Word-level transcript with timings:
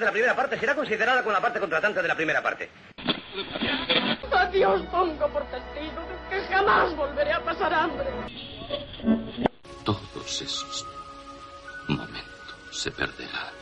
De 0.00 0.06
la 0.06 0.12
primera 0.12 0.34
parte 0.34 0.58
será 0.58 0.74
considerada 0.74 1.22
como 1.22 1.34
la 1.34 1.42
parte 1.42 1.60
contratante 1.60 2.00
de 2.00 2.08
la 2.08 2.14
primera 2.14 2.42
parte. 2.42 2.70
Adiós, 4.32 4.80
pongo 4.90 5.28
por 5.28 5.44
testigo 5.50 6.00
que 6.30 6.40
jamás 6.40 6.96
volveré 6.96 7.34
a 7.34 7.44
pasar 7.44 7.74
hambre. 7.74 8.08
Todos 9.84 10.40
esos 10.40 10.86
momentos 11.86 12.56
se 12.70 12.90
perderán 12.90 13.52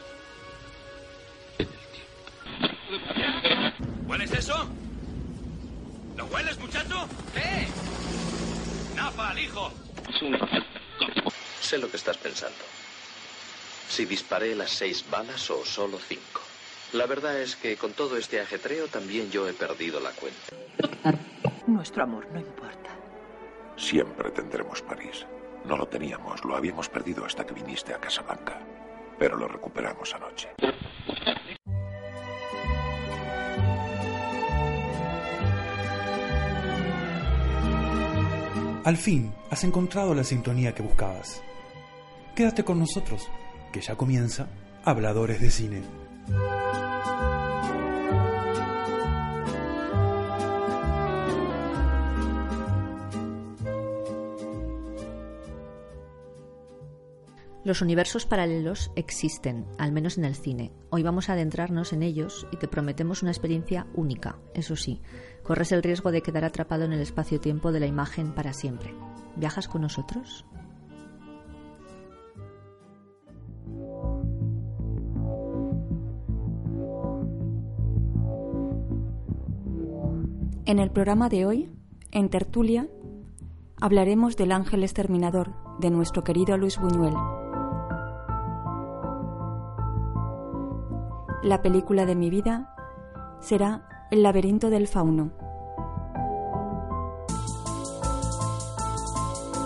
en 1.58 1.66
el 1.66 1.86
tiempo. 1.90 2.22
¿Hueles 4.06 4.30
eso? 4.30 4.68
¿Lo 6.16 6.24
hueles, 6.26 6.56
muchacho? 6.60 7.08
¿Qué? 7.34 7.66
Nafa, 8.94 9.30
al 9.30 9.40
hijo. 9.40 9.72
Sé 11.60 11.78
lo 11.78 11.90
que 11.90 11.96
estás 11.96 12.16
pensando. 12.16 12.58
Si 13.88 14.04
disparé 14.04 14.54
las 14.54 14.70
seis 14.70 15.04
balas 15.10 15.50
o 15.50 15.64
solo 15.64 15.98
cinco. 15.98 16.40
La 16.92 17.06
verdad 17.06 17.40
es 17.40 17.56
que 17.56 17.76
con 17.76 17.92
todo 17.92 18.16
este 18.16 18.40
ajetreo 18.40 18.88
también 18.88 19.30
yo 19.30 19.48
he 19.48 19.52
perdido 19.52 20.00
la 20.00 20.10
cuenta. 20.12 21.18
Nuestro 21.66 22.04
amor 22.04 22.26
no 22.32 22.38
importa. 22.38 22.90
Siempre 23.76 24.30
tendremos 24.30 24.82
París. 24.82 25.26
No 25.64 25.76
lo 25.76 25.86
teníamos, 25.86 26.44
lo 26.44 26.56
habíamos 26.56 26.88
perdido 26.88 27.24
hasta 27.24 27.44
que 27.44 27.54
viniste 27.54 27.92
a 27.92 28.00
Casablanca. 28.00 28.58
Pero 29.18 29.36
lo 29.36 29.48
recuperamos 29.48 30.14
anoche. 30.14 30.48
Al 38.84 38.96
fin, 38.96 39.34
has 39.50 39.64
encontrado 39.64 40.14
la 40.14 40.24
sintonía 40.24 40.74
que 40.74 40.82
buscabas. 40.82 41.42
Quédate 42.34 42.64
con 42.64 42.78
nosotros, 42.78 43.28
que 43.72 43.80
ya 43.80 43.96
comienza 43.96 44.48
Habladores 44.84 45.40
de 45.40 45.50
Cine. 45.50 45.82
Los 57.68 57.82
universos 57.82 58.24
paralelos 58.24 58.90
existen, 58.96 59.66
al 59.76 59.92
menos 59.92 60.16
en 60.16 60.24
el 60.24 60.36
cine. 60.36 60.72
Hoy 60.88 61.02
vamos 61.02 61.28
a 61.28 61.34
adentrarnos 61.34 61.92
en 61.92 62.02
ellos 62.02 62.46
y 62.50 62.56
te 62.56 62.66
prometemos 62.66 63.20
una 63.20 63.30
experiencia 63.30 63.86
única, 63.92 64.38
eso 64.54 64.74
sí. 64.74 65.02
Corres 65.42 65.70
el 65.72 65.82
riesgo 65.82 66.10
de 66.10 66.22
quedar 66.22 66.46
atrapado 66.46 66.84
en 66.84 66.94
el 66.94 67.00
espacio-tiempo 67.02 67.70
de 67.70 67.80
la 67.80 67.86
imagen 67.86 68.34
para 68.34 68.54
siempre. 68.54 68.94
¿Viajas 69.36 69.68
con 69.68 69.82
nosotros? 69.82 70.46
En 80.68 80.78
el 80.78 80.90
programa 80.90 81.30
de 81.30 81.46
hoy, 81.46 81.70
en 82.10 82.28
Tertulia, 82.28 82.86
hablaremos 83.80 84.36
del 84.36 84.52
ángel 84.52 84.82
exterminador 84.82 85.54
de 85.80 85.88
nuestro 85.88 86.24
querido 86.24 86.58
Luis 86.58 86.78
Buñuel. 86.78 87.14
La 91.42 91.62
película 91.62 92.04
de 92.04 92.14
mi 92.14 92.28
vida 92.28 92.74
será 93.40 93.88
El 94.10 94.22
laberinto 94.22 94.68
del 94.68 94.88
fauno. 94.88 95.30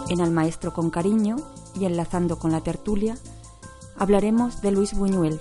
En 0.09 0.21
Al 0.21 0.31
Maestro 0.31 0.73
con 0.73 0.91
Cariño 0.91 1.35
y 1.75 1.85
enlazando 1.85 2.39
con 2.39 2.53
la 2.53 2.61
tertulia, 2.61 3.17
hablaremos 3.99 4.63
de 4.63 4.71
Luis 4.71 4.97
Buñuel, 4.97 5.41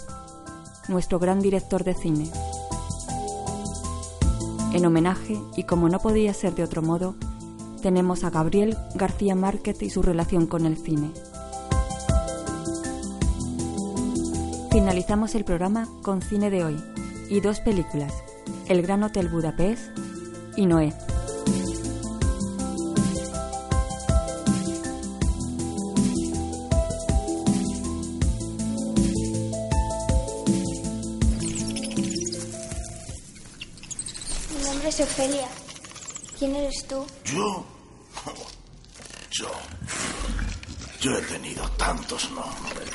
nuestro 0.88 1.20
gran 1.20 1.40
director 1.40 1.84
de 1.84 1.94
cine. 1.94 2.32
En 4.74 4.86
homenaje, 4.86 5.38
y 5.58 5.64
como 5.64 5.90
no 5.90 6.00
podía 6.00 6.34
ser 6.34 6.56
de 6.56 6.64
otro 6.64 6.82
modo, 6.82 7.16
tenemos 7.82 8.24
a 8.24 8.30
Gabriel 8.30 8.78
García 8.96 9.36
Márquez 9.36 9.82
y 9.82 9.90
su 9.90 10.02
relación 10.02 10.48
con 10.48 10.66
el 10.66 10.78
cine. 10.78 11.12
Finalizamos 14.72 15.36
el 15.36 15.44
programa 15.44 15.90
con 16.02 16.22
cine 16.22 16.50
de 16.50 16.64
hoy 16.64 16.78
y 17.30 17.42
dos 17.42 17.60
películas, 17.60 18.14
El 18.68 18.82
Gran 18.82 19.04
Hotel 19.04 19.28
Budapest 19.28 19.90
y 20.56 20.66
Noé. 20.66 20.94
Ofelia. 35.02 35.48
¿Quién 36.38 36.56
eres 36.56 36.86
tú? 36.88 37.06
¿Yo? 37.26 37.66
Yo. 39.32 39.52
Yo 41.00 41.18
he 41.18 41.22
tenido 41.24 41.68
tantos 41.72 42.30
nombres. 42.30 42.92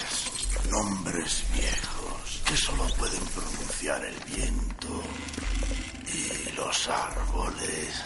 Nombres 0.71 1.43
viejos 1.53 2.43
que 2.45 2.56
solo 2.56 2.84
pueden 2.97 3.25
pronunciar 3.34 4.05
el 4.05 4.15
viento 4.37 5.03
y 6.06 6.56
los 6.56 6.89
árboles. 6.89 8.03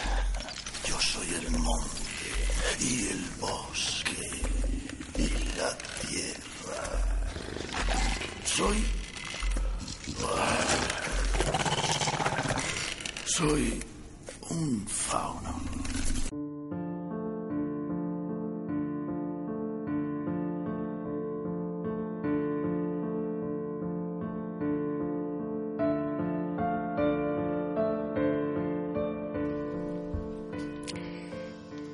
Yo 0.86 0.98
soy 1.00 1.28
el 1.34 1.50
monte 1.50 2.00
y 2.80 3.08
el 3.08 3.24
bosque 3.38 4.42
y 5.18 5.28
la 5.58 5.76
tierra. 6.08 6.82
Soy... 8.46 8.84
Soy 13.26 13.89
un 14.50 14.84
fauno. 14.86 15.54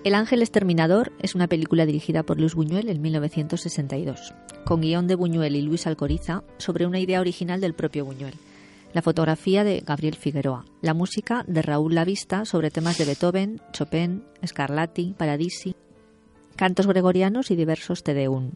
El 0.05 0.15
Ángel 0.15 0.41
Exterminador 0.41 1.13
es 1.19 1.35
una 1.35 1.49
película 1.49 1.85
dirigida 1.85 2.23
por 2.23 2.39
Luis 2.39 2.55
Buñuel 2.55 2.89
en 2.89 3.03
1962, 3.03 4.33
con 4.65 4.81
guion 4.81 5.09
de 5.09 5.17
Buñuel 5.17 5.57
y 5.57 5.63
Luis 5.63 5.87
Alcoriza 5.87 6.45
sobre 6.59 6.87
una 6.87 7.01
idea 7.01 7.21
original 7.21 7.61
del 7.61 7.75
propio 7.75 8.05
Buñuel. 8.05 8.35
La 8.93 9.03
fotografía 9.03 9.63
de 9.65 9.83
Gabriel 9.85 10.15
Figueroa, 10.15 10.65
la 10.81 10.95
música 10.95 11.45
de 11.47 11.63
Raúl 11.63 11.95
Lavista 11.95 12.45
sobre 12.45 12.71
temas 12.71 12.97
de 12.99 13.05
Beethoven, 13.05 13.61
Chopin, 13.73 14.25
Scarlatti, 14.47 15.15
Paradisi, 15.17 15.75
cantos 16.57 16.87
gregorianos 16.87 17.51
y 17.51 17.57
diversos 17.57 18.03
Tedeum. 18.03 18.53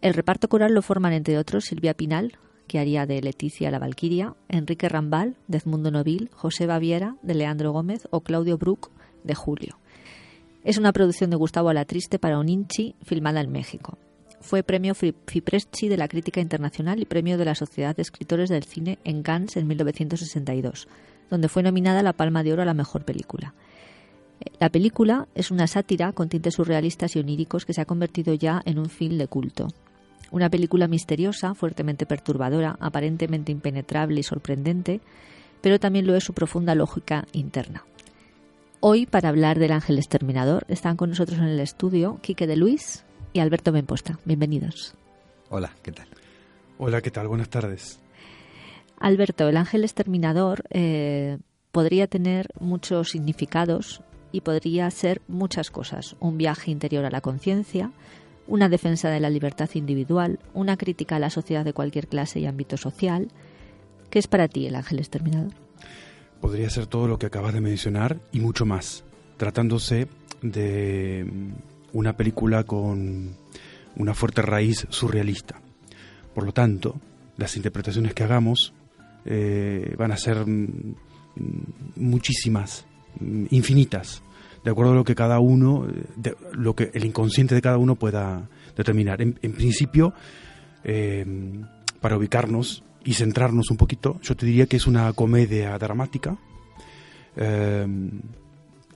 El 0.00 0.14
reparto 0.14 0.48
coral 0.48 0.72
lo 0.72 0.82
forman 0.82 1.12
entre 1.12 1.36
otros 1.36 1.64
Silvia 1.64 1.94
Pinal, 1.94 2.38
que 2.68 2.78
haría 2.78 3.04
de 3.04 3.20
Leticia 3.20 3.70
la 3.72 3.80
Valquiria, 3.80 4.36
Enrique 4.48 4.88
Rambal, 4.88 5.36
de 5.48 5.58
Edmundo 5.58 5.90
Novil, 5.90 6.30
José 6.32 6.66
Baviera, 6.66 7.16
de 7.22 7.34
Leandro 7.34 7.72
Gómez 7.72 8.06
o 8.10 8.20
Claudio 8.20 8.56
Bruc, 8.58 8.90
de 9.24 9.34
Julio. 9.34 9.78
Es 10.62 10.78
una 10.78 10.92
producción 10.92 11.30
de 11.30 11.36
Gustavo 11.36 11.70
Alatriste 11.70 12.18
para 12.18 12.38
Oninchi, 12.38 12.94
filmada 13.02 13.40
en 13.40 13.50
México. 13.50 13.98
Fue 14.40 14.62
premio 14.62 14.94
Fipresci 14.94 15.88
de 15.88 15.98
la 15.98 16.08
Crítica 16.08 16.40
Internacional 16.40 16.98
y 17.00 17.04
premio 17.04 17.36
de 17.36 17.44
la 17.44 17.54
Sociedad 17.54 17.94
de 17.94 18.02
Escritores 18.02 18.48
del 18.48 18.64
Cine 18.64 18.98
en 19.04 19.22
Cannes 19.22 19.56
en 19.56 19.66
1962, 19.66 20.88
donde 21.28 21.48
fue 21.48 21.62
nominada 21.62 22.02
la 22.02 22.14
Palma 22.14 22.42
de 22.42 22.54
Oro 22.54 22.62
a 22.62 22.64
la 22.64 22.74
Mejor 22.74 23.04
Película. 23.04 23.52
La 24.58 24.70
película 24.70 25.28
es 25.34 25.50
una 25.50 25.66
sátira 25.66 26.12
con 26.12 26.30
tintes 26.30 26.54
surrealistas 26.54 27.14
y 27.14 27.18
oníricos 27.18 27.66
que 27.66 27.74
se 27.74 27.82
ha 27.82 27.84
convertido 27.84 28.32
ya 28.32 28.62
en 28.64 28.78
un 28.78 28.88
film 28.88 29.18
de 29.18 29.26
culto. 29.26 29.68
Una 30.30 30.48
película 30.48 30.88
misteriosa, 30.88 31.54
fuertemente 31.54 32.06
perturbadora, 32.06 32.78
aparentemente 32.80 33.52
impenetrable 33.52 34.20
y 34.20 34.22
sorprendente, 34.22 35.02
pero 35.60 35.78
también 35.78 36.06
lo 36.06 36.14
es 36.14 36.24
su 36.24 36.32
profunda 36.32 36.74
lógica 36.74 37.26
interna. 37.32 37.84
Hoy, 38.80 39.04
para 39.04 39.28
hablar 39.28 39.58
del 39.58 39.72
Ángel 39.72 39.98
Exterminador, 39.98 40.64
están 40.68 40.96
con 40.96 41.10
nosotros 41.10 41.38
en 41.38 41.44
el 41.44 41.60
estudio 41.60 42.18
Quique 42.22 42.46
de 42.46 42.56
Luis 42.56 43.04
y 43.32 43.40
Alberto 43.40 43.72
Benposta. 43.72 44.18
Bienvenidos. 44.24 44.94
Hola, 45.48 45.72
¿qué 45.82 45.92
tal? 45.92 46.06
Hola, 46.78 47.00
¿qué 47.00 47.10
tal? 47.10 47.28
Buenas 47.28 47.48
tardes. 47.48 48.00
Alberto, 48.98 49.48
el 49.48 49.56
ángel 49.56 49.84
exterminador 49.84 50.64
eh, 50.70 51.38
podría 51.72 52.06
tener 52.06 52.48
muchos 52.58 53.10
significados 53.10 54.02
y 54.32 54.42
podría 54.42 54.90
ser 54.90 55.22
muchas 55.28 55.70
cosas. 55.70 56.16
Un 56.20 56.38
viaje 56.38 56.70
interior 56.70 57.04
a 57.04 57.10
la 57.10 57.20
conciencia, 57.20 57.90
una 58.46 58.68
defensa 58.68 59.08
de 59.10 59.20
la 59.20 59.30
libertad 59.30 59.70
individual, 59.74 60.38
una 60.54 60.76
crítica 60.76 61.16
a 61.16 61.20
la 61.20 61.30
sociedad 61.30 61.64
de 61.64 61.72
cualquier 61.72 62.08
clase 62.08 62.40
y 62.40 62.46
ámbito 62.46 62.76
social. 62.76 63.28
¿Qué 64.10 64.18
es 64.18 64.26
para 64.26 64.48
ti 64.48 64.66
el 64.66 64.74
ángel 64.74 64.98
exterminador? 64.98 65.52
Podría 66.40 66.70
ser 66.70 66.86
todo 66.86 67.06
lo 67.06 67.18
que 67.18 67.26
acabas 67.26 67.54
de 67.54 67.60
mencionar 67.60 68.18
y 68.32 68.40
mucho 68.40 68.66
más, 68.66 69.04
tratándose 69.36 70.08
de 70.42 71.26
una 71.92 72.16
película 72.16 72.64
con 72.64 73.36
una 73.96 74.14
fuerte 74.14 74.42
raíz 74.42 74.86
surrealista. 74.90 75.60
Por 76.34 76.44
lo 76.44 76.52
tanto, 76.52 77.00
las 77.36 77.56
interpretaciones 77.56 78.14
que 78.14 78.24
hagamos 78.24 78.72
eh, 79.24 79.94
van 79.98 80.12
a 80.12 80.16
ser 80.16 80.46
mm, 80.46 80.94
muchísimas, 81.96 82.86
mm, 83.18 83.46
infinitas, 83.50 84.22
de 84.64 84.70
acuerdo 84.70 84.92
a 84.92 84.96
lo 84.96 85.04
que 85.04 85.14
cada 85.14 85.40
uno, 85.40 85.86
de, 86.16 86.36
lo 86.52 86.74
que 86.74 86.90
el 86.92 87.04
inconsciente 87.04 87.54
de 87.54 87.62
cada 87.62 87.78
uno 87.78 87.96
pueda 87.96 88.48
determinar. 88.76 89.20
En, 89.22 89.34
principio, 89.52 90.12
eh, 90.84 91.24
para 92.00 92.16
ubicarnos 92.16 92.84
y 93.04 93.14
centrarnos 93.14 93.70
un 93.70 93.78
poquito, 93.78 94.20
yo 94.22 94.36
te 94.36 94.46
diría 94.46 94.66
que 94.66 94.76
es 94.76 94.86
una 94.86 95.12
comedia 95.14 95.76
dramática 95.78 96.36
eh, 97.36 97.86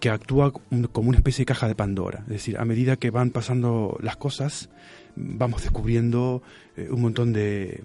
que 0.00 0.10
actúa 0.10 0.52
como 0.92 1.08
una 1.08 1.18
especie 1.18 1.42
de 1.42 1.46
caja 1.46 1.68
de 1.68 1.74
Pandora. 1.74 2.20
Es 2.22 2.32
decir, 2.32 2.58
a 2.58 2.64
medida 2.64 2.96
que 2.96 3.10
van 3.10 3.30
pasando 3.30 3.96
las 4.02 4.16
cosas, 4.16 4.68
vamos 5.16 5.62
descubriendo 5.62 6.42
eh, 6.76 6.88
un 6.90 7.00
montón 7.00 7.32
de, 7.32 7.82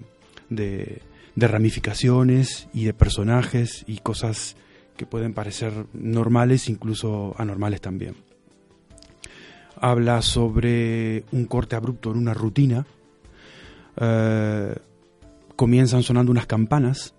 de, 0.48 1.00
ramificaciones 1.36 2.68
y 2.74 2.84
de 2.84 2.92
personajes 2.92 3.84
y 3.86 3.98
cosas 3.98 4.56
que 4.96 5.06
pueden 5.06 5.32
parecer 5.32 5.72
normales, 5.94 6.68
incluso 6.68 7.34
anormales 7.38 7.80
también. 7.80 8.16
Habla 9.76 10.20
sobre 10.20 11.24
un 11.32 11.46
corte 11.46 11.76
abrupto 11.76 12.10
en 12.10 12.18
una 12.18 12.34
rutina. 12.34 12.84
Eh, 13.96 14.74
comienzan 15.56 16.02
sonando 16.02 16.30
unas 16.30 16.46
campanas 16.46 17.14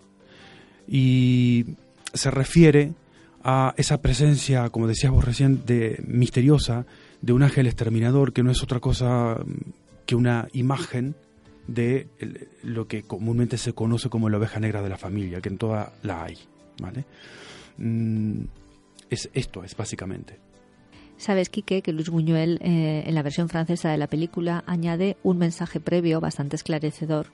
y 0.87 1.65
se 2.13 2.29
refiere 2.29 2.93
a 3.43 3.73
esa 3.77 4.01
presencia, 4.01 4.69
como 4.69 4.87
decías 4.87 5.11
vos 5.11 5.23
recién, 5.23 5.65
de, 5.65 6.01
misteriosa 6.05 6.85
de 7.21 7.33
un 7.33 7.43
ángel 7.43 7.67
exterminador 7.67 8.33
que 8.33 8.43
no 8.43 8.51
es 8.51 8.63
otra 8.63 8.79
cosa 8.79 9.37
que 10.05 10.15
una 10.15 10.47
imagen 10.53 11.15
de 11.67 12.07
lo 12.63 12.87
que 12.87 13.03
comúnmente 13.03 13.57
se 13.57 13.73
conoce 13.73 14.09
como 14.09 14.29
la 14.29 14.37
oveja 14.37 14.59
negra 14.59 14.81
de 14.81 14.89
la 14.89 14.97
familia, 14.97 15.41
que 15.41 15.49
en 15.49 15.57
toda 15.57 15.93
la 16.03 16.23
hay. 16.23 16.37
¿vale? 16.81 17.05
Mm, 17.77 18.43
es 19.09 19.29
esto, 19.33 19.63
es 19.63 19.75
básicamente. 19.75 20.39
Sabes, 21.17 21.49
Quique, 21.49 21.83
que 21.83 21.93
Luis 21.93 22.09
Buñuel, 22.09 22.57
eh, 22.61 23.03
en 23.05 23.13
la 23.13 23.21
versión 23.21 23.47
francesa 23.47 23.91
de 23.91 23.97
la 23.97 24.07
película, 24.07 24.63
añade 24.65 25.17
un 25.21 25.37
mensaje 25.37 25.79
previo 25.79 26.19
bastante 26.19 26.55
esclarecedor 26.55 27.27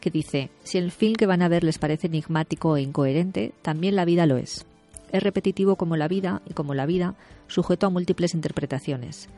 que 0.00 0.10
dice, 0.10 0.50
si 0.64 0.78
el 0.78 0.90
film 0.90 1.14
que 1.14 1.26
van 1.26 1.42
a 1.42 1.48
ver 1.48 1.64
les 1.64 1.78
parece 1.78 2.08
enigmático 2.08 2.76
e 2.76 2.82
incoherente, 2.82 3.52
también 3.62 3.96
la 3.96 4.04
vida 4.04 4.26
lo 4.26 4.36
es. 4.36 4.66
Es 5.12 5.22
repetitivo 5.22 5.76
como 5.76 5.96
la 5.96 6.08
vida 6.08 6.42
y 6.48 6.54
como 6.54 6.74
la 6.74 6.86
vida, 6.86 7.14
sujeto 7.46 7.86
a 7.86 7.90
múltiples 7.90 8.34
interpretaciones. 8.34 9.28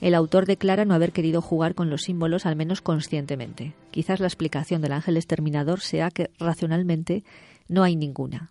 El 0.00 0.14
autor 0.14 0.46
declara 0.46 0.84
no 0.84 0.94
haber 0.94 1.12
querido 1.12 1.40
jugar 1.40 1.74
con 1.74 1.88
los 1.88 2.02
símbolos 2.02 2.44
al 2.44 2.56
menos 2.56 2.82
conscientemente. 2.82 3.74
Quizás 3.90 4.20
la 4.20 4.26
explicación 4.26 4.82
del 4.82 4.92
ángel 4.92 5.16
exterminador 5.16 5.80
sea 5.80 6.10
que 6.10 6.30
racionalmente 6.38 7.24
no 7.68 7.82
hay 7.82 7.96
ninguna. 7.96 8.50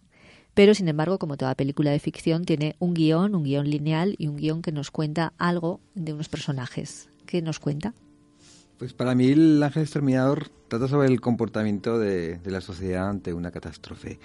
Pero, 0.55 0.73
sin 0.73 0.87
embargo, 0.87 1.19
como 1.19 1.37
toda 1.37 1.53
película 1.53 1.91
de 1.91 1.99
ficción, 1.99 2.45
tiene 2.45 2.75
un 2.79 2.93
guion, 2.93 3.35
un 3.35 3.43
guion 3.43 3.69
lineal 3.69 4.15
y 4.17 4.27
un 4.27 4.37
guion 4.37 4.61
que 4.61 4.71
nos 4.71 4.89
cuenta 4.89 5.33
algo 5.37 5.81
de 5.93 6.13
unos 6.13 6.29
personajes. 6.29 7.09
¿Qué 7.25 7.41
nos 7.41 7.59
cuenta? 7.59 7.93
Pues 8.77 8.93
para 8.93 9.15
mí 9.15 9.27
el 9.27 9.61
ángel 9.61 9.83
exterminador 9.83 10.49
trata 10.67 10.87
sobre 10.87 11.07
el 11.07 11.21
comportamiento 11.21 11.99
de, 11.99 12.39
la 12.45 12.61
sociedad 12.61 13.09
ante 13.09 13.33
una 13.33 13.51
catástrofe. 13.51 14.19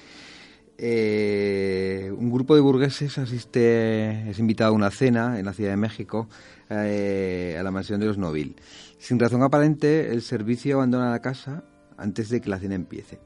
Eh, 0.83 2.11
un 2.17 2.31
grupo 2.31 2.55
de 2.55 2.63
burgueses 2.63 3.19
asiste, 3.19 4.31
es 4.31 4.39
invitado 4.39 4.71
a 4.71 4.75
una 4.75 4.91
cena 4.91 5.39
en 5.39 5.45
la 5.45 5.53
Ciudad 5.53 5.73
de 5.73 5.77
México, 5.77 6.27
eh, 6.71 7.55
a 7.61 7.63
la 7.63 7.71
mansión 7.71 8.01
de 8.01 8.07
los 8.07 8.17
Novil. 8.17 8.57
Sin 8.99 9.19
razón 9.19 9.43
aparente, 9.43 10.11
el 10.11 10.23
servicio 10.23 10.77
abandona 10.77 11.11
la 11.11 11.21
casa 11.21 11.65
antes 11.99 12.31
de 12.31 12.41
que 12.41 12.49
la 12.49 12.59
cena 12.59 12.77
empiece. 12.77 13.21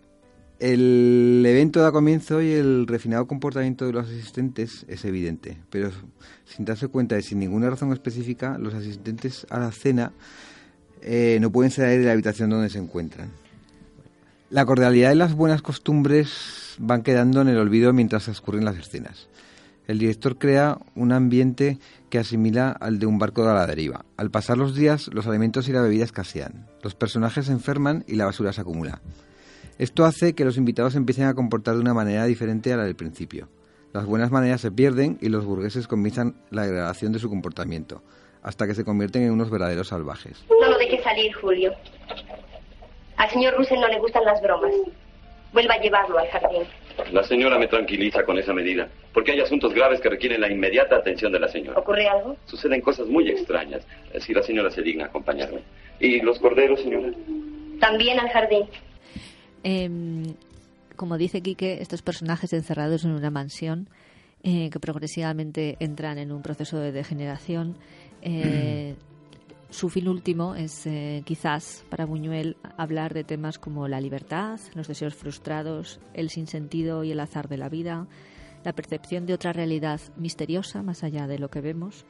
El 0.58 1.44
evento 1.46 1.80
da 1.80 1.92
comienzo 1.92 2.42
y 2.42 2.50
el 2.50 2.88
refinado 2.88 3.28
comportamiento 3.28 3.86
de 3.86 3.92
los 3.92 4.08
asistentes 4.08 4.84
es 4.88 5.04
evidente, 5.04 5.56
pero 5.70 5.92
sin 6.46 6.64
darse 6.64 6.88
cuenta 6.88 7.16
y 7.16 7.22
sin 7.22 7.38
ninguna 7.38 7.70
razón 7.70 7.92
específica, 7.92 8.58
los 8.58 8.74
asistentes 8.74 9.46
a 9.48 9.60
la 9.60 9.70
cena 9.70 10.12
eh, 11.02 11.38
no 11.40 11.52
pueden 11.52 11.70
salir 11.70 12.00
de 12.00 12.06
la 12.06 12.12
habitación 12.12 12.50
donde 12.50 12.68
se 12.68 12.78
encuentran. 12.78 13.43
La 14.54 14.66
cordialidad 14.66 15.10
y 15.10 15.16
las 15.16 15.34
buenas 15.34 15.62
costumbres 15.62 16.76
van 16.78 17.02
quedando 17.02 17.40
en 17.40 17.48
el 17.48 17.56
olvido 17.56 17.92
mientras 17.92 18.22
transcurren 18.22 18.64
las 18.64 18.76
escenas. 18.76 19.28
El 19.88 19.98
director 19.98 20.38
crea 20.38 20.78
un 20.94 21.10
ambiente 21.10 21.78
que 22.08 22.20
asimila 22.20 22.70
al 22.70 23.00
de 23.00 23.06
un 23.06 23.18
barco 23.18 23.44
de 23.44 23.52
la 23.52 23.66
deriva. 23.66 24.04
Al 24.16 24.30
pasar 24.30 24.56
los 24.56 24.76
días, 24.76 25.10
los 25.12 25.26
alimentos 25.26 25.68
y 25.68 25.72
la 25.72 25.82
bebida 25.82 26.04
escasean. 26.04 26.68
Los 26.84 26.94
personajes 26.94 27.46
se 27.46 27.52
enferman 27.52 28.04
y 28.06 28.14
la 28.14 28.26
basura 28.26 28.52
se 28.52 28.60
acumula. 28.60 29.02
Esto 29.78 30.04
hace 30.04 30.36
que 30.36 30.44
los 30.44 30.56
invitados 30.56 30.94
empiecen 30.94 31.24
a 31.24 31.34
comportar 31.34 31.74
de 31.74 31.80
una 31.80 31.92
manera 31.92 32.24
diferente 32.24 32.72
a 32.72 32.76
la 32.76 32.84
del 32.84 32.94
principio. 32.94 33.48
Las 33.92 34.06
buenas 34.06 34.30
maneras 34.30 34.60
se 34.60 34.70
pierden 34.70 35.18
y 35.20 35.30
los 35.30 35.44
burgueses 35.44 35.88
comienzan 35.88 36.36
la 36.52 36.62
degradación 36.62 37.12
de 37.12 37.18
su 37.18 37.28
comportamiento, 37.28 38.04
hasta 38.40 38.68
que 38.68 38.76
se 38.76 38.84
convierten 38.84 39.24
en 39.24 39.32
unos 39.32 39.50
verdaderos 39.50 39.88
salvajes. 39.88 40.44
No 40.48 40.70
lo 40.70 40.78
deje 40.78 41.02
salir, 41.02 41.34
Julio. 41.34 41.72
Al 43.16 43.30
señor 43.30 43.54
Russell 43.56 43.80
no 43.80 43.88
le 43.88 43.98
gustan 43.98 44.24
las 44.24 44.40
bromas. 44.42 44.72
Vuelva 45.52 45.74
a 45.74 45.78
llevarlo 45.78 46.18
al 46.18 46.28
jardín. 46.28 46.62
La 47.12 47.22
señora 47.22 47.58
me 47.58 47.68
tranquiliza 47.68 48.24
con 48.24 48.38
esa 48.38 48.52
medida, 48.52 48.88
porque 49.12 49.32
hay 49.32 49.40
asuntos 49.40 49.72
graves 49.72 50.00
que 50.00 50.08
requieren 50.08 50.40
la 50.40 50.50
inmediata 50.50 50.96
atención 50.96 51.32
de 51.32 51.40
la 51.40 51.48
señora. 51.48 51.78
¿Ocurre 51.78 52.08
algo? 52.08 52.36
Suceden 52.46 52.80
cosas 52.80 53.06
muy 53.08 53.28
extrañas, 53.28 53.86
si 54.20 54.32
la 54.32 54.42
señora 54.42 54.70
se 54.70 54.82
digna 54.82 55.06
acompañarme. 55.06 55.60
¿Y 56.00 56.20
los 56.20 56.38
corderos, 56.38 56.80
señora? 56.80 57.12
También 57.80 58.18
al 58.18 58.28
jardín. 58.30 58.66
Em, 59.62 60.34
como 60.96 61.18
dice 61.18 61.40
Quique, 61.40 61.78
estos 61.80 62.02
personajes 62.02 62.52
encerrados 62.52 63.04
en 63.04 63.12
una 63.12 63.30
mansión 63.30 63.88
eh, 64.42 64.70
que 64.70 64.78
progresivamente 64.78 65.76
entran 65.80 66.18
en 66.18 66.30
un 66.30 66.42
proceso 66.42 66.78
de 66.78 66.92
degeneración. 66.92 67.76
Eh, 68.22 68.94
su 69.74 69.88
fin 69.88 70.08
último 70.08 70.54
es 70.54 70.86
eh, 70.86 71.22
quizás 71.24 71.84
para 71.88 72.06
Buñuel 72.06 72.56
hablar 72.76 73.12
de 73.12 73.24
temas 73.24 73.58
como 73.58 73.88
la 73.88 74.00
libertad, 74.00 74.60
los 74.74 74.86
deseos 74.86 75.14
frustrados, 75.14 76.00
el 76.14 76.30
sinsentido 76.30 77.02
y 77.02 77.10
el 77.10 77.18
azar 77.18 77.48
de 77.48 77.58
la 77.58 77.68
vida, 77.68 78.06
la 78.64 78.72
percepción 78.72 79.26
de 79.26 79.34
otra 79.34 79.52
realidad 79.52 80.00
misteriosa 80.16 80.82
más 80.82 81.02
allá 81.02 81.26
de 81.26 81.38
lo 81.38 81.50
que 81.50 81.60
vemos 81.60 82.06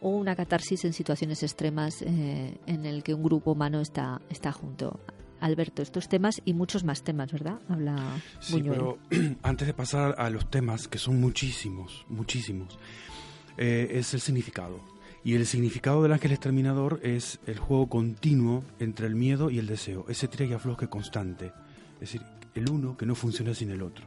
o 0.00 0.10
una 0.10 0.36
catarsis 0.36 0.84
en 0.84 0.92
situaciones 0.92 1.42
extremas 1.42 2.02
en 2.02 2.86
el 2.86 3.02
que 3.02 3.14
un 3.14 3.24
grupo 3.24 3.50
humano 3.52 3.80
está, 3.80 4.20
está 4.30 4.52
junto 4.52 5.00
Alberto, 5.40 5.82
estos 5.82 6.08
temas 6.08 6.42
y 6.44 6.52
muchos 6.52 6.84
más 6.84 7.02
temas, 7.02 7.32
¿verdad? 7.32 7.60
Habla 7.68 8.20
sí, 8.40 8.62
pero 8.62 8.98
antes 9.42 9.66
de 9.66 9.74
pasar 9.74 10.14
a 10.18 10.30
los 10.30 10.50
temas, 10.50 10.88
que 10.88 10.98
son 10.98 11.20
muchísimos, 11.20 12.04
muchísimos, 12.08 12.78
eh, 13.56 13.88
es 13.92 14.14
el 14.14 14.20
significado. 14.20 14.97
Y 15.28 15.34
el 15.34 15.44
significado 15.44 16.02
del 16.02 16.14
ángel 16.14 16.32
exterminador 16.32 17.00
es 17.02 17.38
el 17.46 17.58
juego 17.58 17.90
continuo 17.90 18.64
entre 18.78 19.06
el 19.06 19.14
miedo 19.14 19.50
y 19.50 19.58
el 19.58 19.66
deseo, 19.66 20.06
ese 20.08 20.26
tira 20.26 20.46
y 20.46 20.54
afloje 20.54 20.88
constante. 20.88 21.52
Es 21.96 22.00
decir, 22.00 22.22
el 22.54 22.70
uno 22.70 22.96
que 22.96 23.04
no 23.04 23.14
funciona 23.14 23.52
sin 23.52 23.70
el 23.70 23.82
otro. 23.82 24.06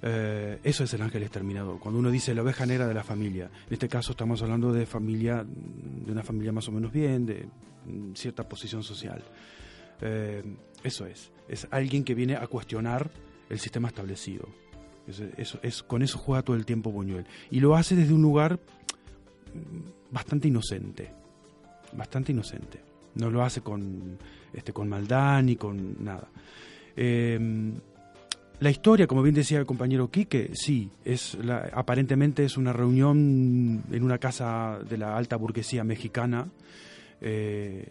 Eh, 0.00 0.60
eso 0.64 0.84
es 0.84 0.94
el 0.94 1.02
ángel 1.02 1.24
exterminador. 1.24 1.78
Cuando 1.78 2.00
uno 2.00 2.10
dice 2.10 2.34
la 2.34 2.40
oveja 2.40 2.64
negra 2.64 2.86
de 2.86 2.94
la 2.94 3.04
familia, 3.04 3.50
en 3.66 3.72
este 3.74 3.86
caso 3.86 4.12
estamos 4.12 4.40
hablando 4.40 4.72
de 4.72 4.86
familia, 4.86 5.44
de 5.46 6.10
una 6.10 6.22
familia 6.22 6.52
más 6.52 6.66
o 6.68 6.72
menos 6.72 6.90
bien, 6.90 7.26
de 7.26 7.46
mm, 7.84 8.14
cierta 8.14 8.48
posición 8.48 8.82
social. 8.82 9.22
Eh, 10.00 10.42
eso 10.84 11.04
es, 11.04 11.30
es 11.50 11.68
alguien 11.70 12.02
que 12.02 12.14
viene 12.14 12.34
a 12.34 12.46
cuestionar 12.46 13.10
el 13.50 13.58
sistema 13.58 13.88
establecido. 13.88 14.48
Eso, 15.06 15.58
es, 15.62 15.82
con 15.82 16.02
eso 16.02 16.18
juega 16.18 16.42
todo 16.42 16.56
el 16.56 16.64
tiempo 16.64 16.90
Buñuel. 16.92 17.26
Y 17.50 17.60
lo 17.60 17.76
hace 17.76 17.94
desde 17.94 18.14
un 18.14 18.22
lugar 18.22 18.58
bastante 20.10 20.48
inocente. 20.48 21.10
Bastante 21.92 22.32
inocente. 22.32 22.80
No 23.14 23.30
lo 23.30 23.42
hace 23.42 23.60
con, 23.60 24.18
este, 24.52 24.72
con 24.72 24.88
maldad 24.88 25.42
ni 25.42 25.56
con 25.56 26.04
nada. 26.04 26.28
Em, 26.96 27.74
la 28.60 28.70
historia, 28.70 29.06
como 29.06 29.22
bien 29.22 29.34
decía 29.34 29.58
el 29.58 29.66
compañero 29.66 30.10
Quique, 30.10 30.50
sí, 30.54 30.90
es 31.04 31.38
aparentemente 31.72 32.44
es 32.44 32.56
una 32.56 32.72
reunión 32.72 33.84
en 33.90 34.02
una 34.02 34.18
casa 34.18 34.78
de 34.88 34.98
la 34.98 35.16
alta 35.16 35.36
burguesía 35.36 35.84
mexicana. 35.84 36.48
Eh, 37.20 37.88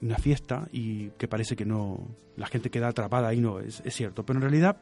una 0.00 0.16
fiesta 0.16 0.68
y 0.72 1.08
que 1.10 1.28
parece 1.28 1.56
que 1.56 1.64
no, 1.64 2.06
la 2.36 2.46
gente 2.46 2.70
queda 2.70 2.88
atrapada 2.88 3.28
ahí, 3.28 3.40
no, 3.40 3.60
es, 3.60 3.82
es 3.84 3.94
cierto, 3.94 4.24
pero 4.24 4.38
en 4.38 4.42
realidad 4.42 4.76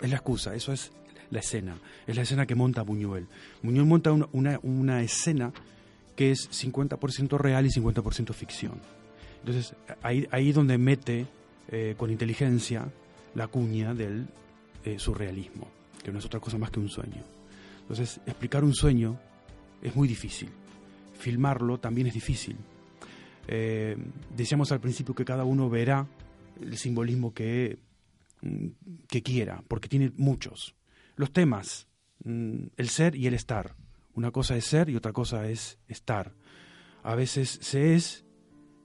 es 0.00 0.08
la 0.08 0.16
excusa, 0.16 0.54
eso 0.54 0.72
es 0.72 0.92
la 1.30 1.40
escena, 1.40 1.78
es 2.06 2.16
la 2.16 2.22
escena 2.22 2.46
que 2.46 2.54
monta 2.54 2.82
Buñuel. 2.82 3.26
Buñuel 3.62 3.86
monta 3.86 4.12
una, 4.12 4.58
una, 4.62 5.02
escena 5.02 5.52
que 6.16 6.32
es 6.32 6.50
50% 6.50 7.38
real 7.38 7.66
y 7.66 7.70
50% 7.70 8.32
ficción. 8.32 8.80
Entonces, 9.40 9.74
ahí, 10.02 10.26
ahí 10.30 10.52
donde 10.52 10.76
mete 10.76 11.26
eh, 11.68 11.94
con 11.96 12.10
inteligencia 12.10 12.90
la 13.34 13.46
cuña 13.46 13.94
del 13.94 14.26
eh, 14.84 14.98
surrealismo, 14.98 15.68
que 16.02 16.12
no 16.12 16.18
es 16.18 16.24
otra 16.24 16.40
cosa 16.40 16.58
más 16.58 16.70
que 16.70 16.80
un 16.80 16.88
sueño. 16.88 17.22
Entonces, 17.82 18.20
explicar 18.26 18.64
un 18.64 18.74
sueño 18.74 19.18
es 19.82 19.94
muy 19.94 20.08
difícil. 20.08 20.48
Filmarlo 21.18 21.78
también 21.78 22.06
es 22.06 22.14
difícil. 22.14 22.56
Eh, 23.46 23.96
decíamos 24.36 24.72
al 24.72 24.80
principio 24.80 25.14
que 25.14 25.24
cada 25.24 25.44
uno 25.44 25.68
verá 25.70 26.06
el 26.60 26.76
simbolismo 26.76 27.32
que, 27.32 27.78
mm, 28.42 28.66
que 29.08 29.22
quiera, 29.22 29.62
porque 29.66 29.88
tiene 29.88 30.12
muchos. 30.16 30.74
Los 31.20 31.34
temas, 31.34 31.86
mm, 32.24 32.68
el 32.78 32.88
ser 32.88 33.14
y 33.14 33.26
el 33.26 33.34
estar. 33.34 33.76
Una 34.14 34.30
cosa 34.30 34.56
es 34.56 34.64
ser 34.64 34.88
y 34.88 34.96
otra 34.96 35.12
cosa 35.12 35.50
es 35.50 35.78
estar. 35.86 36.32
A 37.02 37.14
veces 37.14 37.58
se 37.60 37.94
es 37.94 38.24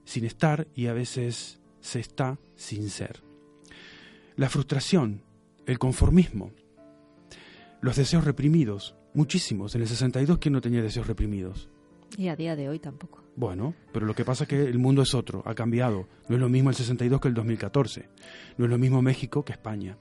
sin 0.04 0.26
estar 0.26 0.68
y 0.74 0.88
a 0.88 0.92
veces 0.92 1.62
se 1.80 1.98
está 1.98 2.38
sin 2.54 2.90
ser. 2.90 3.22
La 4.36 4.50
frustración, 4.50 5.22
el 5.64 5.78
conformismo, 5.78 6.52
los 7.80 7.96
deseos 7.96 8.26
reprimidos, 8.26 8.96
muchísimos. 9.14 9.74
En 9.74 9.80
el 9.80 9.88
62, 9.88 10.36
¿quién 10.36 10.52
no 10.52 10.60
tenía 10.60 10.82
deseos 10.82 11.06
reprimidos? 11.06 11.70
Y 12.18 12.28
a 12.28 12.36
día 12.36 12.54
de 12.54 12.68
hoy 12.68 12.80
tampoco. 12.80 13.24
Bueno, 13.34 13.74
pero 13.94 14.04
lo 14.04 14.14
que 14.14 14.26
pasa 14.26 14.44
es 14.44 14.48
que 14.48 14.62
el 14.62 14.78
mundo 14.78 15.00
es 15.00 15.14
otro, 15.14 15.42
ha 15.46 15.54
cambiado. 15.54 16.06
No 16.28 16.36
es 16.36 16.40
lo 16.42 16.50
mismo 16.50 16.68
el 16.68 16.76
62 16.76 17.18
que 17.18 17.28
el 17.28 17.34
2014. 17.34 18.10
No 18.58 18.66
es 18.66 18.70
lo 18.70 18.76
mismo 18.76 19.00
México 19.00 19.42
que 19.42 19.52
España. 19.52 19.96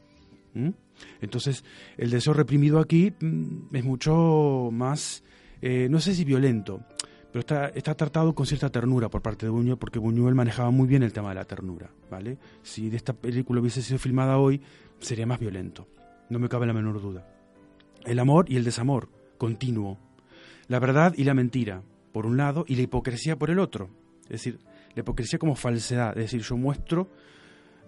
Entonces, 1.21 1.63
el 1.97 2.09
deseo 2.09 2.33
reprimido 2.33 2.79
aquí 2.79 3.13
mm, 3.19 3.75
es 3.75 3.83
mucho 3.83 4.69
más, 4.71 5.24
eh, 5.62 5.88
no 5.89 6.00
sé 6.00 6.15
si 6.15 6.24
violento, 6.24 6.81
pero 7.31 7.41
está, 7.41 7.67
está 7.67 7.95
tratado 7.95 8.33
con 8.33 8.45
cierta 8.45 8.69
ternura 8.69 9.09
por 9.09 9.21
parte 9.21 9.45
de 9.45 9.50
Buñuel, 9.50 9.77
porque 9.77 10.00
Buñuel 10.00 10.35
manejaba 10.35 10.71
muy 10.71 10.88
bien 10.88 11.03
el 11.03 11.12
tema 11.12 11.29
de 11.29 11.35
la 11.35 11.45
ternura, 11.45 11.91
¿vale? 12.09 12.38
Si 12.63 12.88
esta 12.95 13.13
película 13.13 13.59
hubiese 13.59 13.81
sido 13.81 14.00
filmada 14.00 14.38
hoy, 14.38 14.62
sería 15.00 15.25
más 15.25 15.39
violento, 15.39 15.88
no 16.29 16.39
me 16.39 16.47
cabe 16.47 16.65
la 16.65 16.74
menor 16.74 17.01
duda. 17.01 17.27
El 18.05 18.19
amor 18.19 18.45
y 18.47 18.55
el 18.55 18.63
desamor, 18.63 19.09
continuo. 19.38 20.00
La 20.67 20.79
verdad 20.79 21.13
y 21.17 21.24
la 21.25 21.33
mentira, 21.33 21.83
por 22.13 22.25
un 22.25 22.38
lado, 22.38 22.63
y 22.67 22.75
la 22.75 22.83
hipocresía 22.83 23.35
por 23.35 23.50
el 23.50 23.59
otro. 23.59 23.89
Es 24.24 24.29
decir, 24.29 24.59
la 24.95 25.01
hipocresía 25.01 25.38
como 25.38 25.55
falsedad, 25.55 26.17
es 26.17 26.31
decir, 26.31 26.41
yo 26.41 26.55
muestro 26.55 27.09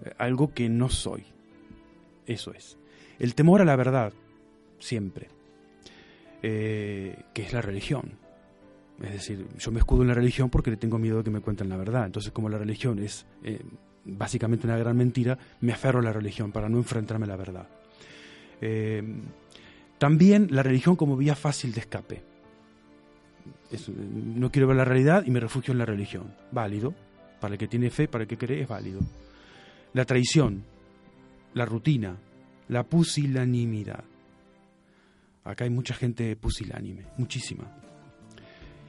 eh, 0.04 0.12
algo 0.18 0.54
que 0.54 0.68
no 0.70 0.90
soy. 0.90 1.24
Eso 2.28 2.54
es. 2.54 2.78
El 3.18 3.34
temor 3.34 3.62
a 3.62 3.66
la 3.66 3.76
verdad, 3.76 4.14
siempre, 4.78 5.30
eh, 6.44 7.24
que 7.34 7.42
es 7.42 7.54
la 7.54 7.62
religión. 7.62 8.12
Es 9.02 9.14
decir, 9.14 9.48
yo 9.58 9.72
me 9.72 9.80
escudo 9.80 10.02
en 10.02 10.10
la 10.10 10.14
religión 10.14 10.50
porque 10.50 10.72
le 10.72 10.78
tengo 10.78 10.98
miedo 10.98 11.18
de 11.18 11.24
que 11.24 11.32
me 11.32 11.40
cuenten 11.40 11.70
la 11.70 11.78
verdad. 11.78 12.06
Entonces, 12.06 12.32
como 12.32 12.50
la 12.50 12.58
religión 12.58 13.00
es 13.00 13.26
eh, 13.44 13.60
básicamente 14.06 14.68
una 14.68 14.78
gran 14.78 14.98
mentira, 14.98 15.38
me 15.62 15.72
aferro 15.72 16.00
a 16.00 16.04
la 16.04 16.14
religión 16.14 16.52
para 16.52 16.68
no 16.70 16.78
enfrentarme 16.78 17.26
a 17.26 17.30
la 17.30 17.36
verdad. 17.36 17.68
Eh, 18.60 19.04
también 19.98 20.48
la 20.52 20.64
religión 20.64 20.96
como 20.96 21.16
vía 21.16 21.36
fácil 21.36 21.74
de 21.74 21.80
escape. 21.80 22.24
Es, 23.72 23.90
no 23.90 24.52
quiero 24.52 24.68
ver 24.68 24.78
la 24.78 24.86
realidad 24.86 25.24
y 25.26 25.32
me 25.32 25.40
refugio 25.40 25.72
en 25.72 25.78
la 25.78 25.86
religión. 25.86 26.34
Válido. 26.52 26.94
Para 27.40 27.54
el 27.54 27.60
que 27.60 27.68
tiene 27.68 27.92
fe, 27.92 28.08
para 28.08 28.24
el 28.24 28.28
que 28.28 28.38
cree, 28.38 28.62
es 28.62 28.68
válido. 28.68 29.00
La 29.94 30.06
traición, 30.06 30.64
la 31.54 31.66
rutina, 31.66 32.18
la 32.70 32.84
pusilanimidad. 32.84 34.04
Acá 35.44 35.64
hay 35.64 35.70
mucha 35.70 35.94
gente 35.94 36.36
pusilánime, 36.36 37.06
muchísima. 37.18 37.64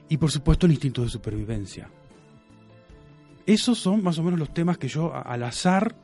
Y 0.09 0.17
por 0.17 0.31
supuesto 0.31 0.65
el 0.65 0.73
instinto 0.73 1.03
de 1.03 1.09
supervivencia. 1.09 1.89
Esos 3.45 3.79
son 3.79 4.03
más 4.03 4.17
o 4.19 4.23
menos 4.23 4.39
los 4.39 4.53
temas 4.53 4.77
que 4.77 4.87
yo 4.87 5.13
al 5.15 5.43
azar 5.43 5.95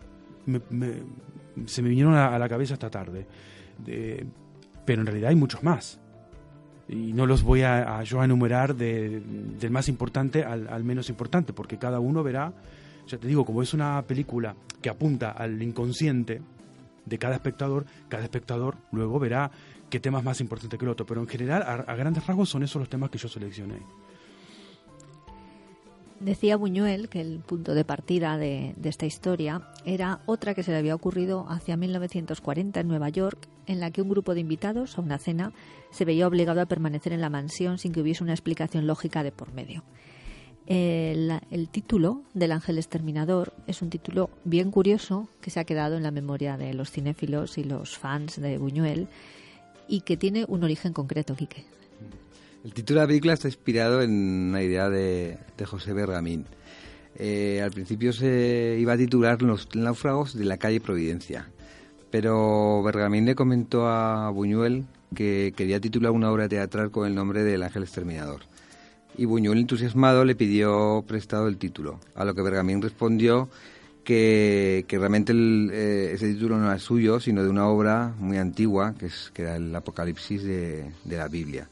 me, 0.46 0.62
se 1.66 1.82
me 1.82 1.90
vinieron 1.90 2.16
a, 2.16 2.38
la 2.38 2.50
cabeza 2.50 2.74
esta 2.74 2.90
tarde. 2.90 3.28
De, 3.78 4.26
pero 4.86 5.02
en 5.02 5.08
realidad 5.08 5.30
hay 5.30 5.36
muchos 5.36 5.64
más. 5.64 6.00
Y 6.88 7.14
no 7.14 7.26
los 7.26 7.42
voy 7.42 7.64
a, 7.64 8.04
yo 8.04 8.22
a 8.22 8.26
enumerar 8.26 8.76
de, 8.76 9.20
del 9.60 9.72
más 9.72 9.90
importante 9.90 10.44
al, 10.44 10.84
menos 10.84 11.10
importante, 11.10 11.52
porque 11.52 11.78
cada 11.78 12.00
uno 12.00 12.22
verá, 12.24 12.54
ya 13.08 13.18
te 13.18 13.28
digo, 13.28 13.46
como 13.46 13.62
es 13.62 13.74
una 13.74 14.02
película 14.04 14.56
que 14.82 14.90
apunta 14.90 15.32
al 15.32 15.62
inconsciente 15.62 16.42
de 17.06 17.18
cada 17.18 17.36
espectador, 17.36 17.86
cada 18.08 18.24
espectador 18.24 18.78
luego 18.92 19.20
verá 19.20 19.52
qué 19.90 20.00
tema 20.00 20.20
es 20.20 20.26
más 20.26 20.42
importante 20.42 20.78
que 20.78 20.86
el 20.86 20.92
otro. 20.92 21.06
Pero 21.06 21.22
en 21.22 21.28
general, 21.28 21.62
a, 21.62 21.74
a 21.74 21.96
grandes 21.96 22.26
rasgos, 22.26 22.50
son 22.50 22.64
esos 22.64 22.80
los 22.80 22.90
temas 22.90 23.10
que 23.10 23.18
yo 23.18 23.28
seleccioné. 23.28 23.78
Decía 26.20 26.56
Buñuel 26.56 27.10
que 27.10 27.20
el 27.20 27.40
punto 27.40 27.76
de 27.76 27.84
partida 27.84 28.38
de, 28.38 28.74
de, 28.78 28.90
esta 28.90 29.06
historia 29.06 29.70
era 29.84 30.22
otra 30.26 30.56
que 30.56 30.64
se 30.64 30.72
le 30.72 30.78
había 30.78 30.96
ocurrido 30.96 31.46
hacia 31.50 31.76
1940 31.76 32.80
en 32.80 32.88
Nueva 32.88 33.10
York, 33.10 33.50
en 33.68 33.82
la 33.82 33.92
que 33.92 34.02
un 34.02 34.10
grupo 34.10 34.34
de 34.34 34.40
invitados 34.40 34.98
a 34.98 35.02
una 35.02 35.18
cena 35.18 35.52
se 35.92 36.06
veía 36.06 36.26
obligado 36.26 36.62
a 36.62 36.68
permanecer 36.68 37.12
en 37.12 37.22
la 37.22 37.30
mansión 37.30 37.78
sin 37.78 37.92
que 37.92 38.02
hubiese 38.02 38.24
una 38.24 38.34
explicación 38.34 38.88
lógica 38.88 39.24
de 39.24 39.34
por 39.34 39.54
medio. 39.54 39.84
El, 40.68 41.70
título 41.72 42.24
del 42.34 42.52
Ángel 42.52 42.78
Exterminador 42.78 43.54
es 43.68 43.82
un 43.82 43.90
título 43.90 44.32
bien 44.46 44.72
curioso 44.72 45.28
que 45.42 45.52
se 45.52 45.60
ha 45.60 45.64
quedado 45.64 45.96
en 45.96 46.04
la 46.04 46.12
memoria 46.12 46.58
de 46.58 46.74
los 46.74 46.90
cinéfilos 46.90 47.58
y 47.58 47.64
los 47.64 47.98
fans 47.98 48.42
de 48.42 48.58
Buñuel 48.58 49.08
y 49.88 50.02
que 50.02 50.18
tiene 50.18 50.46
un 50.48 50.64
origen 50.64 50.92
concreto, 50.92 51.36
Quique. 51.36 51.66
El 52.64 52.74
título 52.74 53.00
de 53.00 53.04
la 53.04 53.08
película 53.08 53.34
está 53.34 53.48
inspirado 53.48 54.02
en 54.02 54.12
una 54.50 54.64
idea 54.64 54.90
de, 54.90 55.38
de 55.56 55.66
José 55.66 55.94
Bergamín. 55.94 56.46
Eh, 57.18 57.62
al 57.64 57.72
principio 57.72 58.12
se 58.12 58.76
iba 58.80 58.94
a 58.94 58.98
titular 58.98 59.42
Los 59.42 59.74
náufragos 59.76 60.36
de 60.36 60.46
la 60.46 60.58
calle 60.58 60.82
Providencia, 60.82 61.48
pero 62.10 62.82
Bergamín 62.84 63.26
le 63.26 63.36
comentó 63.36 63.88
a 63.88 64.32
Buñuel 64.32 64.86
que 65.14 65.54
quería 65.56 65.80
titular 65.80 66.12
una 66.12 66.32
obra 66.32 66.50
teatral 66.50 66.90
con 66.90 67.08
el 67.08 67.14
nombre 67.14 67.44
del 67.44 67.62
Ángel 67.64 67.84
Exterminador. 67.84 68.42
Y 69.18 69.26
Buñuel, 69.26 69.60
entusiasmado, 69.60 70.26
le 70.26 70.36
pidió 70.36 71.04
prestado 71.08 71.48
el 71.48 71.58
título, 71.58 72.00
a 72.16 72.26
lo 72.26 72.36
que 72.36 72.42
Bergamín 72.42 72.82
respondió 72.82 73.50
que, 74.04 74.86
que 74.88 74.98
realmente 74.98 75.34
eh, 75.34 76.14
ese 76.14 76.34
título 76.34 76.58
no 76.58 76.66
era 76.66 76.80
suyo, 76.80 77.20
sino 77.20 77.44
de 77.44 77.50
una 77.50 77.68
obra 77.68 78.14
muy 78.20 78.38
antigua, 78.38 78.94
que, 78.98 79.08
es, 79.08 79.32
que 79.34 79.44
era 79.44 79.56
el 79.56 79.76
Apocalipsis 79.76 80.44
de, 80.44 80.92
de 81.04 81.18
la 81.18 81.28
Biblia 81.28 81.70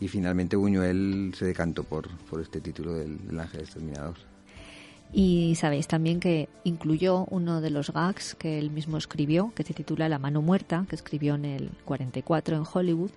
y 0.00 0.08
finalmente 0.08 0.56
Buñuel 0.56 1.32
se 1.36 1.46
decantó 1.46 1.84
por, 1.84 2.08
por 2.28 2.40
este 2.40 2.60
título 2.60 2.94
del, 2.94 3.26
del, 3.26 3.40
Ángel 3.40 3.60
Exterminador. 3.60 4.16
Y 5.12 5.54
sabéis 5.54 5.86
también 5.86 6.20
que 6.20 6.48
incluyó 6.64 7.26
uno 7.30 7.60
de 7.60 7.70
los 7.70 7.92
gags 7.92 8.34
que 8.34 8.58
él 8.58 8.70
mismo 8.70 8.98
escribió, 8.98 9.52
que 9.54 9.62
se 9.62 9.72
titula 9.72 10.08
La 10.08 10.18
mano 10.18 10.42
muerta, 10.42 10.84
que 10.88 10.96
escribió 10.96 11.36
en 11.36 11.44
el 11.44 11.70
44 11.84 12.56
en 12.56 12.64
Hollywood, 12.70 13.12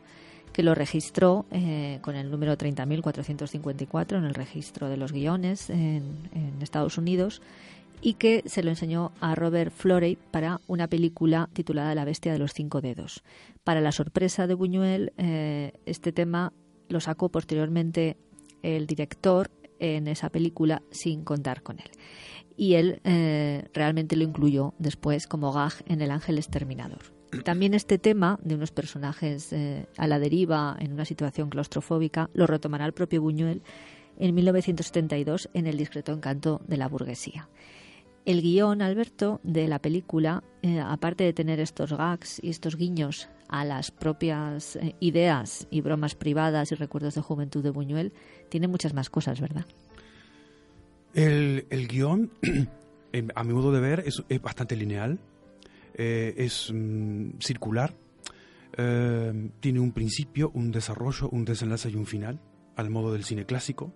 que 0.54 0.64
lo 0.64 0.76
registró 0.76 1.46
eh, 1.52 2.00
con 2.02 2.16
el 2.16 2.32
número 2.32 2.58
30.454 2.58 4.18
en 4.18 4.26
el 4.26 4.34
registro 4.34 4.90
de 4.90 4.98
los 4.98 5.12
guiones 5.12 5.70
en, 5.70 6.30
Estados 6.62 6.98
Unidos 6.98 7.42
y 8.02 8.14
que 8.16 8.44
se 8.46 8.64
lo 8.64 8.70
enseñó 8.70 9.12
a 9.22 9.36
Robert 9.36 9.74
Florey 9.74 10.18
para 10.32 10.62
una 10.68 10.88
película 10.88 11.50
titulada 11.54 11.96
La 11.96 12.06
bestia 12.06 12.32
de 12.32 12.40
los 12.40 12.54
cinco 12.54 12.82
dedos. 12.82 13.24
Para 13.64 13.82
la 13.82 13.92
sorpresa 13.92 14.46
de 14.46 14.54
Buñuel, 14.54 15.14
eh, 15.18 15.74
este 15.86 16.12
tema 16.12 16.54
lo 16.90 17.00
sacó 17.00 17.30
posteriormente 17.30 18.18
el 18.62 18.88
director 18.88 19.50
en 19.80 20.08
esa 20.08 20.30
película 20.30 20.82
sin 20.92 21.24
contar 21.24 21.64
con 21.64 21.80
él. 21.80 21.90
Y 22.58 22.76
él 22.76 23.00
eh, 23.06 23.70
realmente 23.74 24.16
lo 24.16 24.24
incluyó 24.24 24.74
después 24.80 25.28
como 25.28 25.54
gag 25.54 25.74
en 25.88 26.02
El 26.02 26.12
Ángel 26.12 26.38
Exterminador. 26.38 27.19
También 27.44 27.74
este 27.74 28.00
tema 28.00 28.40
de 28.42 28.56
unos 28.56 28.72
personajes 28.72 29.54
eh, 29.54 29.86
a 29.98 30.08
la 30.08 30.20
deriva 30.20 30.76
en 30.80 30.94
una 30.94 31.06
situación 31.06 31.50
claustrofóbica 31.50 32.30
lo 32.34 32.48
retomará 32.48 32.86
el 32.86 32.94
propio 32.94 33.22
Buñuel 33.22 33.62
en 34.18 34.36
1972 34.36 35.50
en 35.54 35.68
El 35.68 35.78
discreto 35.78 36.12
encanto 36.12 36.62
de 36.68 36.78
la 36.78 36.88
burguesía. 36.88 37.48
El 38.26 38.42
guion, 38.42 38.82
Alberto, 38.82 39.40
de 39.44 39.68
la 39.68 39.80
película, 39.80 40.44
eh, 40.62 40.80
aparte 40.80 41.24
de 41.24 41.34
tener 41.34 41.60
estos 41.60 41.94
gags 41.94 42.40
y 42.44 42.50
estos 42.50 42.76
guiños 42.76 43.30
a 43.48 43.64
las 43.64 43.92
propias 43.92 44.76
eh, 44.76 44.96
ideas 45.00 45.68
y 45.72 45.82
bromas 45.82 46.16
privadas 46.16 46.72
y 46.72 46.76
recuerdos 46.76 47.16
de 47.16 47.22
juventud 47.22 47.64
de 47.64 47.70
Buñuel, 47.70 48.12
tiene 48.50 48.68
muchas 48.68 48.94
más 48.94 49.10
cosas, 49.10 49.40
¿verdad? 49.40 49.66
El, 51.14 51.66
el 51.70 51.88
guion, 51.88 52.32
a 53.36 53.44
mi 53.44 53.54
modo 53.54 53.72
de 53.72 53.80
ver, 53.80 54.04
es, 54.06 54.22
es 54.30 54.42
bastante 54.42 54.76
lineal, 54.76 55.18
eh, 56.02 56.34
es 56.38 56.72
mm, 56.74 57.40
circular, 57.40 57.94
eh, 58.78 59.50
tiene 59.60 59.82
un 59.82 59.92
principio, 59.92 60.50
un 60.54 60.72
desarrollo, 60.72 61.28
un 61.30 61.44
desenlace 61.44 61.90
y 61.90 61.96
un 61.96 62.06
final, 62.06 62.40
al 62.78 62.90
modo 62.90 63.12
del 63.12 63.26
cine 63.26 63.46
clásico. 63.46 63.94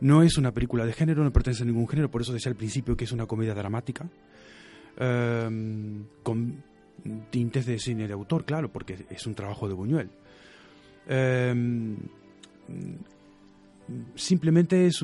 No 0.00 0.22
es 0.22 0.36
una 0.36 0.52
película 0.52 0.84
de 0.84 0.92
género, 0.92 1.24
no 1.24 1.32
pertenece 1.32 1.62
a 1.62 1.66
ningún 1.66 1.88
género, 1.88 2.10
por 2.10 2.20
eso 2.20 2.34
decía 2.34 2.50
al 2.50 2.56
principio 2.56 2.98
que 2.98 3.04
es 3.04 3.12
una 3.12 3.24
comedia 3.24 3.54
dramática, 3.54 4.10
em, 4.98 6.04
con 6.22 6.62
tintes 7.30 7.64
de 7.64 7.78
cine 7.78 8.06
de 8.06 8.12
autor, 8.12 8.44
claro, 8.44 8.70
porque 8.70 9.06
es 9.08 9.26
un 9.26 9.34
trabajo 9.34 9.68
de 9.68 9.74
Buñuel. 9.74 10.10
Em, 11.06 11.96
simplemente 14.16 14.86
es 14.86 15.02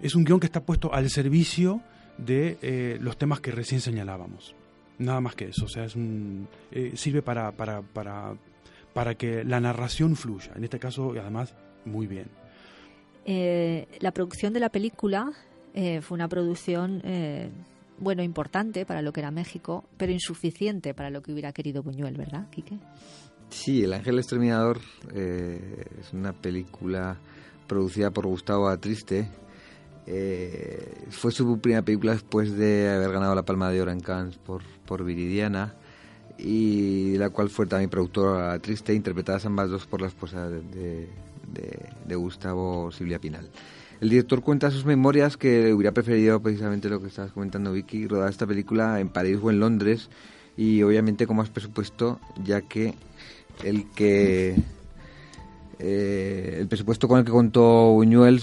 es 0.00 0.14
un 0.14 0.22
guion 0.22 0.38
que 0.38 0.46
está 0.46 0.64
puesto 0.64 0.94
al 0.94 1.10
servicio 1.10 1.82
de 2.18 2.56
eh, 2.62 2.98
los 3.00 3.18
temas 3.18 3.40
que 3.40 3.50
recién 3.50 3.80
señalábamos. 3.80 4.54
Nada 5.02 5.20
más 5.20 5.34
que 5.34 5.46
eso, 5.46 5.64
o 5.64 5.68
sea, 5.68 5.84
es 5.84 5.96
un, 5.96 6.48
eh, 6.70 6.92
sirve 6.94 7.22
para, 7.22 7.52
para, 7.52 7.82
para, 7.82 8.34
para 8.92 9.14
que 9.14 9.44
la 9.44 9.60
narración 9.60 10.16
fluya, 10.16 10.52
en 10.54 10.64
este 10.64 10.78
caso, 10.78 11.12
además, 11.18 11.54
muy 11.84 12.06
bien. 12.06 12.26
Eh, 13.24 13.86
la 14.00 14.12
producción 14.12 14.52
de 14.52 14.60
la 14.60 14.68
película 14.68 15.32
fue 16.02 16.16
una 16.16 16.28
producción, 16.28 17.02
bueno, 17.98 18.22
importante 18.22 18.84
para 18.84 19.00
lo 19.00 19.10
que 19.10 19.20
era 19.20 19.30
México, 19.30 19.84
pero 19.96 20.12
insuficiente 20.12 20.92
para 20.92 21.08
lo 21.08 21.22
que 21.22 21.32
hubiera 21.32 21.50
querido 21.52 21.82
Buñuel, 21.82 22.14
¿verdad, 22.14 22.50
Quique? 22.50 22.78
Sí, 23.48 23.82
El 23.82 23.94
Ángel 23.94 24.18
Exterminador 24.18 24.80
es 25.14 26.12
una 26.12 26.34
película 26.34 27.16
producida 27.66 28.10
por 28.10 28.26
Gustavo 28.26 28.68
Atriste. 28.68 29.30
Eh, 30.06 31.06
fue 31.10 31.30
su 31.30 31.58
primera 31.60 31.82
película 31.82 32.12
después 32.12 32.56
de 32.56 32.90
haber 32.90 33.12
ganado 33.12 33.34
la 33.34 33.44
Palma 33.44 33.70
de 33.70 33.80
Oro 33.80 33.92
en 33.92 34.00
Cannes 34.00 34.36
por, 34.36 34.62
por 34.84 35.04
Viridiana 35.04 35.74
y 36.38 37.16
la 37.18 37.30
cual 37.30 37.50
fue 37.50 37.66
también 37.66 37.90
productora 37.90 38.58
Triste, 38.58 38.94
interpretadas 38.94 39.46
ambas 39.46 39.70
dos 39.70 39.86
por 39.86 40.00
la 40.00 40.08
esposa 40.08 40.48
de, 40.48 41.08
de, 42.06 42.14
Gustavo 42.16 42.90
Silvia 42.90 43.18
Pinal. 43.18 43.48
El 44.00 44.08
director 44.08 44.42
cuenta 44.42 44.70
sus 44.70 44.84
memorias 44.84 45.36
que 45.36 45.72
hubiera 45.72 45.92
preferido 45.92 46.42
precisamente 46.42 46.88
lo 46.88 47.00
que 47.00 47.06
estabas 47.06 47.30
comentando 47.30 47.72
Vicky, 47.72 48.08
rodar 48.08 48.30
esta 48.30 48.46
película 48.46 48.98
en 48.98 49.08
París 49.08 49.38
o 49.40 49.50
en 49.50 49.60
Londres 49.60 50.10
y 50.56 50.82
obviamente 50.82 51.26
con 51.26 51.36
más 51.36 51.50
presupuesto 51.50 52.18
ya 52.42 52.62
que 52.62 52.94
el 53.62 53.88
que 53.90 54.56
eh, 55.84 56.58
el 56.60 56.68
presupuesto 56.68 57.08
con 57.08 57.18
el 57.18 57.24
que 57.24 57.32
contó 57.32 57.90
Buñuel 57.90 58.38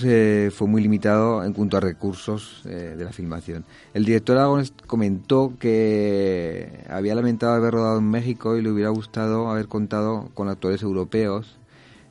fue 0.52 0.68
muy 0.68 0.82
limitado 0.82 1.46
en 1.46 1.54
cuanto 1.54 1.78
a 1.78 1.80
recursos 1.80 2.64
eh, 2.66 2.96
de 2.98 3.06
la 3.06 3.14
filmación. 3.14 3.64
El 3.94 4.04
director 4.04 4.36
Aragones 4.36 4.74
comentó 4.86 5.54
que 5.58 6.84
había 6.90 7.16
lamentado 7.16 7.54
haber 7.54 7.76
rodado 7.76 8.00
en 8.00 8.10
México 8.12 8.58
y 8.58 8.62
le 8.62 8.70
hubiera 8.70 8.90
gustado 8.90 9.50
haber 9.50 9.70
contado 9.70 10.30
con 10.34 10.50
actores 10.50 10.82
europeos 10.82 11.58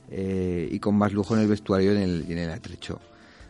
eh, 0.09 0.67
y 0.71 0.79
con 0.79 0.95
más 0.95 1.13
lujo 1.13 1.35
en 1.35 1.41
el 1.41 1.47
vestuario 1.47 1.93
y 1.93 1.97
en 1.97 2.01
el, 2.01 2.25
en 2.27 2.37
el 2.39 2.49
atrecho. 2.49 2.99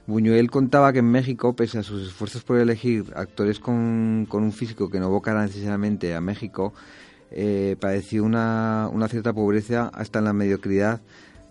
Buñuel 0.05 0.51
contaba 0.51 0.91
que 0.91 0.99
en 0.99 1.09
México, 1.09 1.55
pese 1.55 1.79
a 1.79 1.83
sus 1.83 2.09
esfuerzos 2.09 2.43
por 2.43 2.59
elegir 2.59 3.05
actores 3.15 3.61
con, 3.61 4.27
con 4.27 4.43
un 4.43 4.51
físico 4.51 4.89
que 4.89 4.99
no 4.99 5.05
evocara 5.05 5.43
necesariamente 5.43 6.13
a 6.13 6.19
México, 6.19 6.73
padeció 7.79 8.25
una, 8.25 8.89
una 8.91 9.07
cierta 9.07 9.31
pobreza 9.31 9.89
hasta 9.93 10.19
en 10.19 10.25
la 10.25 10.33
mediocridad 10.33 10.99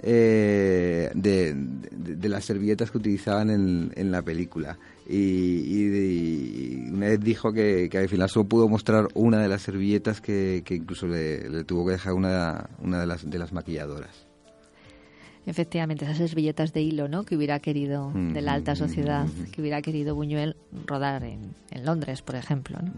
eh, 0.02 1.10
de, 1.14 2.28
las 2.28 2.44
servilletas 2.44 2.90
que 2.90 2.98
utilizaban 2.98 3.50
en, 3.50 4.10
la 4.10 4.22
película. 4.22 4.78
Y, 5.08 6.90
una 6.90 7.08
vez 7.08 7.20
dijo 7.20 7.52
que, 7.52 7.90
al 7.92 8.08
final 8.08 8.28
solo 8.28 8.48
pudo 8.48 8.68
mostrar 8.68 9.08
una 9.14 9.40
de 9.40 9.48
las 9.48 9.62
servilletas 9.62 10.20
que, 10.20 10.62
incluso 10.68 11.06
le, 11.06 11.64
tuvo 11.64 11.86
que 11.86 11.92
dejar 11.92 12.12
una, 12.12 12.68
una 12.80 13.00
de, 13.00 13.06
las, 13.06 13.28
de 13.28 13.38
las 13.38 13.52
maquilladoras. 13.52 14.26
Efectivamente, 15.46 16.04
esas 16.04 16.18
servilletas 16.18 16.74
de 16.74 16.82
hilo, 16.82 17.08
¿no? 17.08 17.24
Que 17.24 17.34
hubiera 17.34 17.58
querido, 17.58 18.12
de 18.14 18.42
la 18.42 18.52
alta 18.52 18.76
sociedad, 18.76 19.26
que 19.50 19.62
hubiera 19.62 19.80
querido 19.80 20.14
Buñuel 20.14 20.56
rodar 20.86 21.24
en, 21.24 21.54
en 21.70 21.86
Londres, 21.86 22.20
por 22.20 22.36
ejemplo. 22.36 22.78
¿no? 22.82 22.92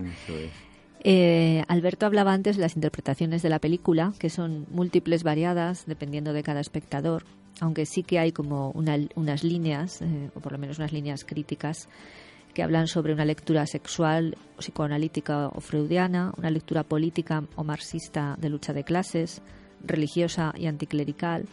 Eh, 1.03 1.65
Alberto 1.69 2.05
hablaba 2.05 2.33
antes 2.33 2.57
de 2.57 2.63
las 2.63 2.77
interpretaciones 2.77 3.43
de 3.43 3.49
la 3.49 3.59
película, 3.59 4.13
que 4.19 4.29
son 4.29 4.67
múltiples, 4.71 5.23
variadas, 5.23 5.85
dependiendo 5.87 6.33
de 6.33 6.43
cada 6.43 6.61
espectador, 6.61 7.25
aunque 7.61 7.87
sí 7.87 8.03
que 8.03 8.19
hay 8.19 8.33
como 8.33 8.71
unas 8.71 9.45
líneas, 9.45 10.03
eh, 10.03 10.31
o 10.35 10.41
por 10.41 10.53
lo 10.53 10.59
menos 10.59 10.79
unas 10.79 10.93
líneas 10.93 11.25
críticas, 11.25 11.89
que 12.53 12.63
hablan 12.63 12.87
sobre 12.87 13.15
una 13.15 13.25
lectura 13.25 13.67
sexual, 13.67 14.37
psicoanalítica 14.59 15.49
o 15.49 15.61
freudiana, 15.61 16.33
una 16.37 16.51
lectura 16.51 16.83
política 16.83 17.45
o 17.57 17.65
marxista 17.65 18.37
de 18.39 18.51
lucha 18.51 18.73
de 18.73 18.85
clases, 18.85 19.41
religiosa 19.83 20.53
y 20.57 20.67
anticlerical, 20.67 21.47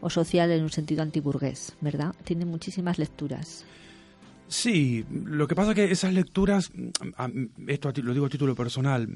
o 0.00 0.10
social 0.10 0.50
en 0.50 0.62
un 0.62 0.70
sentido 0.70 1.02
antiburgués, 1.02 1.76
¿verdad? 1.80 2.14
Tiene 2.24 2.44
muchísimas 2.44 2.98
lecturas. 2.98 3.64
Sí, 4.52 5.06
lo 5.10 5.48
que 5.48 5.54
pasa 5.54 5.70
es 5.70 5.76
que 5.76 5.90
esas 5.90 6.12
lecturas, 6.12 6.70
esto 7.66 7.92
lo 8.02 8.12
digo 8.12 8.26
a 8.26 8.28
título 8.28 8.54
personal, 8.54 9.08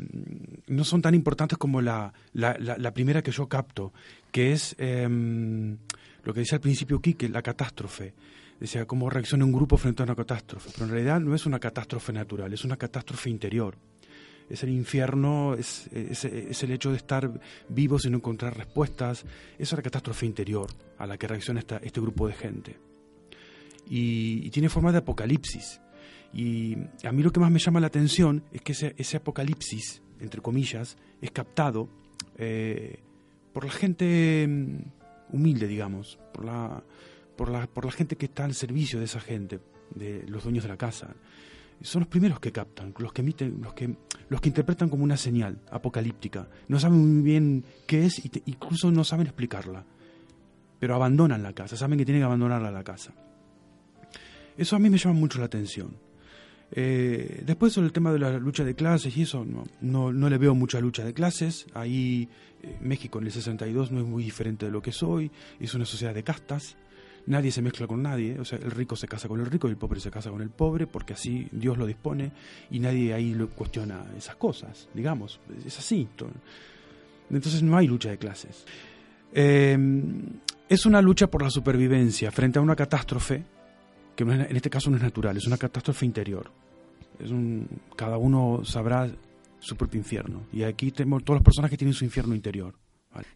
no 0.66 0.82
son 0.82 1.02
tan 1.02 1.14
importantes 1.14 1.58
como 1.58 1.82
la, 1.82 2.10
la, 2.32 2.94
primera 2.94 3.20
que 3.20 3.32
yo 3.32 3.46
capto, 3.46 3.92
que 4.32 4.52
es 4.52 4.74
em, 4.78 5.76
lo 6.24 6.32
que 6.32 6.40
decía 6.40 6.56
al 6.56 6.62
principio 6.62 7.02
Quique, 7.02 7.28
la 7.28 7.42
catástrofe. 7.42 8.14
Decía, 8.58 8.86
cómo 8.86 9.10
reacciona 9.10 9.44
un 9.44 9.52
grupo 9.52 9.76
frente 9.76 10.02
a 10.02 10.04
una 10.04 10.14
catástrofe. 10.14 10.70
Pero 10.72 10.86
en 10.86 10.90
realidad 10.92 11.20
no 11.20 11.34
es 11.34 11.44
una 11.44 11.58
catástrofe 11.58 12.14
natural, 12.14 12.54
es 12.54 12.64
una 12.64 12.78
catástrofe 12.78 13.28
interior. 13.28 13.76
Es 14.48 14.62
el 14.62 14.70
infierno, 14.70 15.52
es, 15.52 15.86
es, 15.92 16.24
el 16.62 16.70
hecho 16.70 16.92
de 16.92 16.96
estar 16.96 17.30
vivos 17.68 18.06
y 18.06 18.10
no 18.10 18.16
encontrar 18.16 18.56
respuestas. 18.56 19.26
Es 19.58 19.70
una 19.70 19.82
catástrofe 19.82 20.24
interior 20.24 20.70
a 20.96 21.06
la 21.06 21.18
que 21.18 21.28
reacciona 21.28 21.60
este 21.60 22.00
grupo 22.00 22.26
de 22.26 22.32
gente 22.32 22.95
y, 23.88 24.50
tiene 24.50 24.68
forma 24.68 24.92
de 24.92 24.98
apocalipsis. 24.98 25.80
Y 26.32 26.76
a 27.04 27.12
mí 27.12 27.22
lo 27.22 27.32
que 27.32 27.40
más 27.40 27.50
me 27.50 27.58
llama 27.58 27.80
la 27.80 27.86
atención 27.86 28.44
es 28.52 28.60
que 28.62 28.72
ese, 28.72 29.16
apocalipsis, 29.16 30.02
entre 30.20 30.40
comillas, 30.40 30.96
es 31.20 31.30
captado 31.30 31.88
eh, 32.36 33.00
por 33.52 33.64
la 33.64 33.70
gente 33.70 34.46
mm, 34.46 35.34
humilde, 35.34 35.66
digamos, 35.66 36.18
por 36.32 36.44
la, 36.44 36.82
por, 37.36 37.50
la, 37.50 37.66
por 37.66 37.84
la 37.84 37.92
gente 37.92 38.16
que 38.16 38.26
está 38.26 38.44
al 38.44 38.54
servicio 38.54 38.98
de 38.98 39.06
esa 39.06 39.20
gente, 39.20 39.60
de 39.94 40.24
los 40.28 40.42
dueños 40.42 40.64
de 40.64 40.70
la 40.70 40.76
casa. 40.76 41.14
Son 41.82 42.00
los 42.00 42.08
primeros 42.08 42.40
que 42.40 42.52
captan, 42.52 42.94
los 42.98 43.12
que 43.12 43.20
emiten, 43.20 43.60
los 43.62 43.74
que, 43.74 43.96
los 44.28 44.40
que 44.40 44.48
interpretan 44.48 44.88
como 44.88 45.04
una 45.04 45.16
señal 45.16 45.58
apocalíptica. 45.70 46.48
No 46.68 46.80
saben 46.80 46.98
muy 46.98 47.22
bien 47.22 47.64
qué 47.86 48.06
es 48.06 48.18
y 48.24 48.30
incluso 48.46 48.90
no 48.90 49.04
saben 49.04 49.26
explicarla. 49.26 49.84
Pero 50.78 50.94
abandonan 50.94 51.42
la 51.42 51.52
casa, 51.52 51.76
saben 51.76 51.98
que 51.98 52.04
tienen 52.04 52.22
que 52.22 52.26
abandonarla 52.26 52.70
la 52.70 52.84
casa. 52.84 53.14
Eso 54.56 54.76
a 54.76 54.78
mí 54.78 54.90
me 54.90 54.98
llama 54.98 55.18
mucho 55.18 55.38
la 55.38 55.46
atención. 55.46 55.96
Eh, 56.72 57.42
después 57.46 57.72
sobre 57.72 57.86
el 57.86 57.92
tema 57.92 58.12
de 58.12 58.18
la 58.18 58.38
lucha 58.38 58.64
de 58.64 58.74
clases 58.74 59.16
y 59.16 59.22
eso, 59.22 59.44
no, 59.44 59.64
no, 59.80 60.12
no 60.12 60.28
le 60.28 60.38
veo 60.38 60.54
mucha 60.54 60.80
lucha 60.80 61.04
de 61.04 61.14
clases. 61.14 61.66
Ahí 61.74 62.28
eh, 62.62 62.76
México 62.80 63.18
en 63.18 63.26
el 63.26 63.32
62 63.32 63.92
no 63.92 64.00
es 64.00 64.06
muy 64.06 64.24
diferente 64.24 64.66
de 64.66 64.72
lo 64.72 64.82
que 64.82 64.92
soy, 64.92 65.30
es 65.60 65.74
una 65.74 65.84
sociedad 65.84 66.14
de 66.14 66.22
castas. 66.22 66.76
Nadie 67.26 67.50
se 67.50 67.60
mezcla 67.60 67.88
con 67.88 68.02
nadie, 68.02 68.38
o 68.38 68.44
sea, 68.44 68.58
el 68.58 68.70
rico 68.70 68.94
se 68.94 69.08
casa 69.08 69.26
con 69.26 69.40
el 69.40 69.46
rico 69.46 69.66
y 69.66 69.72
el 69.72 69.76
pobre 69.76 69.98
se 69.98 70.12
casa 70.12 70.30
con 70.30 70.42
el 70.42 70.50
pobre, 70.50 70.86
porque 70.86 71.14
así 71.14 71.48
Dios 71.50 71.76
lo 71.76 71.84
dispone 71.84 72.30
y 72.70 72.78
nadie 72.78 73.12
ahí 73.12 73.34
cuestiona 73.56 74.04
esas 74.16 74.36
cosas, 74.36 74.88
digamos, 74.94 75.40
es 75.64 75.76
así. 75.76 76.06
Entonces 77.28 77.64
no 77.64 77.76
hay 77.76 77.88
lucha 77.88 78.10
de 78.10 78.18
clases. 78.18 78.64
Eh, 79.32 79.76
es 80.68 80.86
una 80.86 81.02
lucha 81.02 81.28
por 81.28 81.42
la 81.42 81.50
supervivencia 81.50 82.30
frente 82.30 82.60
a 82.60 82.62
una 82.62 82.76
catástrofe 82.76 83.44
que 84.16 84.24
en 84.24 84.56
este 84.56 84.70
caso 84.70 84.90
no 84.90 84.96
es 84.96 85.02
natural, 85.02 85.36
es 85.36 85.46
una 85.46 85.58
catástrofe 85.58 86.06
interior. 86.06 86.50
Es 87.18 87.30
un, 87.30 87.68
cada 87.94 88.16
uno 88.16 88.62
sabrá 88.64 89.08
su 89.60 89.76
propio 89.76 89.98
infierno. 89.98 90.42
Y 90.52 90.64
aquí 90.64 90.90
tenemos 90.90 91.22
todas 91.24 91.40
las 91.40 91.44
personas 91.44 91.70
que 91.70 91.76
tienen 91.76 91.94
su 91.94 92.04
infierno 92.04 92.34
interior. 92.34 92.74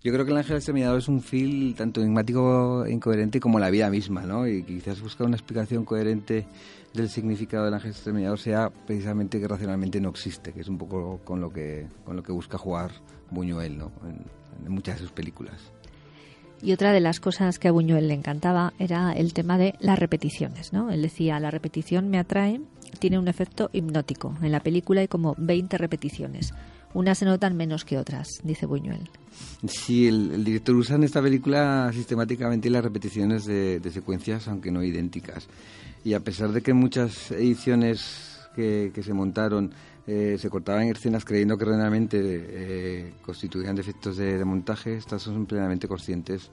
Yo 0.03 0.13
creo 0.13 0.27
que 0.27 0.33
El 0.33 0.37
Ángel 0.37 0.57
Exterminador 0.57 0.99
es 0.99 1.09
un 1.09 1.23
film 1.23 1.73
tanto 1.75 2.03
enigmático 2.03 2.85
e 2.85 2.93
incoherente 2.93 3.41
como 3.41 3.59
la 3.59 3.71
vida 3.71 3.89
misma, 3.89 4.23
¿no? 4.23 4.47
Y 4.47 4.63
quizás 4.63 5.01
buscar 5.01 5.27
una 5.27 5.37
explicación 5.37 5.87
coherente 5.87 6.47
del 6.93 7.09
significado 7.09 7.65
del 7.65 7.75
Ángel 7.75 7.93
Exterminador 7.93 8.39
sea 8.39 8.69
precisamente 8.69 9.41
que 9.41 9.49
racionalmente 9.49 9.99
no 9.99 10.11
existe, 10.11 10.53
que 10.53 10.61
es 10.61 10.69
un 10.69 10.77
poco 10.77 11.21
con 11.25 11.41
lo 11.41 11.51
que, 11.51 11.87
con 12.05 12.15
lo 12.15 12.23
que 12.23 12.33
busca 12.33 12.59
jugar 12.59 12.91
Buñuel, 13.31 13.79
¿no? 13.79 13.91
en 14.05 14.73
muchas 14.73 14.97
de 14.97 15.03
sus 15.03 15.13
películas. 15.13 15.73
Y 16.63 16.73
otra 16.73 16.93
de 16.93 17.01
las 17.01 17.21
cosas 17.21 17.59
que 17.59 17.69
a 17.69 17.73
Buñuel 17.73 18.09
le 18.09 18.15
encantaba 18.15 18.75
era 18.79 19.13
el 19.13 19.33
tema 19.33 19.57
de 19.57 19.75
las 19.81 19.99
repeticiones, 19.99 20.73
¿no? 20.73 20.91
Él 20.91 21.03
decía, 21.03 21.41
la 21.41 21.51
repetición 21.51 22.11
me 22.11 22.19
atrae, 22.19 22.61
tiene 22.99 23.19
un 23.19 23.29
efecto 23.29 23.71
hipnótico. 23.73 24.37
En 24.43 24.53
la 24.53 24.61
película 24.61 25.01
hay 25.01 25.09
como 25.09 25.35
20 25.39 25.79
repeticiones. 25.79 26.53
Unas 26.93 27.19
se 27.19 27.25
notan 27.25 27.57
menos 27.57 27.85
que 27.85 27.99
otras, 27.99 28.29
dice 28.43 28.67
Buñuel. 28.67 29.09
Sí, 29.67 30.09
el, 30.09 30.45
director 30.45 30.75
usa 30.75 30.97
en 30.97 31.05
esta 31.05 31.23
película 31.23 31.91
sistemáticamente 31.95 32.69
las 32.69 32.83
repeticiones 32.83 33.45
de, 33.45 33.81
secuencias, 33.93 34.49
aunque 34.49 34.73
no 34.73 34.83
idénticas. 34.83 35.47
Y 36.05 36.15
a 36.15 36.21
pesar 36.21 36.51
de 36.51 36.63
que 36.63 36.75
muchas 36.75 37.31
ediciones 37.31 38.41
que, 38.57 38.93
se 39.03 39.15
montaron 39.15 39.73
eh, 40.13 40.39
se 40.39 40.51
cortaban 40.51 40.89
escenas 40.89 41.25
creyendo 41.25 41.57
que 41.57 41.65
realmente 41.65 42.19
eh, 42.21 43.13
constituían 43.23 43.77
defectos 43.77 44.17
de, 44.17 44.45
montaje, 44.45 44.97
estas 44.97 45.23
son 45.23 45.47
plenamente 45.47 45.87
conscientes 45.87 46.51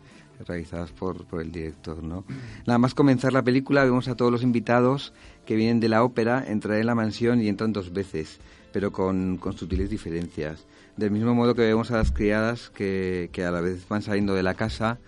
realizadas 0.47 0.91
por, 0.91 1.25
por 1.25 1.41
el 1.41 1.51
director. 1.51 2.03
¿no? 2.03 2.23
Nada 2.67 2.77
más 2.77 2.93
comenzar 2.93 3.33
la 3.33 3.41
película 3.41 3.83
vemos 3.83 4.09
a 4.09 4.15
todos 4.15 4.31
los 4.31 4.43
invitados 4.43 5.11
que 5.43 5.55
vienen 5.55 5.79
de 5.79 5.89
la 5.89 6.03
ópera 6.03 6.43
entrar 6.47 6.77
en 6.77 6.85
la 6.85 6.93
mansión 6.93 7.41
y 7.41 7.47
entran 7.47 7.73
dos 7.73 7.91
veces, 7.91 8.37
pero 8.71 8.91
con, 8.91 9.37
con 9.37 9.57
sutiles 9.57 9.89
diferencias. 9.89 10.67
Del 10.95 11.09
mismo 11.09 11.33
modo 11.33 11.55
que 11.55 11.63
vemos 11.63 11.89
a 11.89 11.97
las 11.97 12.11
criadas 12.11 12.69
que, 12.69 13.31
que 13.31 13.43
a 13.43 13.49
la 13.49 13.61
vez 13.61 13.87
van 13.89 14.03
saliendo 14.03 14.35
de 14.35 14.43
la 14.43 14.53
casa 14.53 14.99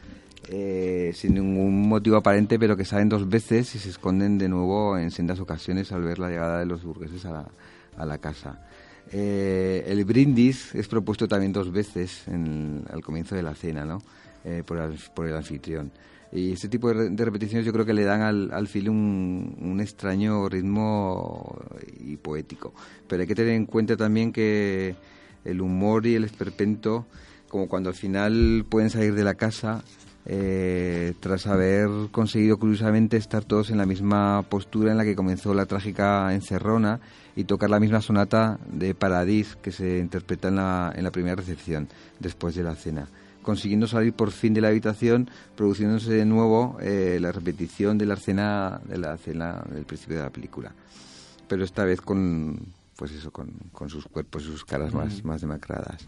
eh, 0.48 1.12
sin 1.14 1.36
ningún 1.36 1.88
motivo 1.88 2.18
aparente, 2.18 2.58
pero 2.58 2.76
que 2.76 2.86
salen 2.86 3.10
dos 3.10 3.30
veces 3.30 3.76
y 3.76 3.78
se 3.78 3.90
esconden 3.90 4.40
de 4.40 4.50
nuevo 4.50 4.98
en 4.98 5.12
sendas 5.12 5.40
ocasiones 5.40 5.92
al 5.92 6.02
ver 6.02 6.18
la 6.18 6.30
llegada 6.30 6.58
de 6.58 6.66
los 6.66 6.84
burgueses 6.84 7.26
a 7.26 7.32
la, 7.32 7.48
a 8.00 8.06
la 8.06 8.18
casa. 8.18 8.60
Eh, 9.12 9.84
el 9.88 10.06
brindis 10.06 10.74
es 10.76 10.88
propuesto 10.88 11.28
también 11.28 11.52
dos 11.52 11.72
veces 11.72 12.28
en, 12.28 12.86
al 12.92 13.02
comienzo 13.02 13.36
de 13.36 13.44
la 13.44 13.56
cena, 13.56 13.86
¿no? 13.86 14.02
Eh, 14.44 14.64
por, 14.66 14.78
el, 14.78 15.36
anfitrión. 15.36 15.92
Y 16.32 16.54
este 16.54 16.70
tipo 16.70 16.94
de, 16.94 17.10
de, 17.10 17.26
repeticiones 17.26 17.66
yo 17.66 17.74
creo 17.74 17.86
que 17.86 17.94
le 17.94 18.04
dan 18.04 18.22
al, 18.22 18.52
al 18.52 18.68
un, 18.88 19.58
un, 19.60 19.82
extraño 19.82 20.48
ritmo 20.48 21.60
y 22.00 22.18
poético. 22.18 22.74
Pero 23.08 23.22
hay 23.22 23.28
que 23.28 23.36
tener 23.36 23.54
en 23.54 23.66
cuenta 23.66 23.98
también 23.98 24.32
que 24.32 24.96
el 25.44 25.62
humor 25.62 26.06
y 26.06 26.16
el 26.16 26.24
esperpento, 26.24 27.06
como 27.48 27.68
cuando 27.68 27.90
al 27.90 27.96
final 27.96 28.66
pueden 28.70 28.90
salir 28.90 29.16
de 29.16 29.24
la 29.24 29.36
casa, 29.36 29.84
eh, 30.32 31.16
tras 31.20 31.48
haber 31.48 31.90
conseguido 32.12 32.60
curiosamente 32.60 33.18
estar 33.18 33.44
todos 33.46 33.72
en 33.72 33.80
la 33.80 33.88
misma 33.88 34.44
postura 34.48 34.92
en 34.92 34.98
la 34.98 35.04
que 35.04 35.16
comenzó 35.16 35.56
la 35.56 35.66
trágica 35.66 36.32
encerrona 36.36 37.00
y 37.36 37.46
tocar 37.46 37.72
la 37.72 37.80
misma 37.80 38.00
sonata 38.00 38.60
de 38.72 38.94
Paradis 38.94 39.56
que 39.56 39.72
se 39.72 39.98
interpreta 39.98 40.50
en 40.50 40.58
la, 40.58 40.94
en 40.96 41.04
la 41.04 41.10
primera 41.10 41.36
recepción 41.36 41.88
después 42.20 42.54
de 42.54 42.62
la 42.62 42.76
cena. 42.76 43.08
Consiguiendo 43.42 43.88
salir 43.88 44.14
por 44.14 44.30
fin 44.30 44.54
de 44.54 44.62
la 44.62 44.68
habitación, 44.68 45.32
produciéndose 45.56 46.14
de 46.14 46.26
nuevo 46.26 46.78
eh, 46.80 47.18
la 47.20 47.32
repetición 47.32 47.98
de 47.98 48.06
la 48.06 48.14
escena 48.14 48.80
de 48.88 49.00
la 49.00 49.16
escena 49.16 49.64
del 49.74 49.86
principio 49.86 50.18
de 50.18 50.24
la 50.24 50.30
película, 50.30 50.72
pero 51.48 51.64
esta 51.64 51.86
vez 51.86 52.02
con 52.02 52.60
pues 52.96 53.14
eso 53.14 53.32
con, 53.32 53.52
con 53.72 53.90
sus 53.90 54.06
cuerpos 54.06 54.44
y 54.44 54.46
sus 54.46 54.64
caras 54.64 54.94
más, 54.94 55.24
más 55.24 55.42
demacradas. 55.42 56.06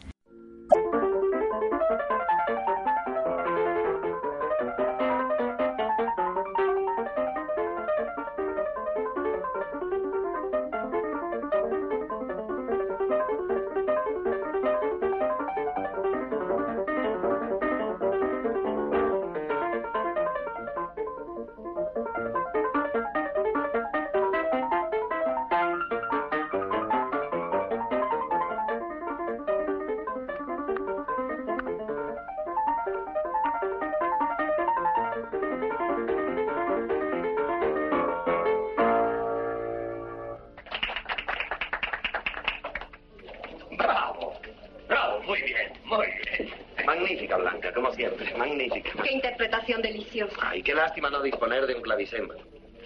Disponer 51.21 51.65
de 51.67 51.75
un 51.75 51.81
clavicémbalo. 51.81 52.41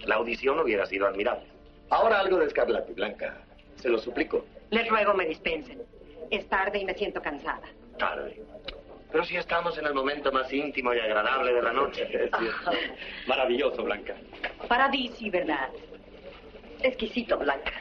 La 0.06 0.16
audición 0.16 0.60
hubiera 0.60 0.86
sido 0.86 1.08
admirable. 1.08 1.46
Ahora 1.90 2.20
algo 2.20 2.38
de 2.40 2.46
escarlata, 2.46 2.92
Blanca. 2.94 3.38
Se 3.76 3.90
lo 3.90 3.98
suplico. 3.98 4.46
Les 4.70 4.88
ruego 4.88 5.14
me 5.14 5.26
dispensen. 5.26 5.82
Es 6.32 6.48
tarde 6.50 6.80
y 6.80 6.86
me 6.86 6.94
siento 6.94 7.22
cansada. 7.22 7.68
Tarde. 7.98 8.42
Pero 9.12 9.24
si 9.24 9.38
estamos 9.38 9.78
en 9.78 9.86
el 9.86 9.94
momento 9.94 10.32
más 10.32 10.52
íntimo 10.52 10.94
y 10.94 11.00
agradable 11.00 11.54
de 11.54 11.62
la 11.62 11.72
noche. 11.72 12.08
Maravilloso, 13.28 13.84
Blanca. 13.84 14.16
Paradisi, 14.68 15.30
¿verdad? 15.30 15.70
Exquisito, 16.82 17.38
Blanca. 17.38 17.72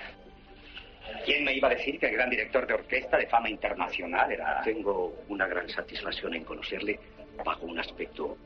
¿Quién 1.25 1.45
me 1.45 1.55
iba 1.55 1.69
a 1.69 1.75
decir 1.75 1.99
que 1.99 2.07
el 2.07 2.13
gran 2.13 2.31
director 2.31 2.67
de 2.67 2.75
orquesta 2.75 3.17
de 3.17 3.27
fama 3.27 3.49
internacional 3.49 4.31
era... 4.31 4.61
Tengo 4.63 5.25
una 5.29 5.47
gran 5.47 5.69
satisfacción 5.69 6.35
en 6.35 6.45
conocerle 6.45 7.01
bajo 7.45 7.67
un 7.67 7.79
aspecto 7.79 8.37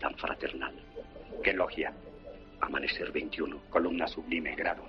tan 0.00 0.14
fraternal. 0.16 0.74
¿Qué 1.42 1.52
logia? 1.52 1.92
Amanecer 2.60 3.10
21. 3.10 3.62
Columna 3.70 4.06
sublime, 4.06 4.54
grado. 4.54 4.84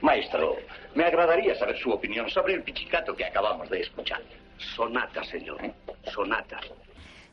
Maestro, 0.00 0.56
me 0.94 1.04
agradaría 1.04 1.54
saber 1.56 1.76
su 1.76 1.90
opinión 1.90 2.28
sobre 2.30 2.54
el 2.54 2.62
pichicato 2.62 3.14
que 3.14 3.24
acabamos 3.24 3.68
de 3.68 3.80
escuchar. 3.80 4.22
Sonata, 4.56 5.22
señor. 5.24 5.58
Sonata. 6.12 6.60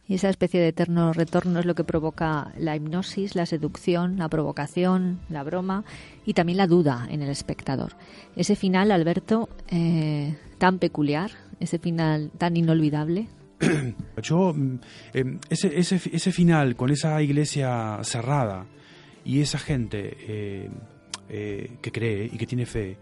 Y 0.07 0.15
esa 0.15 0.29
especie 0.29 0.59
de 0.59 0.67
eterno 0.67 1.13
retorno 1.13 1.59
es 1.59 1.65
lo 1.65 1.73
que 1.73 1.83
provoca 1.83 2.51
la 2.57 2.75
hipnosis, 2.75 3.35
la 3.35 3.45
seducción, 3.45 4.17
la 4.17 4.29
provocación, 4.29 5.19
la 5.29 5.43
broma 5.43 5.83
y 6.25 6.33
también 6.33 6.57
la 6.57 6.67
duda 6.67 7.07
en 7.09 7.23
el 7.23 7.29
espectador. 7.29 7.93
Ese 8.35 8.55
final, 8.55 8.91
Alberto, 8.91 9.49
eh, 9.69 10.35
tan 10.59 10.77
peculiar, 10.77 11.31
ese 11.59 11.79
final 11.79 12.29
tan 12.37 12.57
inolvidable. 12.57 13.27
Yo, 14.21 14.53
eh, 15.13 15.39
ese, 15.49 15.79
ese, 15.79 16.01
ese, 16.11 16.31
final 16.31 16.75
con 16.75 16.89
esa 16.89 17.21
iglesia 17.21 17.99
cerrada 18.03 18.65
y 19.23 19.41
esa 19.41 19.59
gente 19.59 20.17
eh, 20.19 20.69
eh, 21.29 21.77
que 21.81 21.91
cree 21.91 22.25
y 22.25 22.37
que 22.37 22.45
tiene 22.45 22.65
fe 22.65 22.97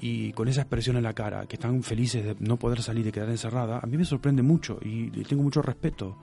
y 0.00 0.32
con 0.32 0.48
esa 0.48 0.62
expresión 0.62 0.96
en 0.96 1.02
la 1.02 1.12
cara, 1.12 1.46
que 1.46 1.56
están 1.56 1.82
felices 1.82 2.24
de 2.24 2.36
no 2.38 2.56
poder 2.56 2.82
salir 2.82 3.06
y 3.06 3.12
quedar 3.12 3.28
encerrada, 3.28 3.80
a 3.82 3.86
mí 3.86 3.96
me 3.96 4.04
sorprende 4.04 4.42
mucho 4.42 4.78
y 4.80 5.10
tengo 5.24 5.42
mucho 5.42 5.60
respeto. 5.60 6.16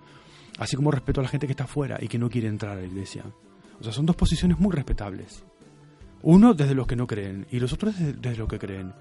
Así 0.58 0.76
como 0.76 0.92
respeto 0.92 1.20
a 1.20 1.24
la 1.24 1.30
gente 1.30 1.48
que 1.48 1.52
está 1.52 1.66
afuera 1.66 1.98
y 2.02 2.08
que 2.08 2.18
no 2.18 2.30
quiere 2.30 2.48
entrar 2.48 2.78
a 2.78 2.82
la 2.82 2.88
iglesia. 2.88 3.24
O 3.80 3.84
sea, 3.84 3.92
son 3.92 4.06
dos 4.06 4.16
posiciones 4.16 4.58
muy 4.60 4.74
respetables. 4.74 5.44
Uno 6.22 6.54
desde 6.54 6.74
los 6.74 6.88
que 6.88 6.96
no 6.96 7.06
creen 7.06 7.46
y 7.52 7.60
los 7.60 7.74
otros 7.74 8.00
desde, 8.00 8.14
desde 8.14 8.38
los 8.38 8.48
que 8.48 8.60
creen. 8.60 8.94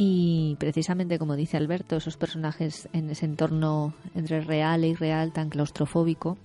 Y 0.00 0.54
precisamente 0.60 1.18
como 1.18 1.34
dice 1.34 1.56
Alberto, 1.56 1.96
esos 1.96 2.16
personajes 2.16 2.88
en 2.92 3.10
ese 3.10 3.26
entorno 3.26 3.94
entre 4.14 4.40
real 4.42 4.84
e 4.84 4.90
irreal 4.90 5.32
tan 5.32 5.48
claustrofóbico, 5.50 6.38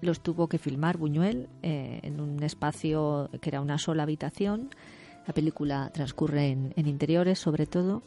los 0.00 0.20
tuvo 0.20 0.46
que 0.46 0.56
filmar 0.56 0.98
Buñuel 0.98 1.48
eh, 1.64 1.98
en 2.04 2.20
un 2.20 2.40
espacio 2.44 3.28
que 3.40 3.50
era 3.50 3.60
una 3.60 3.78
sola 3.78 4.04
habitación. 4.04 4.70
La 5.26 5.34
película 5.34 5.90
transcurre 5.92 6.50
en, 6.50 6.72
interiores 6.76 7.40
sobre 7.40 7.66
todo. 7.66 8.02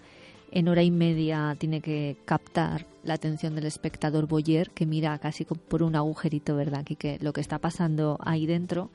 En 0.50 0.70
hora 0.70 0.82
y 0.82 0.92
media 0.92 1.58
tiene 1.60 1.82
que 1.82 2.16
captar 2.24 2.86
la 3.04 3.16
atención 3.16 3.54
del 3.54 3.66
espectador 3.66 4.28
Boyer, 4.28 4.70
que 4.70 4.86
mira 4.86 5.20
casi 5.20 5.44
por 5.44 5.84
un 5.84 5.98
agujerito, 5.98 6.56
¿verdad? 6.56 6.80
Aquí 6.80 6.96
que 6.96 7.20
lo 7.20 7.34
que 7.34 7.42
está 7.42 7.60
pasando 7.60 8.18
ahí 8.22 8.46
dentro. 8.46 8.90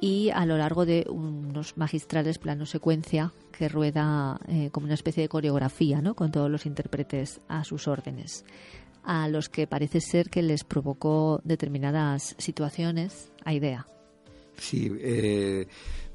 Y 0.00 0.30
a 0.30 0.46
lo 0.46 0.56
largo 0.56 0.86
de 0.86 1.06
unos 1.08 1.76
magistrales 1.76 2.38
planos 2.38 2.70
secuencia 2.70 3.32
que 3.50 3.68
rueda 3.68 4.38
eh, 4.46 4.70
como 4.70 4.84
una 4.84 4.94
especie 4.94 5.22
de 5.22 5.28
coreografía, 5.28 6.00
¿no? 6.00 6.14
Con 6.14 6.30
todos 6.30 6.48
los 6.48 6.66
intérpretes 6.66 7.40
a 7.48 7.64
sus 7.64 7.88
órdenes 7.88 8.44
a 9.08 9.26
los 9.26 9.48
que 9.48 9.66
parece 9.66 10.02
ser 10.02 10.28
que 10.28 10.42
les 10.42 10.64
provocó 10.64 11.40
determinadas 11.42 12.34
situaciones 12.36 13.32
a 13.42 13.54
idea. 13.54 13.86
Sí, 14.58 14.92
eh, 15.00 15.66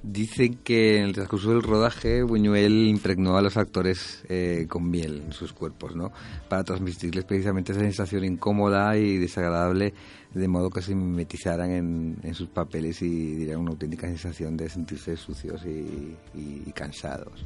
dicen 0.03 0.55
que 0.63 0.97
en 0.97 1.05
el 1.05 1.13
transcurso 1.13 1.49
del 1.49 1.63
rodaje 1.63 2.23
Buñuel 2.23 2.87
impregnó 2.87 3.37
a 3.37 3.41
los 3.41 3.55
actores 3.55 4.23
eh, 4.27 4.65
con 4.69 4.89
miel 4.89 5.23
en 5.25 5.31
sus 5.31 5.53
cuerpos, 5.53 5.95
¿no? 5.95 6.11
Para 6.49 6.63
transmitirles 6.63 7.23
precisamente 7.23 7.71
esa 7.71 7.81
sensación 7.81 8.25
incómoda 8.25 8.97
y 8.97 9.17
desagradable, 9.17 9.93
de 10.33 10.47
modo 10.47 10.69
que 10.69 10.81
se 10.81 10.93
mimetizaran 10.93 11.71
en, 11.71 12.17
en 12.21 12.33
sus 12.33 12.49
papeles 12.49 13.01
y 13.01 13.35
dieran 13.35 13.61
una 13.61 13.71
auténtica 13.71 14.07
sensación 14.07 14.57
de 14.57 14.69
sentirse 14.69 15.15
sucios 15.15 15.65
y, 15.65 16.17
y, 16.37 16.63
y 16.65 16.71
cansados. 16.73 17.45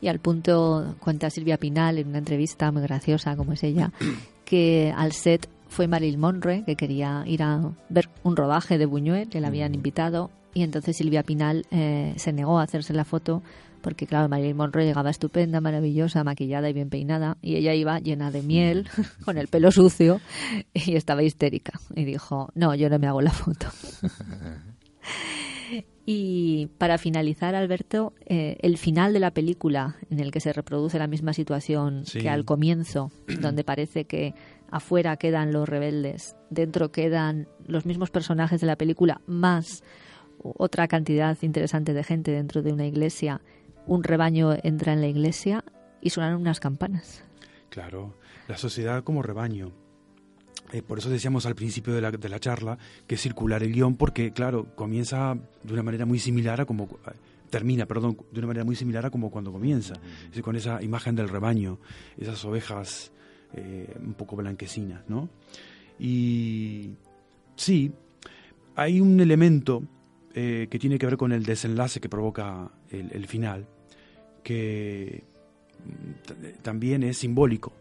Y 0.00 0.08
al 0.08 0.20
punto, 0.20 0.94
cuenta 1.00 1.30
Silvia 1.30 1.58
Pinal 1.58 1.98
en 1.98 2.08
una 2.08 2.18
entrevista 2.18 2.70
muy 2.70 2.82
graciosa 2.82 3.34
como 3.36 3.52
es 3.54 3.64
ella, 3.64 3.92
que 4.44 4.92
al 4.96 5.12
set 5.12 5.48
fue 5.68 5.88
Marilyn 5.88 6.20
Monroe, 6.20 6.62
que 6.64 6.76
quería 6.76 7.24
ir 7.26 7.42
a 7.42 7.72
ver 7.88 8.08
un 8.22 8.36
rodaje 8.36 8.78
de 8.78 8.86
Buñuel, 8.86 9.28
que 9.28 9.40
le 9.40 9.48
habían 9.48 9.74
invitado, 9.74 10.30
y 10.56 10.62
entonces 10.62 10.96
Silvia 10.96 11.22
Pinal 11.22 11.66
eh, 11.70 12.14
se 12.16 12.32
negó 12.32 12.58
a 12.58 12.62
hacerse 12.62 12.94
la 12.94 13.04
foto 13.04 13.42
porque, 13.82 14.06
claro, 14.06 14.30
Marilyn 14.30 14.56
Monroe 14.56 14.86
llegaba 14.86 15.10
estupenda, 15.10 15.60
maravillosa, 15.60 16.24
maquillada 16.24 16.70
y 16.70 16.72
bien 16.72 16.88
peinada, 16.88 17.36
y 17.42 17.56
ella 17.56 17.74
iba 17.74 18.00
llena 18.00 18.30
de 18.30 18.40
miel, 18.40 18.88
con 19.26 19.36
el 19.36 19.48
pelo 19.48 19.70
sucio, 19.70 20.18
y 20.72 20.96
estaba 20.96 21.22
histérica. 21.22 21.78
Y 21.94 22.06
dijo, 22.06 22.48
no, 22.54 22.74
yo 22.74 22.88
no 22.88 22.98
me 22.98 23.06
hago 23.06 23.20
la 23.20 23.32
foto. 23.32 23.66
Y 26.08 26.68
para 26.78 26.98
finalizar, 26.98 27.56
Alberto, 27.56 28.12
eh, 28.26 28.58
el 28.60 28.78
final 28.78 29.12
de 29.12 29.18
la 29.18 29.32
película, 29.32 29.96
en 30.08 30.20
el 30.20 30.30
que 30.30 30.38
se 30.38 30.52
reproduce 30.52 31.00
la 31.00 31.08
misma 31.08 31.32
situación 31.32 32.04
que 32.04 32.28
al 32.28 32.44
comienzo, 32.44 33.10
donde 33.40 33.64
parece 33.64 34.04
que 34.04 34.32
afuera 34.70 35.16
quedan 35.16 35.52
los 35.52 35.68
rebeldes, 35.68 36.36
dentro 36.48 36.92
quedan 36.92 37.48
los 37.66 37.86
mismos 37.86 38.10
personajes 38.10 38.60
de 38.60 38.68
la 38.68 38.76
película, 38.76 39.20
más 39.26 39.82
otra 40.42 40.88
cantidad 40.88 41.36
interesante 41.42 41.94
de 41.94 42.04
gente 42.04 42.30
dentro 42.30 42.62
de 42.62 42.72
una 42.72 42.86
iglesia, 42.86 43.40
un 43.86 44.02
rebaño 44.04 44.54
entra 44.62 44.92
en 44.92 45.00
la 45.00 45.06
iglesia 45.06 45.64
y 46.00 46.10
suenan 46.10 46.36
unas 46.36 46.60
campanas. 46.60 47.24
Claro, 47.70 48.14
la 48.48 48.56
sociedad 48.56 49.02
como 49.04 49.22
rebaño. 49.22 49.72
Eh, 50.72 50.82
por 50.82 50.98
eso 50.98 51.10
decíamos 51.10 51.46
al 51.46 51.54
principio 51.54 51.94
de 51.94 52.00
la, 52.00 52.10
de 52.10 52.28
la 52.28 52.40
charla 52.40 52.78
que 53.06 53.16
circular 53.16 53.62
el 53.62 53.72
guion, 53.72 53.96
porque 53.96 54.32
claro, 54.32 54.74
comienza 54.74 55.36
de 55.62 55.72
una 55.72 55.82
manera 55.82 56.06
muy 56.06 56.18
similar 56.18 56.60
a 56.60 56.64
como 56.64 56.84
eh, 56.84 57.12
termina, 57.50 57.86
perdón, 57.86 58.16
de 58.32 58.38
una 58.40 58.48
manera 58.48 58.64
muy 58.64 58.74
similar 58.74 59.06
a 59.06 59.10
como 59.10 59.30
cuando 59.30 59.52
comienza, 59.52 59.94
es 60.32 60.42
con 60.42 60.56
esa 60.56 60.82
imagen 60.82 61.14
del 61.14 61.28
rebaño, 61.28 61.78
esas 62.18 62.44
ovejas 62.44 63.12
eh, 63.54 63.94
un 64.04 64.14
poco 64.14 64.36
blanquecinas, 64.36 65.08
¿no? 65.08 65.28
Y 65.98 66.90
sí, 67.54 67.92
hay 68.74 69.00
un 69.00 69.20
elemento 69.20 69.82
que 70.36 70.78
tiene 70.78 70.98
que 70.98 71.06
ver 71.06 71.16
con 71.16 71.32
el 71.32 71.44
desenlace 71.44 71.98
que 71.98 72.10
provoca 72.10 72.70
el, 72.90 73.10
el 73.10 73.26
final, 73.26 73.66
que 74.42 75.24
mm, 75.84 76.62
también 76.62 77.02
es 77.02 77.18
simbólico, 77.18 77.72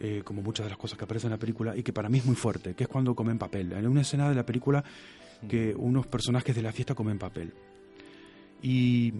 eh, 0.00 0.22
como 0.24 0.42
muchas 0.42 0.66
de 0.66 0.70
las 0.70 0.78
cosas 0.78 0.98
que 0.98 1.04
aparecen 1.04 1.28
en 1.28 1.32
la 1.34 1.38
película, 1.38 1.76
y 1.76 1.84
que 1.84 1.92
para 1.92 2.08
mí 2.08 2.18
es 2.18 2.24
muy 2.24 2.34
fuerte, 2.34 2.74
que 2.74 2.84
es 2.84 2.88
cuando 2.88 3.14
comen 3.14 3.38
papel. 3.38 3.72
Hay 3.72 3.86
una 3.86 4.00
escena 4.00 4.28
de 4.28 4.34
la 4.34 4.44
película 4.44 4.82
que 5.48 5.74
unos 5.76 6.08
personajes 6.08 6.56
de 6.56 6.62
la 6.62 6.72
fiesta 6.72 6.96
comen 6.96 7.18
papel. 7.18 7.52
Y 8.62 9.12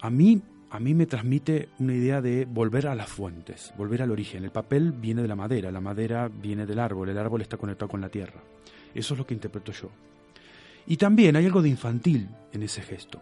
a 0.00 0.10
mí, 0.10 0.42
a 0.70 0.80
mí 0.80 0.94
me 0.94 1.06
transmite 1.06 1.68
una 1.78 1.94
idea 1.94 2.20
de 2.20 2.46
volver 2.46 2.88
a 2.88 2.96
las 2.96 3.08
fuentes, 3.08 3.72
volver 3.76 4.02
al 4.02 4.10
origen. 4.10 4.42
El 4.42 4.50
papel 4.50 4.90
viene 4.90 5.22
de 5.22 5.28
la 5.28 5.36
madera, 5.36 5.70
la 5.70 5.80
madera 5.80 6.28
viene 6.28 6.66
del 6.66 6.80
árbol, 6.80 7.10
el 7.10 7.18
árbol 7.18 7.42
está 7.42 7.56
conectado 7.56 7.88
con 7.88 8.00
la 8.00 8.08
tierra. 8.08 8.42
Eso 8.94 9.14
es 9.14 9.18
lo 9.18 9.26
que 9.26 9.34
interpreto 9.34 9.70
yo. 9.70 9.88
Y 10.90 10.96
también 10.96 11.36
hay 11.36 11.44
algo 11.44 11.60
de 11.60 11.68
infantil 11.68 12.28
en 12.50 12.62
ese 12.62 12.80
gesto. 12.80 13.20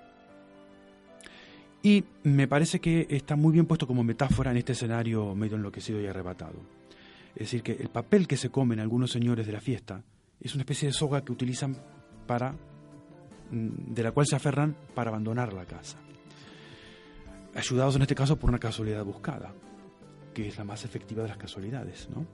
Y 1.82 2.04
me 2.22 2.46
parece 2.46 2.80
que 2.80 3.08
está 3.10 3.34
muy 3.34 3.52
bien 3.52 3.66
puesto 3.66 3.88
como 3.88 4.04
metáfora 4.04 4.52
en 4.52 4.56
este 4.56 4.72
escenario 4.72 5.34
medio 5.34 5.56
enloquecido 5.56 6.00
y 6.00 6.06
arrebatado. 6.06 6.60
Es 7.34 7.40
decir, 7.40 7.64
que 7.64 7.72
el 7.72 7.88
papel 7.88 8.28
que 8.28 8.36
se 8.36 8.50
comen 8.50 8.78
algunos 8.78 9.10
señores 9.10 9.46
de 9.46 9.52
la 9.52 9.60
fiesta 9.60 10.00
es 10.40 10.54
una 10.54 10.62
especie 10.62 10.88
de 10.88 10.92
soga 10.92 11.24
que 11.24 11.32
utilizan 11.32 11.76
para 12.26 12.52
mm, 13.50 13.94
de 13.94 14.02
la 14.02 14.12
cual 14.12 14.26
se 14.26 14.36
aferran 14.36 14.76
para 14.94 15.10
abandonar 15.10 15.52
la 15.52 15.64
casa. 15.64 15.98
Ayudados 17.52 17.96
en 17.96 18.02
este 18.02 18.14
caso 18.14 18.36
por 18.36 18.48
una 18.48 18.60
casualidad 18.60 19.04
buscada, 19.04 19.52
que 20.32 20.46
es 20.46 20.56
la 20.56 20.64
más 20.64 20.84
efectiva 20.84 21.24
de 21.24 21.30
las 21.30 21.38
casualidades, 21.38 22.08
¿no? 22.14 22.26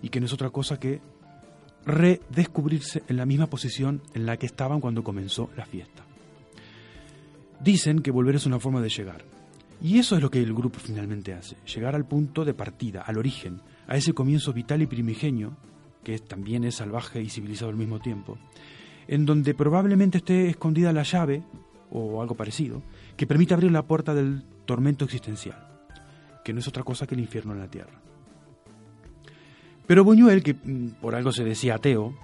Y 0.00 0.08
que 0.08 0.18
no 0.18 0.26
es 0.26 0.32
otra 0.32 0.48
cosa 0.50 0.80
que 0.80 1.00
redescubrirse 1.84 3.02
en 3.08 3.16
la 3.16 3.26
misma 3.26 3.48
posición 3.48 4.02
en 4.14 4.26
la 4.26 4.36
que 4.36 4.46
estaban 4.46 4.80
cuando 4.80 5.02
comenzó 5.02 5.50
la 5.56 5.66
fiesta. 5.66 6.04
Dicen 7.60 8.00
que 8.00 8.10
volver 8.10 8.36
es 8.36 8.46
una 8.46 8.60
forma 8.60 8.80
de 8.80 8.88
llegar. 8.88 9.24
Y 9.80 9.98
eso 9.98 10.14
es 10.14 10.22
lo 10.22 10.30
que 10.30 10.40
el 10.40 10.54
grupo 10.54 10.78
finalmente 10.78 11.34
hace, 11.34 11.56
llegar 11.66 11.96
al 11.96 12.06
punto 12.06 12.44
de 12.44 12.54
partida, 12.54 13.02
al 13.02 13.18
origen, 13.18 13.60
a 13.88 13.96
ese 13.96 14.12
comienzo 14.12 14.52
vital 14.52 14.80
y 14.80 14.86
primigenio, 14.86 15.56
que 16.04 16.18
también 16.20 16.64
es 16.64 16.76
salvaje 16.76 17.20
y 17.20 17.28
civilizado 17.28 17.70
al 17.70 17.76
mismo 17.76 17.98
tiempo, 17.98 18.38
en 19.08 19.26
donde 19.26 19.54
probablemente 19.54 20.18
esté 20.18 20.48
escondida 20.48 20.92
la 20.92 21.02
llave, 21.02 21.42
o 21.90 22.22
algo 22.22 22.36
parecido, 22.36 22.82
que 23.16 23.26
permite 23.26 23.54
abrir 23.54 23.72
la 23.72 23.86
puerta 23.86 24.14
del 24.14 24.44
tormento 24.66 25.04
existencial, 25.04 25.68
que 26.44 26.52
no 26.52 26.60
es 26.60 26.68
otra 26.68 26.84
cosa 26.84 27.06
que 27.06 27.16
el 27.16 27.20
infierno 27.20 27.52
en 27.52 27.58
la 27.58 27.68
tierra. 27.68 28.00
Pero 29.86 30.04
Buñuel, 30.04 30.42
que 30.42 30.54
mm, 30.54 31.00
por 31.00 31.14
algo 31.14 31.32
se 31.32 31.44
decía 31.44 31.76
ateo, 31.76 32.14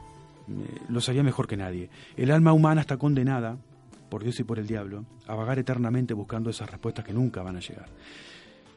eh, 0.49 0.81
lo 0.89 1.01
sabía 1.01 1.23
mejor 1.23 1.47
que 1.47 1.57
nadie. 1.57 1.91
El 2.17 2.31
alma 2.31 2.53
humana 2.53 2.81
está 2.81 2.97
condenada, 2.97 3.59
por 4.09 4.23
Dios 4.23 4.41
y 4.41 4.45
por 4.45 4.59
el 4.59 4.67
diablo, 4.67 5.05
a 5.27 5.35
vagar 5.35 5.59
eternamente 5.59 6.15
buscando 6.15 6.51
esas 6.51 6.71
respuestas 6.71 7.05
que 7.05 7.13
nunca 7.13 7.43
van 7.43 7.57
a 7.57 7.61
llegar. 7.61 7.89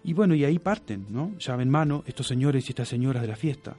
Y 0.04 0.14
bueno, 0.14 0.36
y 0.36 0.44
ahí 0.44 0.60
parten, 0.60 1.06
¿no? 1.10 1.38
Llave 1.38 1.64
en 1.64 1.70
mano, 1.70 2.04
estos 2.06 2.28
señores 2.28 2.68
y 2.68 2.72
estas 2.72 2.88
señoras 2.88 3.22
de 3.22 3.28
la 3.28 3.36
fiesta, 3.36 3.76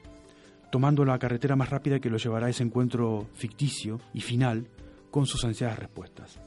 tomando 0.70 1.04
la 1.04 1.18
carretera 1.18 1.56
más 1.56 1.68
rápida 1.68 2.00
que 2.00 2.08
los 2.08 2.22
llevará 2.22 2.46
a 2.46 2.50
ese 2.50 2.62
encuentro 2.62 3.26
ficticio 3.34 4.00
y 4.14 4.20
final 4.20 4.66
con 5.10 5.26
sus 5.26 5.44
ansiadas 5.44 5.78
respuestas, 5.78 6.38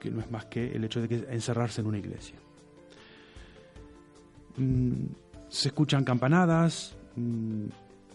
que 0.00 0.10
no 0.10 0.20
es 0.20 0.30
más 0.30 0.46
que 0.46 0.74
el 0.74 0.84
hecho 0.84 1.00
de 1.00 1.08
que 1.08 1.26
encerrarse 1.30 1.80
en 1.80 1.86
una 1.86 1.98
iglesia. 1.98 2.36
Mm, 4.56 5.06
se 5.48 5.68
escuchan 5.68 6.02
campanadas, 6.02 6.97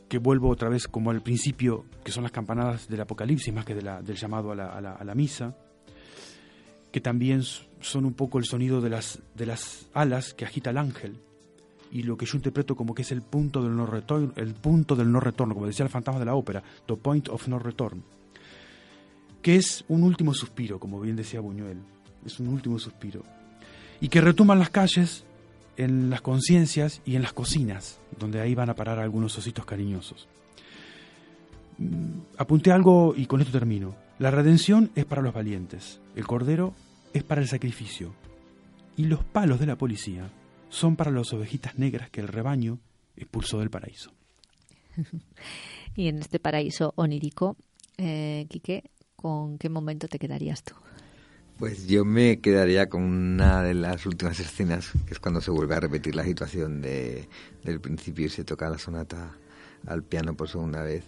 que 0.08 0.18
vuelvo 0.18 0.50
otra 0.50 0.70
vez 0.70 0.88
como 0.88 1.12
al 1.12 1.22
principio, 1.22 1.86
que 2.04 2.12
son 2.12 2.24
las 2.24 2.32
campanadas 2.32 2.88
del 2.88 3.02
Apocalipsis 3.02 3.54
más 3.54 3.66
que 3.66 3.76
del 3.76 4.16
llamado 4.16 4.52
a 4.52 4.56
la 4.82 5.16
misa 5.16 5.56
que 6.94 7.02
también 7.02 7.42
son 7.82 8.06
un 8.06 8.14
poco 8.14 8.38
el 8.38 8.46
sonido 8.46 8.80
de 8.80 8.92
las, 8.92 9.20
de 9.34 9.48
las 9.48 9.90
alas 9.96 10.36
que 10.36 10.46
agita 10.46 10.70
el 10.70 10.78
ángel. 10.78 11.18
Y 11.92 12.04
lo 12.04 12.16
que 12.16 12.28
yo 12.28 12.38
interpreto 12.38 12.76
como 12.76 12.94
que 12.94 13.02
es 13.02 13.12
el 13.12 13.24
punto 13.24 13.64
del 13.64 13.76
no 13.76 13.88
retorno, 13.88 14.32
el 14.36 14.54
punto 14.54 14.96
del 14.96 15.12
no 15.12 15.20
retorno, 15.20 15.56
como 15.56 15.66
decía 15.66 15.86
el 15.86 15.92
fantasma 15.92 16.20
de 16.20 16.28
la 16.28 16.36
ópera, 16.36 16.62
the 16.86 16.96
point 16.96 17.30
of 17.30 17.48
no 17.48 17.58
return, 17.58 18.04
que 19.42 19.56
es 19.56 19.84
un 19.88 20.04
último 20.04 20.36
suspiro, 20.36 20.80
como 20.80 21.02
bien 21.02 21.16
decía 21.16 21.40
Buñuel, 21.40 21.80
es 22.24 22.40
un 22.40 22.48
último 22.50 22.78
suspiro, 22.78 23.24
y 24.00 24.08
que 24.08 24.22
retuman 24.22 24.60
las 24.60 24.70
calles, 24.70 25.26
en 25.78 26.10
las 26.10 26.22
conciencias 26.22 27.02
y 27.06 27.16
en 27.16 27.22
las 27.22 27.34
cocinas, 27.34 28.00
donde 28.20 28.42
ahí 28.42 28.56
van 28.56 28.70
a 28.70 28.76
parar 28.76 29.00
algunos 29.00 29.38
ositos 29.38 29.66
cariñosos. 29.66 30.28
Mm, 31.78 32.20
apunté 32.38 32.72
algo 32.72 33.14
y 33.16 33.26
con 33.26 33.42
esto 33.42 33.52
termino. 33.52 33.96
La 34.20 34.32
redención 34.32 34.92
es 34.96 35.06
para 35.06 35.22
los 35.22 35.34
valientes, 35.34 36.00
el 36.16 36.26
cordero 36.26 36.74
es 37.14 37.24
para 37.24 37.42
el 37.42 37.48
sacrificio, 37.48 38.14
y 38.96 39.06
los 39.06 39.24
palos 39.24 39.60
de 39.60 39.66
la 39.66 39.78
policía 39.78 40.30
son 40.70 40.96
para 40.96 41.12
las 41.12 41.34
ovejitas 41.34 41.78
negras 41.78 42.10
que 42.10 42.22
el 42.22 42.28
rebaño 42.28 42.80
expulsó 43.16 43.60
del 43.60 43.70
paraíso. 43.70 44.12
y 45.96 46.08
en 46.08 46.20
este 46.20 46.40
paraíso 46.40 46.94
onírico, 46.96 47.58
eh, 47.98 48.46
Quique, 48.50 48.92
¿con 49.16 49.58
qué 49.58 49.70
momento 49.70 50.08
te 50.08 50.20
quedarías 50.20 50.64
tú? 50.64 50.76
Pues 51.64 51.88
yo 51.88 52.04
me 52.04 52.42
quedaría 52.42 52.90
con 52.90 53.04
una 53.04 53.64
de 53.64 53.74
las 53.74 54.06
últimas 54.06 54.38
escenas, 54.38 54.92
que 55.08 55.14
es 55.14 55.20
cuando 55.22 55.40
se 55.40 55.50
vuelve 55.50 55.76
a 55.76 55.80
repetir 55.80 56.14
la 56.14 56.26
situación 56.26 56.82
de, 56.82 57.30
del 57.64 57.80
principio 57.80 58.26
y 58.26 58.30
se 58.30 58.44
toca 58.44 58.70
la 58.70 58.78
sonata 58.78 59.32
al 59.88 60.04
piano 60.04 60.36
por 60.36 60.50
segunda 60.50 60.84
vez 60.84 61.06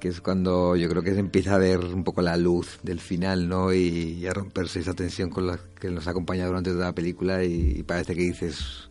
que 0.00 0.08
es 0.08 0.22
cuando 0.22 0.74
yo 0.74 0.88
creo 0.88 1.02
que 1.02 1.12
se 1.12 1.20
empieza 1.20 1.54
a 1.54 1.58
ver 1.58 1.80
un 1.80 2.02
poco 2.02 2.22
la 2.22 2.38
luz 2.38 2.80
del 2.82 2.98
final, 2.98 3.46
¿no? 3.46 3.74
Y, 3.74 4.26
a 4.26 4.32
romperse 4.32 4.80
esa 4.80 4.94
tensión 4.94 5.28
con 5.28 5.46
la 5.46 5.60
que 5.78 5.90
nos 5.90 6.08
acompaña 6.08 6.46
durante 6.46 6.70
toda 6.70 6.86
la 6.86 6.94
película 6.94 7.44
y, 7.44 7.82
parece 7.82 8.14
que 8.14 8.22
dices 8.22 8.88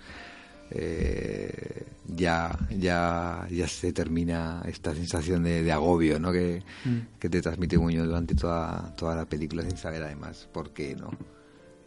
eh, 0.71 1.85
ya 2.07 2.57
ya 2.69 3.47
ya 3.49 3.67
se 3.67 3.93
termina 3.93 4.61
esta 4.65 4.93
sensación 4.93 5.43
de, 5.43 5.71
agobio, 5.71 6.19
¿no? 6.19 6.31
Que, 6.31 6.63
mm. 6.85 7.19
que 7.19 7.29
te 7.29 7.41
transmite 7.41 7.77
Muñoz 7.77 8.07
durante 8.07 8.35
toda 8.35 8.95
toda 8.95 9.15
la 9.15 9.25
película 9.25 9.63
sin 9.63 9.77
saber 9.77 10.03
además 10.03 10.47
por 10.51 10.71
qué, 10.71 10.95
¿no? 10.95 11.11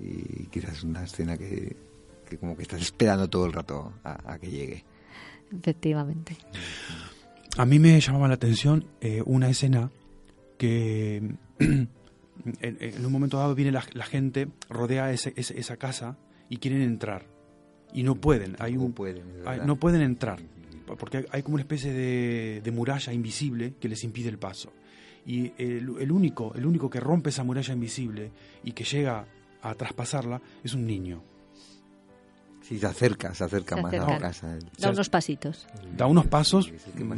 Y 0.00 0.46
quizás 0.46 0.78
es 0.78 0.84
una 0.84 1.04
escena 1.04 1.36
que, 1.36 1.76
que 2.28 2.38
como 2.38 2.56
que 2.56 2.62
estás 2.62 2.80
esperando 2.80 3.28
todo 3.28 3.46
el 3.46 3.52
rato 3.52 3.92
a, 4.02 4.32
a 4.32 4.38
que 4.38 4.50
llegue. 4.50 4.84
Efectivamente. 5.52 6.36
A 7.58 7.66
mí 7.66 7.78
me 7.78 8.00
llamaba 8.00 8.28
la 8.28 8.34
atención 8.34 8.86
eh, 9.00 9.22
una 9.26 9.50
escena 9.50 9.90
que 10.56 11.34
en, 11.58 11.88
un 13.04 13.12
momento 13.12 13.36
dado 13.36 13.54
viene 13.54 13.72
la, 13.72 13.82
gente, 13.82 14.48
rodea 14.70 15.12
ese, 15.12 15.34
esa 15.36 15.76
casa 15.76 16.16
y 16.48 16.56
quieren 16.56 16.80
entrar. 16.80 17.26
Y 17.94 18.02
no 18.02 18.14
pueden. 18.14 18.56
Hay 18.58 18.76
un, 18.76 18.94
no 19.64 19.76
pueden 19.76 20.02
entrar. 20.02 20.40
Porque 20.98 21.26
hay, 21.30 21.42
como 21.42 21.54
una 21.54 21.62
especie 21.62 21.92
de, 21.92 22.70
muralla 22.72 23.12
invisible 23.12 23.74
que 23.80 23.88
les 23.88 24.02
impide 24.04 24.28
el 24.28 24.38
paso. 24.38 24.72
Y 25.24 25.52
el, 25.56 26.10
único, 26.10 26.52
el 26.54 26.66
único 26.66 26.90
que 26.90 27.00
rompe 27.00 27.30
esa 27.30 27.44
muralla 27.44 27.72
invisible 27.72 28.30
y 28.64 28.72
que 28.72 28.84
llega 28.84 29.24
a 29.62 29.74
traspasarla 29.74 30.40
es 30.64 30.74
un 30.74 30.86
niño. 30.86 31.22
Sí, 32.62 32.78
se 32.78 32.86
acerca, 32.86 33.34
se 33.34 33.44
acerca 33.44 33.76
más 33.76 33.92
a 33.94 34.06
la 34.06 34.18
casa. 34.18 34.58
Da 34.78 34.90
unos 34.90 35.08
pasitos. 35.08 35.66
Da 35.96 36.06
unos 36.06 36.26
pasos 36.26 36.72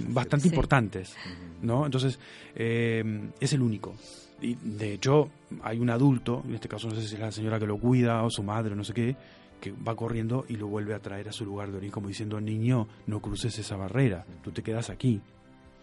bastante 0.08 0.48
importantes, 0.48 1.14
¿no? 1.62 1.84
Entonces, 1.84 2.18
eh, 2.54 3.30
es 3.40 3.52
el 3.52 3.62
único. 3.62 3.94
Y 4.40 4.54
de 4.56 4.94
hecho, 4.94 5.30
hay 5.62 5.78
un 5.78 5.90
adulto, 5.90 6.42
en 6.46 6.54
este 6.54 6.68
caso 6.68 6.88
no 6.88 6.94
sé 6.94 7.06
si 7.06 7.14
es 7.14 7.20
la 7.20 7.32
señora 7.32 7.58
que 7.58 7.66
lo 7.66 7.78
cuida 7.78 8.22
o 8.22 8.30
su 8.30 8.42
madre 8.42 8.72
o 8.72 8.76
no 8.76 8.84
sé 8.84 8.92
qué, 8.92 9.16
que 9.64 9.72
va 9.72 9.96
corriendo 9.96 10.44
y 10.46 10.56
lo 10.56 10.66
vuelve 10.66 10.94
a 10.94 10.98
traer 10.98 11.30
a 11.30 11.32
su 11.32 11.46
lugar 11.46 11.70
de 11.70 11.78
origen, 11.78 11.90
como 11.90 12.08
diciendo, 12.08 12.38
niño, 12.38 12.86
no 13.06 13.22
cruces 13.22 13.58
esa 13.58 13.76
barrera, 13.76 14.26
tú 14.42 14.52
te 14.52 14.62
quedas 14.62 14.90
aquí. 14.90 15.22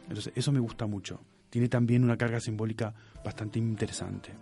Entonces, 0.03 0.31
eso 0.35 0.51
me 0.51 0.59
gusta 0.59 0.85
mucho. 0.85 1.19
Tiene 1.49 1.67
también 1.67 2.03
una 2.03 2.15
carga 2.15 2.39
simbólica 2.39 2.93
bastante 3.25 3.57
interesante. 3.57 4.33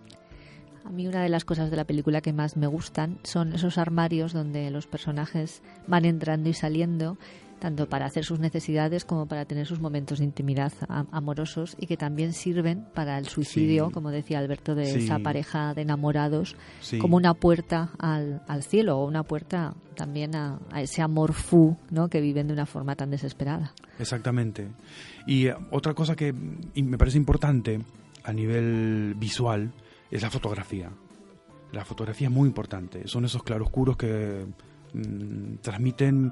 A 0.84 0.90
mí 0.90 1.08
una 1.08 1.24
de 1.24 1.30
las 1.30 1.46
cosas 1.46 1.72
de 1.72 1.78
la 1.78 1.86
película 1.86 2.20
que 2.20 2.34
más 2.34 2.58
me 2.58 2.68
gustan 2.68 3.18
son 3.24 3.54
esos 3.54 3.78
armarios 3.78 4.34
donde 4.34 4.70
los 4.72 4.88
personajes 4.88 5.62
van 5.88 6.04
entrando 6.04 6.50
y 6.50 6.54
saliendo, 6.54 7.18
tanto 7.60 7.88
para 7.88 8.06
hacer 8.06 8.24
sus 8.26 8.40
necesidades 8.40 9.06
como 9.06 9.28
para 9.28 9.46
tener 9.46 9.66
sus 9.66 9.80
momentos 9.80 10.20
de 10.20 10.26
intimidad 10.26 10.72
amorosos 11.12 11.76
y 11.80 11.88
que 11.88 11.98
también 11.98 12.34
sirven 12.34 12.86
para 12.94 13.18
el 13.18 13.28
suicidio, 13.28 13.88
Sí. 13.88 13.94
como 13.94 14.10
decía 14.12 14.40
Alberto, 14.40 14.76
de 14.76 14.86
Sí. 14.86 15.00
esa 15.06 15.20
pareja 15.20 15.74
de 15.74 15.82
enamorados, 15.84 16.56
Sí. 16.82 16.98
como 17.00 17.18
una 17.18 17.34
puerta 17.34 17.92
al, 18.00 18.42
al 18.48 18.64
cielo 18.64 18.98
o 18.98 19.06
una 19.06 19.24
puerta 19.24 19.74
también 19.96 20.36
a, 20.36 20.60
a 20.72 20.82
ese 20.82 21.02
amor 21.02 21.34
fu 21.34 21.76
¿no? 21.92 22.08
que 22.08 22.22
viven 22.22 22.48
de 22.48 22.54
una 22.54 22.66
forma 22.66 22.96
tan 22.96 23.10
desesperada. 23.12 23.74
Exactamente. 24.00 24.70
Y 25.28 25.48
eh, 25.48 25.56
otra 25.72 25.94
cosa 25.94 26.16
que 26.16 26.32
me 26.34 26.98
parece 26.98 27.18
importante 27.18 27.80
a 28.24 28.34
nivel 28.34 29.14
visual 29.18 29.72
es 30.10 30.22
la 30.22 30.30
fotografía. 30.30 30.90
La 31.72 31.86
fotografía 31.86 32.28
es 32.30 32.34
muy 32.34 32.48
importante. 32.48 33.08
Son 33.08 33.26
esos 33.26 33.44
claroscuros 33.44 33.96
que 33.98 34.46
mm, 34.94 35.58
transmiten 35.62 36.32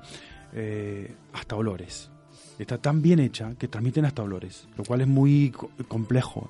eh, 0.53 1.13
hasta 1.33 1.55
olores. 1.55 2.09
Está 2.59 2.77
tan 2.79 3.01
bien 3.01 3.19
hecha 3.19 3.53
que 3.55 3.67
transmiten 3.67 4.05
hasta 4.05 4.23
olores, 4.23 4.67
lo 4.77 4.83
cual 4.83 5.01
es 5.01 5.07
muy 5.07 5.51
co- 5.51 5.69
complejo 5.87 6.49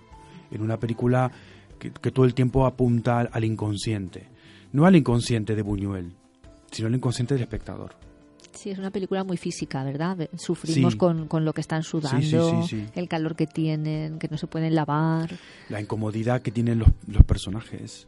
en 0.52 0.62
una 0.62 0.80
película 0.80 1.32
que, 1.80 1.92
que 1.92 2.12
todo 2.12 2.26
el 2.26 2.34
tiempo 2.34 2.66
apunta 2.66 3.20
al, 3.20 3.44
inconsciente. 3.44 4.28
No 4.72 4.86
al 4.86 4.96
inconsciente 4.96 5.56
de 5.56 5.62
Buñuel, 5.62 6.14
sino 6.72 6.88
al 6.88 6.96
inconsciente 6.96 7.34
del 7.34 7.44
espectador. 7.44 7.96
Sí, 8.54 8.72
es 8.72 8.80
una 8.80 8.90
película 8.90 9.24
muy 9.24 9.38
física, 9.38 9.84
¿verdad? 9.84 10.16
Ve- 10.18 10.30
Sufrimos 10.38 10.94
Sí. 10.94 10.98
con, 10.98 11.28
con 11.28 11.46
lo 11.46 11.54
que 11.54 11.62
están 11.62 11.84
sudando, 11.84 12.64
sí, 12.64 12.68
sí. 12.70 12.86
el 12.96 13.08
calor 13.08 13.36
que 13.36 13.46
tienen, 13.46 14.18
que 14.18 14.28
no 14.30 14.38
se 14.38 14.48
pueden 14.48 14.74
lavar. 14.74 15.30
la 15.70 15.80
incomodidad 15.82 16.42
que 16.42 16.52
tienen 16.52 16.80
los, 16.80 16.90
los 17.08 17.24
personajes. 17.26 18.08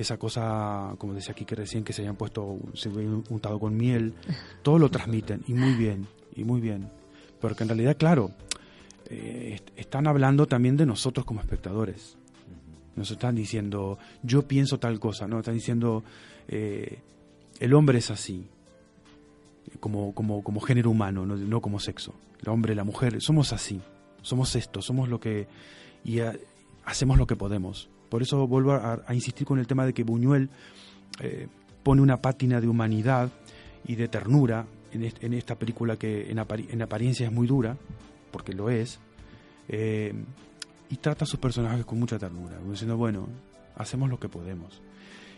Esa 0.00 0.16
cosa, 0.18 0.94
como 0.98 1.12
decía 1.14 1.32
aquí 1.32 1.44
que 1.44 1.54
recién, 1.54 1.84
que 1.84 1.92
se 1.92 2.02
hayan 2.02 2.16
puesto, 2.16 2.58
se 2.74 2.88
habían 2.88 3.22
untado 3.28 3.58
con 3.60 3.76
miel, 3.76 4.14
todo 4.62 4.78
lo 4.78 4.88
transmiten 4.90 5.42
y 5.46 5.54
muy 5.54 5.74
bien, 5.74 6.06
y 6.34 6.44
muy 6.44 6.60
bien. 6.60 6.88
Porque 7.40 7.62
en 7.64 7.68
realidad, 7.68 7.96
claro, 7.98 8.30
eh, 9.06 9.52
est- 9.56 9.70
están 9.76 10.06
hablando 10.06 10.46
también 10.46 10.76
de 10.76 10.86
nosotros 10.86 11.26
como 11.26 11.40
espectadores. 11.40 12.16
Nos 12.96 13.10
están 13.10 13.34
diciendo, 13.34 13.98
yo 14.22 14.42
pienso 14.48 14.78
tal 14.78 14.98
cosa, 15.00 15.26
¿no? 15.26 15.38
Están 15.38 15.54
diciendo, 15.54 16.02
eh, 16.48 17.00
el 17.60 17.74
hombre 17.74 17.98
es 17.98 18.10
así, 18.10 18.46
como, 19.80 20.14
como, 20.14 20.42
como 20.42 20.60
género 20.60 20.90
humano, 20.90 21.24
no, 21.26 21.36
no 21.36 21.60
como 21.60 21.78
sexo. 21.80 22.14
El 22.42 22.48
hombre, 22.50 22.74
la 22.74 22.84
mujer, 22.84 23.20
somos 23.20 23.52
así, 23.52 23.80
somos 24.22 24.54
esto, 24.56 24.82
somos 24.82 25.08
lo 25.08 25.20
que... 25.20 25.46
Y 26.04 26.20
eh, 26.20 26.40
hacemos 26.84 27.18
lo 27.18 27.26
que 27.26 27.36
podemos. 27.36 27.88
Por 28.10 28.22
eso 28.22 28.46
vuelvo 28.46 28.72
a, 28.72 29.02
insistir 29.14 29.46
con 29.46 29.58
el 29.58 29.66
tema 29.66 29.86
de 29.86 29.94
que 29.94 30.02
Buñuel 30.04 30.50
eh, 31.20 31.46
pone 31.82 32.02
una 32.02 32.18
pátina 32.18 32.60
de 32.60 32.68
humanidad 32.68 33.30
y 33.86 33.94
de 33.94 34.08
ternura 34.08 34.66
en, 34.92 35.04
est- 35.04 35.22
en 35.24 35.32
esta 35.32 35.54
película 35.58 35.96
que 35.96 36.30
en, 36.30 36.38
apari- 36.38 36.66
en 36.70 36.82
apariencia 36.82 37.26
es 37.26 37.32
muy 37.32 37.46
dura, 37.46 37.76
porque 38.32 38.52
lo 38.52 38.68
es, 38.68 38.98
eh, 39.68 40.12
y 40.90 40.96
trata 40.96 41.24
a 41.24 41.26
sus 41.26 41.38
personajes 41.38 41.84
con 41.86 41.98
mucha 42.00 42.18
ternura, 42.18 42.58
diciendo, 42.68 42.96
bueno, 42.96 43.28
hacemos 43.76 44.10
lo 44.10 44.18
que 44.18 44.28
podemos. 44.28 44.82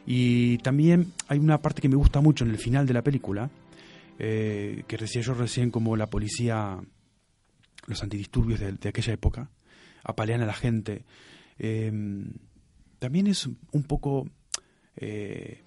Y 0.07 0.59
también 0.59 1.13
hay 1.29 1.39
una 1.39 1.61
parte 1.61 1.81
que 1.83 1.89
me 1.89 1.97
gusta 1.97 2.21
mucho 2.21 2.45
en 2.45 2.51
el 2.51 2.59
final 2.59 2.87
de 2.87 2.95
la 2.95 3.03
película, 3.03 3.51
eh, 4.19 4.83
que 4.89 4.97
decía 4.97 5.21
yo 5.23 5.35
recién 5.35 5.71
como 5.71 5.95
la 5.97 6.09
policía, 6.09 6.81
los 7.87 8.03
antidisturbios 8.03 8.61
de, 8.61 8.89
aquella 8.89 9.13
época, 9.13 9.51
apalean 10.03 10.41
a 10.41 10.47
la 10.47 10.55
gente. 10.55 11.05
También 13.03 13.27
es 13.27 13.47
un 13.49 13.83
poco 13.83 14.29
eh, 14.95 15.65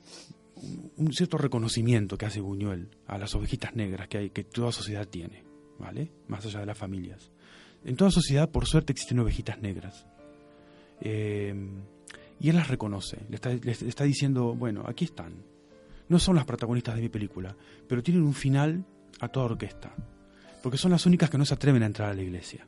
un- 0.97 1.11
cierto 1.11 1.37
reconocimiento 1.37 2.17
que 2.17 2.25
hace 2.25 2.39
Buñuel 2.39 2.87
a 3.07 3.17
las 3.17 3.35
ovejitas 3.35 3.75
negras 3.75 4.07
que 4.07 4.17
hay, 4.17 4.29
que 4.29 4.45
toda 4.45 4.71
sociedad 4.71 5.05
tiene, 5.05 5.43
¿vale? 5.77 6.13
Más 6.29 6.45
allá 6.45 6.61
de 6.61 6.65
las 6.65 6.77
familias. 6.77 7.29
En 7.83 7.97
toda 7.97 8.09
sociedad, 8.09 8.49
por 8.49 8.65
suerte, 8.67 8.93
existen 8.93 9.19
ovejitas 9.19 9.61
negras. 9.61 10.07
Eh, 11.01 11.53
y 12.39 12.49
él 12.49 12.55
las 12.55 12.69
reconoce, 12.69 13.17
le 13.29 13.35
está, 13.35 13.49
le 13.53 13.71
está 13.71 14.05
diciendo, 14.05 14.55
bueno, 14.55 14.85
aquí 14.87 15.03
están. 15.03 15.33
No 16.07 16.17
son 16.19 16.35
las 16.37 16.45
protagonistas 16.45 16.95
de 16.95 17.01
mi 17.01 17.09
película, 17.09 17.53
pero 17.89 18.01
tienen 18.01 18.23
un 18.23 18.33
final 18.33 18.85
a 19.19 19.27
toda 19.27 19.47
orquesta. 19.47 19.93
Porque 20.63 20.77
son 20.77 20.91
las 20.91 21.05
únicas 21.05 21.29
que 21.29 21.37
no 21.37 21.43
se 21.45 21.53
atreven 21.53 21.83
a 21.83 21.87
entrar 21.87 22.11
a 22.11 22.13
la 22.13 22.21
iglesia. 22.23 22.65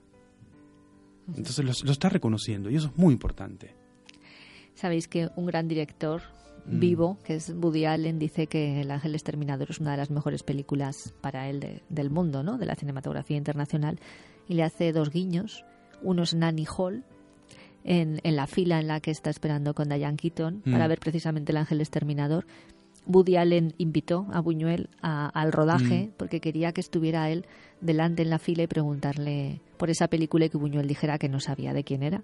Entonces 1.30 1.84
lo 1.86 1.92
está 1.92 2.10
reconociendo 2.10 2.70
y 2.70 2.76
eso 2.76 2.88
es 2.88 2.98
muy 2.98 3.14
importante. 3.14 3.76
Sabéis 4.78 5.08
que 5.08 5.30
un 5.36 5.46
gran 5.48 5.68
director 5.68 6.22
Mm. 6.66 6.80
vivo, 6.80 7.18
que 7.24 7.36
es 7.36 7.50
Woody 7.50 7.86
Allen, 7.86 8.20
dice 8.20 8.48
que 8.48 8.82
El 8.82 8.92
Ángel 8.92 9.14
Exterminador 9.16 9.68
es 9.72 9.80
una 9.80 9.92
de 9.92 9.98
las 9.98 10.10
mejores 10.12 10.44
películas 10.44 11.14
para 11.22 11.50
él 11.50 11.60
de- 11.60 11.82
del 11.90 12.10
mundo, 12.10 12.44
¿no? 12.44 12.58
de 12.58 12.66
la 12.66 12.76
cinematografía 12.76 13.38
internacional, 13.38 14.00
y 14.50 14.54
le 14.56 14.64
hace 14.64 14.92
dos 14.92 15.10
guiños. 15.10 15.64
Uno 16.02 16.24
es 16.24 16.34
Nanny 16.36 16.66
Hall, 16.78 17.04
en, 17.86 18.20
en 18.24 18.36
la 18.36 18.48
fila 18.48 18.80
en 18.82 18.88
la 18.88 19.00
que 19.00 19.12
está 19.12 19.30
esperando 19.30 19.74
con 19.74 19.88
Diane 19.88 20.18
Keaton 20.18 20.62
Mm. 20.66 20.72
para 20.74 20.88
ver 20.90 21.00
precisamente 21.00 21.54
El 21.54 21.58
Ángel 21.58 21.80
Exterminador. 21.80 22.46
Woody 23.08 23.38
Allen 23.38 23.74
invitó 23.78 24.28
a 24.32 24.40
Buñuel 24.42 24.90
a- 25.02 25.28
al 25.30 25.52
rodaje 25.52 26.08
Mm. 26.08 26.12
porque 26.18 26.40
quería 26.40 26.72
que 26.74 26.82
estuviera 26.82 27.30
él 27.30 27.46
delante 27.82 28.22
en 28.24 28.30
la 28.30 28.40
fila 28.40 28.64
y 28.64 28.68
preguntarle 28.68 29.62
por 29.78 29.90
esa 29.90 30.08
película 30.08 30.46
y 30.46 30.50
que 30.50 30.58
Buñuel 30.58 30.88
dijera 30.88 31.18
que 31.20 31.30
no 31.30 31.40
sabía 31.40 31.74
de 31.74 31.84
quién 31.84 32.02
era. 32.04 32.24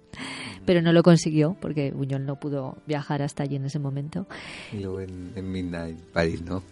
Pero 0.66 0.82
no 0.82 0.92
lo 0.92 1.02
consiguió 1.02 1.56
porque 1.60 1.92
Buñuel 1.92 2.26
no 2.26 2.36
pudo 2.40 2.76
viajar 2.86 3.22
hasta 3.22 3.44
allí 3.44 3.56
en 3.56 3.64
ese 3.66 3.78
momento. 3.78 4.26
Y 4.72 4.78
luego 4.80 5.00
en, 5.00 5.30
en 5.36 5.50
Midnight, 5.52 5.96
París, 6.12 6.42
¿no? 6.42 6.62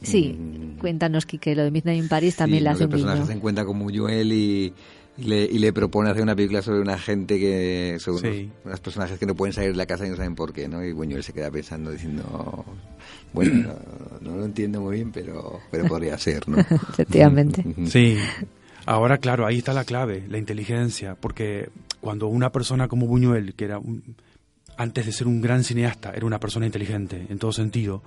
Sí, 0.00 0.38
cuéntanos, 0.80 1.26
Quique, 1.26 1.56
lo 1.56 1.64
de 1.64 1.70
Midnight 1.72 2.00
in 2.02 2.08
Paris 2.08 2.36
también 2.36 2.60
Sí, 2.62 2.64
¿no? 2.66 2.70
hace 2.70 2.84
un 2.84 2.90
personaje 2.90 3.26
se 3.26 3.32
encuentra 3.32 3.64
con 3.64 3.78
Buñuel 3.80 4.32
y, 4.32 4.72
y 5.16 5.22
le, 5.24 5.42
y 5.44 5.58
le 5.58 5.72
propone 5.72 6.10
hacer 6.10 6.22
una 6.22 6.36
película 6.36 6.62
sobre 6.62 6.80
una 6.80 6.96
gente 6.98 7.40
que 7.40 7.96
sobre 7.98 8.32
Sí. 8.32 8.42
unos, 8.44 8.64
unos 8.66 8.80
personajes 8.80 9.18
que 9.18 9.26
no 9.26 9.34
pueden 9.34 9.52
salir 9.52 9.72
de 9.72 9.76
la 9.76 9.86
casa 9.86 10.06
y 10.06 10.10
no 10.10 10.16
saben 10.16 10.36
por 10.36 10.52
qué, 10.52 10.68
¿no? 10.68 10.84
Y 10.84 10.92
Buñuel 10.92 11.24
se 11.24 11.32
queda 11.32 11.50
pensando 11.50 11.90
diciendo, 11.90 12.64
bueno, 13.32 13.72
no, 14.22 14.30
no 14.30 14.36
lo 14.38 14.44
entiendo 14.44 14.80
muy 14.80 14.96
bien, 14.96 15.12
pero, 15.12 15.60
pero 15.70 15.86
podría 15.86 16.16
ser, 16.18 16.48
¿no? 16.48 16.58
Efectivamente. 16.90 17.64
Sí. 17.86 18.16
Ahora, 18.86 19.18
claro, 19.18 19.46
ahí 19.46 19.58
está 19.58 19.72
la 19.72 19.84
clave, 19.84 20.24
la 20.28 20.38
inteligencia, 20.38 21.14
porque 21.14 21.68
cuando 22.00 22.26
una 22.28 22.50
persona 22.50 22.88
como 22.88 23.06
Buñuel, 23.06 23.54
que 23.54 23.64
era 23.66 23.78
un- 23.78 24.16
antes 24.76 25.06
de 25.06 25.12
ser 25.12 25.26
un 25.26 25.40
gran 25.40 25.64
cineasta, 25.64 26.12
era 26.14 26.24
una 26.24 26.38
persona 26.38 26.64
inteligente 26.66 27.26
en 27.28 27.38
todo 27.38 27.52
sentido, 27.52 28.02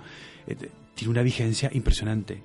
eh, 0.46 0.56
tiene 0.94 1.10
una 1.12 1.22
vigencia 1.22 1.70
impresionante. 1.72 2.42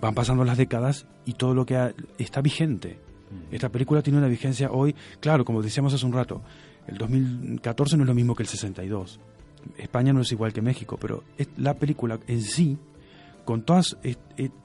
Van 0.00 0.14
pasando 0.14 0.44
las 0.44 0.58
décadas 0.58 1.06
y 1.24 1.34
todo 1.34 1.54
lo 1.54 1.64
que 1.64 1.76
ha- 1.76 1.94
está 2.18 2.40
vigente. 2.40 2.98
Esta 3.52 3.68
película 3.68 4.02
tiene 4.02 4.18
una 4.18 4.26
vigencia 4.28 4.70
hoy, 4.72 4.94
claro, 5.20 5.44
como 5.44 5.62
decíamos 5.62 5.94
hace 5.94 6.04
un 6.04 6.12
rato, 6.12 6.42
el 6.88 6.98
2014 6.98 7.96
no 7.96 8.02
es 8.02 8.08
lo 8.08 8.14
mismo 8.14 8.34
que 8.34 8.42
el 8.42 8.48
62. 8.48 9.20
España 9.78 10.12
no 10.12 10.20
es 10.22 10.32
igual 10.32 10.52
que 10.52 10.62
México, 10.62 10.98
pero 11.00 11.24
la 11.56 11.74
película 11.74 12.18
en 12.26 12.42
sí, 12.42 12.78
con 13.44 13.62
toda 13.62 13.82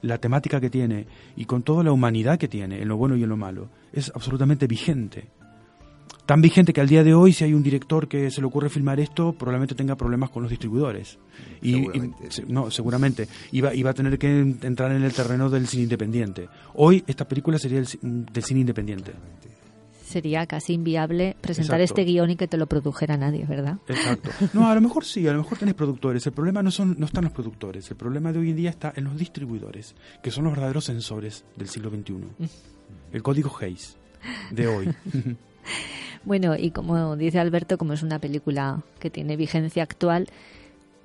la 0.02 0.18
temática 0.18 0.60
que 0.60 0.70
tiene 0.70 1.06
y 1.36 1.44
con 1.44 1.62
toda 1.62 1.82
la 1.82 1.92
humanidad 1.92 2.38
que 2.38 2.48
tiene, 2.48 2.80
en 2.82 2.88
lo 2.88 2.96
bueno 2.96 3.16
y 3.16 3.22
en 3.22 3.28
lo 3.28 3.36
malo, 3.36 3.68
es 3.92 4.12
absolutamente 4.14 4.66
vigente. 4.66 5.28
Tan 6.24 6.40
vigente 6.42 6.72
que 6.72 6.80
al 6.80 6.88
día 6.88 7.04
de 7.04 7.14
hoy, 7.14 7.32
si 7.32 7.44
hay 7.44 7.54
un 7.54 7.62
director 7.62 8.08
que 8.08 8.32
se 8.32 8.40
le 8.40 8.48
ocurre 8.48 8.68
filmar 8.68 8.98
esto, 8.98 9.32
probablemente 9.32 9.76
tenga 9.76 9.94
problemas 9.96 10.30
con 10.30 10.42
los 10.42 10.50
distribuidores. 10.50 11.18
Y, 11.62 11.72
Seguramente, 11.74 12.16
y- 12.48 12.52
no, 12.52 12.70
seguramente. 12.72 13.28
Iba, 13.52 13.72
iba 13.74 13.90
a 13.90 13.94
tener 13.94 14.18
que 14.18 14.40
en- 14.40 14.58
entrar 14.62 14.90
en 14.90 15.04
el 15.04 15.12
terreno 15.12 15.48
del 15.50 15.68
cine 15.68 15.84
independiente. 15.84 16.48
Hoy 16.74 17.04
esta 17.06 17.28
película 17.28 17.58
sería 17.60 17.78
el 17.78 17.86
del 18.02 18.42
cine 18.42 18.60
independiente. 18.60 19.12
Sería 20.06 20.46
casi 20.46 20.74
inviable 20.74 21.36
presentar 21.40 21.80
Exacto. 21.80 22.00
este 22.00 22.12
guion 22.12 22.30
y 22.30 22.36
que 22.36 22.46
te 22.46 22.56
lo 22.56 22.68
produjera 22.68 23.16
nadie, 23.16 23.44
¿verdad? 23.44 23.78
Exacto. 23.88 24.30
No, 24.54 24.70
a 24.70 24.74
lo 24.74 24.80
mejor 24.80 25.04
sí, 25.04 25.26
a 25.26 25.32
lo 25.32 25.38
mejor 25.38 25.58
tenés 25.58 25.74
productores. 25.74 26.24
El 26.26 26.32
problema 26.32 26.62
no 26.62 26.70
son 26.70 26.94
no 26.96 27.06
están 27.06 27.24
los 27.24 27.32
productores. 27.32 27.90
El 27.90 27.96
problema 27.96 28.32
de 28.32 28.38
hoy 28.38 28.50
en 28.50 28.56
día 28.56 28.70
está 28.70 28.92
en 28.94 29.04
los 29.04 29.16
distribuidores, 29.16 29.96
que 30.22 30.30
son 30.30 30.44
los 30.44 30.52
verdaderos 30.52 30.84
sensores 30.84 31.44
del 31.56 31.68
siglo 31.68 31.90
XXI. 31.90 32.14
El 33.12 33.22
código 33.22 33.52
Hayes 33.60 33.96
de 34.52 34.66
hoy. 34.68 34.94
Bueno, 36.24 36.56
y 36.56 36.72
como 36.72 37.16
dice 37.16 37.38
Alberto, 37.38 37.78
como 37.78 37.92
es 37.92 38.02
una 38.02 38.18
película 38.18 38.82
que 38.98 39.10
tiene 39.10 39.36
vigencia 39.36 39.84
actual, 39.84 40.26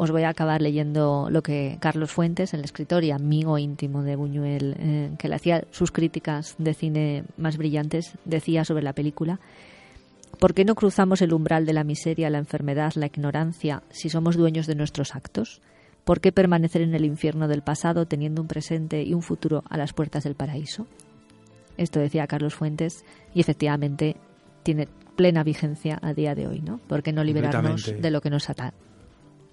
os 0.04 0.10
voy 0.10 0.24
a 0.24 0.30
acabar 0.30 0.64
leyendo 0.64 1.28
lo 1.30 1.44
que 1.44 1.78
Carlos 1.80 2.10
Fuentes, 2.12 2.56
el 2.56 2.64
escritor 2.64 3.04
y 3.04 3.12
amigo 3.12 3.60
íntimo 3.60 4.02
de 4.02 4.16
Buñuel, 4.16 4.76
eh, 4.80 5.12
que 5.20 5.28
le 5.28 5.36
hacía 5.36 5.64
sus 5.70 5.92
críticas 5.92 6.56
de 6.58 6.74
cine 6.74 7.24
más 7.38 7.56
brillantes, 7.56 8.18
decía 8.26 8.66
sobre 8.66 8.82
la 8.82 8.94
película. 8.94 9.40
¿Por 10.40 10.56
qué 10.56 10.66
no 10.66 10.74
cruzamos 10.74 11.22
el 11.22 11.34
umbral 11.34 11.68
de 11.68 11.74
la 11.74 11.84
miseria, 11.84 12.32
la 12.32 12.40
enfermedad, 12.40 12.94
la 12.96 13.06
ignorancia, 13.06 13.84
si 13.92 14.10
somos 14.10 14.38
dueños 14.38 14.66
de 14.66 14.74
nuestros 14.74 15.14
actos? 15.14 15.62
¿Por 16.04 16.20
qué 16.20 16.32
permanecer 16.32 16.82
en 16.82 16.96
el 16.96 17.06
infierno 17.06 17.48
del 17.48 17.62
pasado 17.62 18.08
teniendo 18.08 18.42
un 18.42 18.48
presente 18.48 19.04
y 19.04 19.14
un 19.14 19.22
futuro 19.22 19.64
a 19.70 19.78
las 19.78 19.94
puertas 19.94 20.24
del 20.24 20.34
paraíso? 20.34 20.88
Esto 21.78 22.00
decía 22.00 22.26
Carlos 22.26 22.56
Fuentes 22.56 23.06
y 23.36 23.42
efectivamente 23.42 24.16
tiene 24.64 24.88
plena 25.16 25.44
vigencia 25.44 26.00
a 26.02 26.16
día 26.16 26.34
de 26.34 26.48
hoy, 26.48 26.60
¿no? 26.60 26.80
¿Por 26.88 27.04
qué 27.04 27.14
no 27.14 27.24
liberarnos 27.24 27.94
de 28.02 28.10
lo 28.10 28.20
que 28.22 28.32
nos 28.32 28.50
ata? 28.50 28.74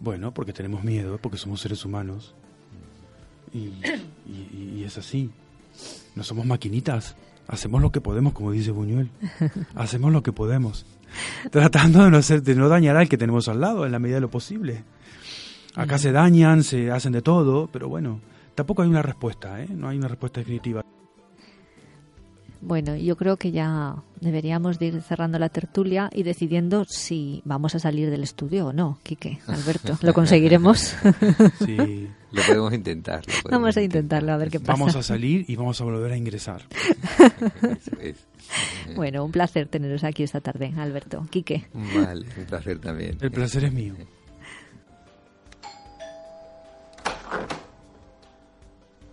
Bueno, 0.01 0.33
porque 0.33 0.53
tenemos 0.53 0.85
miedo, 0.85 1.19
porque 1.21 1.39
somos 1.39 1.61
seres 1.61 1.85
humanos. 1.85 2.35
Y, 3.53 3.59
y- 4.27 4.75
y 4.77 4.85
es 4.85 4.97
así. 4.99 5.31
No 6.15 6.23
somos 6.23 6.47
maquinitas. 6.47 7.17
Hacemos 7.49 7.81
lo 7.81 7.91
que 7.91 8.01
podemos, 8.01 8.33
como 8.35 8.53
dice 8.53 8.71
Buñuel. 8.71 9.11
Hacemos 9.75 10.13
lo 10.13 10.23
que 10.23 10.33
podemos. 10.33 10.85
Tratando 11.51 12.05
de 12.05 12.11
no, 12.11 12.19
hacer, 12.19 12.43
de 12.43 12.55
no 12.55 12.69
dañar 12.69 12.97
al 12.97 13.09
que 13.09 13.17
tenemos 13.17 13.49
al 13.49 13.61
lado 13.61 13.87
en 13.87 13.93
la 13.93 13.99
medida 13.99 14.17
de 14.17 14.21
lo 14.23 14.31
posible. 14.31 14.85
Acá 15.75 15.97
se 15.99 16.13
dañan, 16.13 16.63
se 16.63 16.91
hacen 16.91 17.13
de 17.13 17.23
todo, 17.23 17.69
pero 17.73 17.89
bueno, 17.89 18.21
tampoco 18.55 18.83
hay 18.83 18.89
una 18.89 19.01
respuesta, 19.03 19.63
¿eh? 19.63 19.69
No 19.71 19.89
hay 19.89 19.97
una 19.97 20.09
respuesta 20.09 20.41
definitiva. 20.41 20.83
Bueno, 22.61 22.97
yo 22.97 23.17
creo 23.17 23.37
que 23.37 23.53
ya 23.53 24.03
deberíamos 24.21 24.79
de 24.79 24.87
ir 24.87 25.03
cerrando 25.03 25.39
la 25.39 25.49
tertulia 25.49 26.11
y 26.13 26.25
decidiendo 26.25 26.85
si 26.85 27.41
vamos 27.45 27.75
a 27.75 27.79
salir 27.79 28.11
del 28.11 28.25
estudio 28.25 28.67
o 28.67 28.73
no, 28.73 28.99
Quique, 29.05 29.39
Alberto. 29.47 29.99
¿Lo 30.03 30.13
conseguiremos? 30.13 30.97
Sí. 31.65 32.09
Lo 32.31 32.43
podemos 32.43 32.73
intentar. 32.75 33.21
lo 33.27 33.33
podemos 33.43 33.51
Vamos 33.51 33.77
a 33.77 33.83
intentarlo, 33.83 34.33
a 34.33 34.37
ver 34.37 34.51
qué 34.51 34.61
pasa. 34.61 34.73
Vamos 34.73 34.97
a 34.97 35.03
salir 35.03 35.45
y 35.49 35.57
vamos 35.57 35.81
a 35.81 35.85
volver 35.85 36.13
a 36.13 36.17
ingresar. 36.17 36.63
Eso 37.19 38.01
es. 38.01 38.27
Bueno, 38.97 39.25
un 39.25 39.31
placer 39.31 39.69
teneros 39.69 40.05
aquí 40.05 40.23
esta 40.23 40.41
tarde, 40.41 40.73
Alberto. 40.79 41.27
Quique. 41.31 41.69
Vale, 41.75 42.27
un 42.37 42.45
placer 42.47 42.79
también. 42.79 43.19
El 43.21 43.31
placer 43.31 43.65
es 43.65 43.73
mío. 43.73 43.95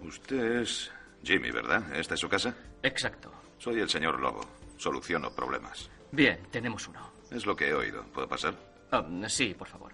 Usted 0.02 0.62
es 0.62 0.91
Jimmy, 1.24 1.52
¿verdad? 1.52 1.84
¿Esta 1.96 2.14
es 2.14 2.20
su 2.20 2.30
casa? 2.30 2.56
Exacto. 2.86 3.32
Soy 3.58 3.80
el 3.80 3.90
señor 3.90 4.20
Lobo. 4.20 4.42
Soluciono 4.78 5.32
problemas. 5.32 5.90
Bien, 6.12 6.40
tenemos 6.52 6.88
uno. 6.88 7.12
Es 7.32 7.46
lo 7.46 7.56
que 7.56 7.70
he 7.70 7.74
oído. 7.74 8.04
¿Puedo 8.14 8.28
pasar? 8.28 8.56
Ah, 8.92 9.04
sí, 9.28 9.56
por 9.56 9.68
favor. 9.68 9.94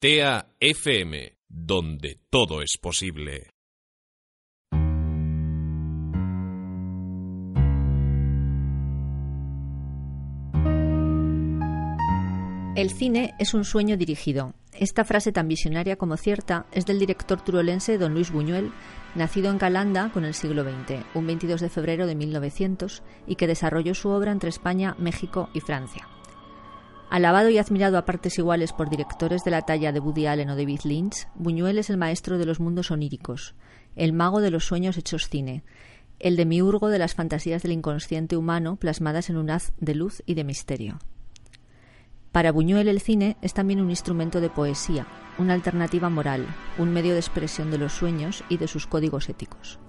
TEA 0.00 0.54
FM, 0.58 1.36
donde 1.48 2.18
todo 2.30 2.62
es 2.62 2.76
posible. 2.80 3.50
El 12.78 12.90
cine 12.90 13.34
es 13.40 13.54
un 13.54 13.64
sueño 13.64 13.96
dirigido. 13.96 14.54
Esta 14.72 15.04
frase 15.04 15.32
tan 15.32 15.48
visionaria 15.48 15.96
como 15.96 16.16
cierta 16.16 16.66
es 16.70 16.86
del 16.86 17.00
director 17.00 17.40
turolense 17.40 17.98
don 17.98 18.14
Luis 18.14 18.30
Buñuel, 18.30 18.70
nacido 19.16 19.50
en 19.50 19.58
Calanda 19.58 20.12
con 20.12 20.24
el 20.24 20.32
siglo 20.32 20.62
XX, 20.62 21.04
un 21.12 21.26
22 21.26 21.60
de 21.60 21.70
febrero 21.70 22.06
de 22.06 22.14
1900, 22.14 23.02
y 23.26 23.34
que 23.34 23.48
desarrolló 23.48 23.94
su 23.94 24.10
obra 24.10 24.30
entre 24.30 24.48
España, 24.48 24.94
México 24.96 25.48
y 25.54 25.58
Francia. 25.58 26.06
Alabado 27.10 27.48
y 27.48 27.58
admirado 27.58 27.98
a 27.98 28.04
partes 28.04 28.38
iguales 28.38 28.72
por 28.72 28.88
directores 28.88 29.42
de 29.42 29.50
la 29.50 29.62
talla 29.62 29.90
de 29.90 29.98
Woody 29.98 30.26
Allen 30.26 30.50
o 30.50 30.54
David 30.54 30.82
Lynch, 30.84 31.26
Buñuel 31.34 31.78
es 31.78 31.90
el 31.90 31.96
maestro 31.96 32.38
de 32.38 32.46
los 32.46 32.60
mundos 32.60 32.92
oníricos, 32.92 33.56
el 33.96 34.12
mago 34.12 34.40
de 34.40 34.52
los 34.52 34.66
sueños 34.66 34.96
hechos 34.96 35.28
cine, 35.28 35.64
el 36.20 36.36
demiurgo 36.36 36.90
de 36.90 37.00
las 37.00 37.16
fantasías 37.16 37.64
del 37.64 37.72
inconsciente 37.72 38.36
humano 38.36 38.76
plasmadas 38.76 39.30
en 39.30 39.36
un 39.36 39.50
haz 39.50 39.72
de 39.78 39.96
luz 39.96 40.22
y 40.26 40.34
de 40.34 40.44
misterio. 40.44 41.00
Para 42.38 42.52
Buñuel 42.52 42.86
el 42.86 43.00
cine 43.00 43.36
es 43.42 43.52
también 43.52 43.80
un 43.80 43.90
instrumento 43.90 44.40
de 44.40 44.48
poesía, 44.48 45.08
una 45.38 45.54
alternativa 45.54 46.08
moral, 46.08 46.46
un 46.78 46.92
medio 46.92 47.14
de 47.14 47.18
expresión 47.18 47.72
de 47.72 47.78
los 47.78 47.92
sueños 47.92 48.44
y 48.48 48.58
de 48.58 48.68
sus 48.68 48.86
códigos 48.86 49.28
éticos. 49.28 49.80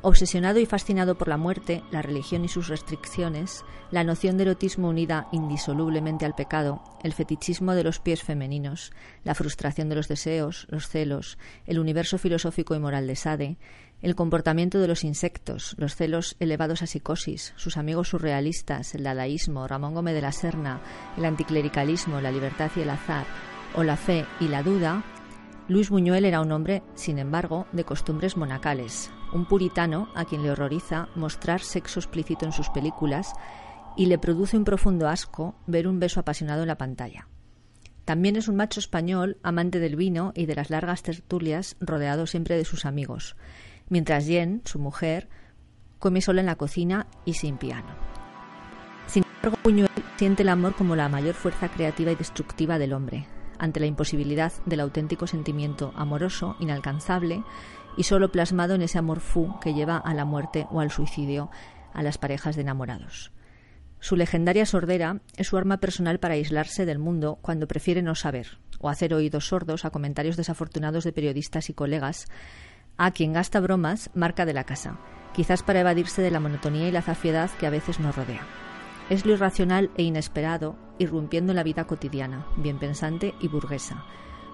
Obsesionado 0.00 0.60
y 0.60 0.66
fascinado 0.66 1.18
por 1.18 1.26
la 1.26 1.36
muerte, 1.36 1.82
la 1.90 2.00
religión 2.00 2.44
y 2.44 2.48
sus 2.48 2.68
restricciones, 2.68 3.64
la 3.90 4.04
noción 4.04 4.36
de 4.36 4.44
erotismo 4.44 4.88
unida 4.88 5.26
indisolublemente 5.32 6.24
al 6.24 6.36
pecado, 6.36 6.80
el 7.02 7.12
fetichismo 7.12 7.74
de 7.74 7.82
los 7.82 7.98
pies 7.98 8.22
femeninos, 8.22 8.92
la 9.24 9.34
frustración 9.34 9.88
de 9.88 9.96
los 9.96 10.06
deseos, 10.06 10.68
los 10.70 10.86
celos, 10.86 11.38
el 11.66 11.80
universo 11.80 12.18
filosófico 12.18 12.76
y 12.76 12.78
moral 12.78 13.08
de 13.08 13.16
Sade, 13.16 13.56
el 14.04 14.14
comportamiento 14.14 14.80
de 14.80 14.86
los 14.86 15.02
insectos, 15.02 15.74
los 15.78 15.96
celos 15.96 16.36
elevados 16.38 16.82
a 16.82 16.86
psicosis, 16.86 17.54
sus 17.56 17.78
amigos 17.78 18.10
surrealistas, 18.10 18.94
el 18.94 19.02
dadaísmo, 19.02 19.66
Ramón 19.66 19.94
Gómez 19.94 20.14
de 20.14 20.20
la 20.20 20.30
Serna, 20.30 20.82
el 21.16 21.24
anticlericalismo, 21.24 22.20
la 22.20 22.30
libertad 22.30 22.70
y 22.76 22.80
el 22.80 22.90
azar, 22.90 23.24
o 23.74 23.82
la 23.82 23.96
fe 23.96 24.26
y 24.40 24.48
la 24.48 24.62
duda, 24.62 25.02
Luis 25.68 25.88
Buñuel 25.88 26.26
era 26.26 26.42
un 26.42 26.52
hombre, 26.52 26.82
sin 26.94 27.18
embargo, 27.18 27.66
de 27.72 27.84
costumbres 27.84 28.36
monacales, 28.36 29.10
un 29.32 29.46
puritano 29.46 30.10
a 30.14 30.26
quien 30.26 30.42
le 30.42 30.50
horroriza 30.50 31.08
mostrar 31.14 31.62
sexo 31.62 31.98
explícito 31.98 32.44
en 32.44 32.52
sus 32.52 32.68
películas 32.68 33.32
y 33.96 34.04
le 34.04 34.18
produce 34.18 34.58
un 34.58 34.64
profundo 34.64 35.08
asco 35.08 35.54
ver 35.66 35.88
un 35.88 35.98
beso 35.98 36.20
apasionado 36.20 36.60
en 36.60 36.68
la 36.68 36.76
pantalla. 36.76 37.26
También 38.04 38.36
es 38.36 38.48
un 38.48 38.56
macho 38.56 38.80
español, 38.80 39.38
amante 39.42 39.80
del 39.80 39.96
vino 39.96 40.32
y 40.36 40.44
de 40.44 40.56
las 40.56 40.68
largas 40.68 41.02
tertulias, 41.02 41.76
rodeado 41.80 42.26
siempre 42.26 42.54
de 42.58 42.66
sus 42.66 42.84
amigos, 42.84 43.34
mientras 43.88 44.26
Jen, 44.26 44.62
su 44.64 44.78
mujer, 44.78 45.28
come 45.98 46.20
sola 46.20 46.40
en 46.40 46.46
la 46.46 46.56
cocina 46.56 47.06
y 47.24 47.34
sin 47.34 47.56
piano. 47.56 47.88
Sin 49.06 49.24
embargo, 49.24 49.58
Buñuel 49.64 49.90
siente 50.16 50.42
el 50.42 50.48
amor 50.48 50.74
como 50.74 50.96
la 50.96 51.08
mayor 51.08 51.34
fuerza 51.34 51.68
creativa 51.68 52.12
y 52.12 52.16
destructiva 52.16 52.78
del 52.78 52.92
hombre, 52.92 53.26
ante 53.58 53.80
la 53.80 53.86
imposibilidad 53.86 54.52
del 54.66 54.80
auténtico 54.80 55.26
sentimiento 55.26 55.92
amoroso, 55.96 56.56
inalcanzable 56.60 57.42
y 57.96 58.04
solo 58.04 58.30
plasmado 58.30 58.74
en 58.74 58.82
ese 58.82 58.98
amor 58.98 59.20
fu 59.20 59.58
que 59.60 59.74
lleva 59.74 59.96
a 59.96 60.14
la 60.14 60.24
muerte 60.24 60.66
o 60.70 60.80
al 60.80 60.90
suicidio 60.90 61.50
a 61.92 62.02
las 62.02 62.18
parejas 62.18 62.56
de 62.56 62.62
enamorados. 62.62 63.32
Su 64.00 64.16
legendaria 64.16 64.66
sordera 64.66 65.22
es 65.36 65.46
su 65.46 65.56
arma 65.56 65.78
personal 65.78 66.18
para 66.18 66.34
aislarse 66.34 66.84
del 66.84 66.98
mundo 66.98 67.38
cuando 67.40 67.66
prefiere 67.66 68.02
no 68.02 68.14
saber 68.14 68.58
o 68.78 68.90
hacer 68.90 69.14
oídos 69.14 69.46
sordos 69.48 69.86
a 69.86 69.90
comentarios 69.90 70.36
desafortunados 70.36 71.04
de 71.04 71.12
periodistas 71.12 71.70
y 71.70 71.72
colegas 71.72 72.26
a 72.96 73.10
quien 73.10 73.32
gasta 73.32 73.60
bromas 73.60 74.10
marca 74.14 74.46
de 74.46 74.52
la 74.52 74.64
casa, 74.64 74.98
quizás 75.32 75.62
para 75.62 75.80
evadirse 75.80 76.22
de 76.22 76.30
la 76.30 76.40
monotonía 76.40 76.88
y 76.88 76.92
la 76.92 77.02
zafiedad 77.02 77.50
que 77.58 77.66
a 77.66 77.70
veces 77.70 78.00
nos 78.00 78.16
rodea. 78.16 78.42
Es 79.10 79.26
lo 79.26 79.32
irracional 79.32 79.90
e 79.96 80.02
inesperado, 80.02 80.76
irrumpiendo 80.98 81.52
en 81.52 81.56
la 81.56 81.62
vida 81.62 81.84
cotidiana, 81.84 82.46
bien 82.56 82.78
pensante 82.78 83.34
y 83.40 83.48
burguesa, 83.48 84.04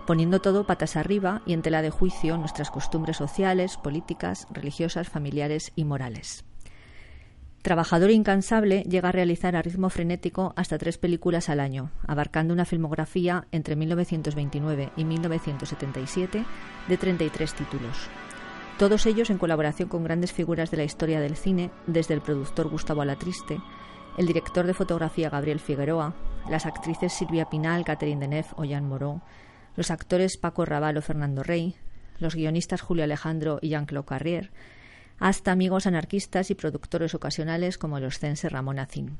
poniendo 0.07 0.41
todo 0.41 0.66
patas 0.66 0.97
arriba 0.97 1.43
y 1.47 1.53
en 1.53 1.62
tela 1.62 1.82
de 1.82 1.91
juicio 1.91 2.36
nuestras 2.36 2.70
costumbres 2.70 3.16
sociales, 3.16 3.76
políticas, 3.76 4.49
religiosas, 4.51 5.09
familiares 5.09 5.72
y 5.76 5.84
morales. 5.84 6.45
Trabajador 7.62 8.11
incansable, 8.11 8.84
llega 8.84 9.11
a 9.11 9.12
realizar 9.12 9.55
a 9.55 9.61
ritmo 9.61 9.91
frenético 9.91 10.55
hasta 10.57 10.78
tres 10.78 10.97
películas 10.97 11.51
al 11.51 11.61
año, 11.61 11.91
abarcando 12.07 12.55
una 12.55 12.64
filmografía 12.64 13.47
entre 13.53 13.76
1929 13.76 14.93
y 14.97 15.05
1977 15.05 16.45
de 16.88 16.97
33 16.97 17.55
títulos. 17.55 18.09
Todos 18.81 19.05
ellos 19.05 19.28
en 19.28 19.37
colaboración 19.37 19.91
con 19.91 20.05
grandes 20.05 20.33
figuras 20.33 20.70
de 20.70 20.78
la 20.78 20.85
historia 20.85 21.20
del 21.20 21.37
cine, 21.37 21.70
desde 21.87 22.14
el 22.14 22.22
productor 22.22 22.70
Gustavo 22.70 23.03
Alatriste, 23.03 23.61
el 24.16 24.26
director 24.26 24.66
de 24.66 24.72
fotografía 24.72 25.28
Gabriel 25.28 25.61
Figueroa, 25.61 26.14
las 26.49 26.64
actrices 26.64 27.12
Silvia 27.12 27.45
Pinal, 27.51 27.85
Catherine 27.85 28.22
Deneuve 28.22 28.49
o 28.57 28.64
Jean 28.64 28.89
Moreau, 28.89 29.20
los 29.76 29.91
actores 29.91 30.39
Paco 30.39 30.64
Raval 30.64 30.97
o 30.97 31.03
Fernando 31.03 31.43
Rey, 31.43 31.74
los 32.20 32.35
guionistas 32.35 32.81
Julio 32.81 33.05
Alejandro 33.05 33.59
y 33.61 33.68
Jean-Claude 33.68 34.07
Carrier, 34.07 34.51
hasta 35.18 35.53
amigos 35.53 35.87
anarquistas 35.87 36.51
y 36.51 36.55
productores 36.55 37.14
ocasionales 37.14 37.76
como 37.76 37.99
el 37.99 38.07
oscense 38.07 38.49
Ramón 38.49 38.78
Acín. 38.78 39.18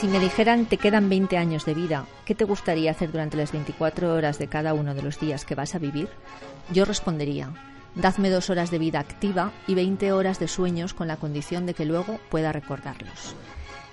Si 0.00 0.06
me 0.06 0.20
dijeran 0.20 0.66
te 0.66 0.76
quedan 0.76 1.08
20 1.08 1.36
años 1.38 1.64
de 1.64 1.74
vida, 1.74 2.06
¿qué 2.24 2.36
te 2.36 2.44
gustaría 2.44 2.92
hacer 2.92 3.10
durante 3.10 3.36
las 3.36 3.50
24 3.50 4.14
horas 4.14 4.38
de 4.38 4.46
cada 4.46 4.72
uno 4.72 4.94
de 4.94 5.02
los 5.02 5.18
días 5.18 5.44
que 5.44 5.56
vas 5.56 5.74
a 5.74 5.80
vivir? 5.80 6.08
Yo 6.72 6.84
respondería, 6.84 7.50
dadme 7.96 8.30
dos 8.30 8.48
horas 8.48 8.70
de 8.70 8.78
vida 8.78 9.00
activa 9.00 9.50
y 9.66 9.74
20 9.74 10.12
horas 10.12 10.38
de 10.38 10.46
sueños 10.46 10.94
con 10.94 11.08
la 11.08 11.16
condición 11.16 11.66
de 11.66 11.74
que 11.74 11.84
luego 11.84 12.20
pueda 12.30 12.52
recordarlos. 12.52 13.34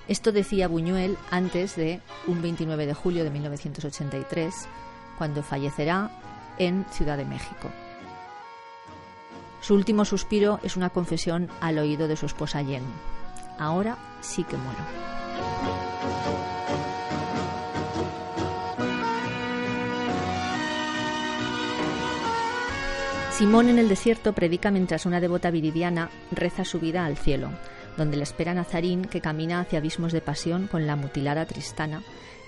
Esto 0.07 0.31
decía 0.31 0.67
Buñuel 0.67 1.17
antes 1.31 1.75
de 1.75 2.01
un 2.27 2.39
29 2.39 2.85
de 2.85 2.93
julio 2.93 3.23
de 3.23 3.31
1983, 3.31 4.53
cuando 5.17 5.41
fallecerá 5.41 6.11
en 6.59 6.85
Ciudad 6.91 7.17
de 7.17 7.25
México. 7.25 7.71
Su 9.59 9.73
último 9.73 10.05
suspiro 10.05 10.59
es 10.61 10.77
una 10.77 10.91
confesión 10.91 11.49
al 11.61 11.79
oído 11.79 12.07
de 12.07 12.15
su 12.15 12.27
esposa 12.27 12.63
Jen. 12.63 12.83
Ahora 13.57 13.97
sí 14.21 14.43
que 14.43 14.55
muero. 14.55 15.14
Simón 23.31 23.67
en 23.67 23.79
el 23.79 23.89
desierto 23.89 24.31
predica 24.31 24.71
mientras 24.71 25.05
una 25.05 25.19
devota 25.19 25.51
viridiana 25.51 26.09
reza 26.31 26.63
su 26.63 26.79
vida 26.79 27.05
al 27.05 27.17
cielo, 27.17 27.49
donde 27.97 28.15
le 28.15 28.23
espera 28.23 28.53
Nazarín 28.53 29.03
que 29.03 29.19
camina 29.19 29.59
hacia 29.59 29.79
abismos 29.79 30.13
de 30.13 30.21
pasión 30.21 30.67
con 30.67 30.87
la 30.87 30.95
mutilada 30.95 31.45
Tristana, 31.45 32.01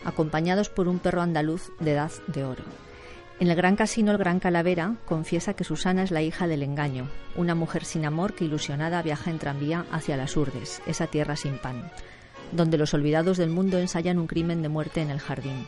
acompañados 0.05 0.69
por 0.69 0.87
un 0.87 0.99
perro 0.99 1.21
andaluz 1.21 1.73
de 1.81 1.91
edad 1.91 2.11
de 2.27 2.45
oro. 2.45 2.63
En 3.41 3.49
el 3.49 3.55
Gran 3.57 3.75
Casino 3.75 4.11
El 4.11 4.17
Gran 4.17 4.39
Calavera 4.39 4.95
confiesa 5.05 5.53
que 5.55 5.65
Susana 5.65 6.03
es 6.03 6.11
la 6.11 6.21
hija 6.21 6.47
del 6.47 6.63
engaño, 6.63 7.09
una 7.35 7.53
mujer 7.53 7.83
sin 7.83 8.05
amor 8.05 8.33
que 8.33 8.45
ilusionada 8.45 9.01
viaja 9.01 9.29
en 9.29 9.39
tranvía 9.39 9.85
hacia 9.91 10.15
las 10.15 10.37
Urdes, 10.37 10.81
esa 10.87 11.07
tierra 11.07 11.35
sin 11.35 11.57
pan, 11.57 11.91
donde 12.51 12.77
los 12.77 12.93
olvidados 12.93 13.37
del 13.37 13.49
mundo 13.49 13.77
ensayan 13.77 14.19
un 14.19 14.27
crimen 14.27 14.61
de 14.61 14.69
muerte 14.69 15.01
en 15.01 15.09
el 15.09 15.19
jardín. 15.19 15.67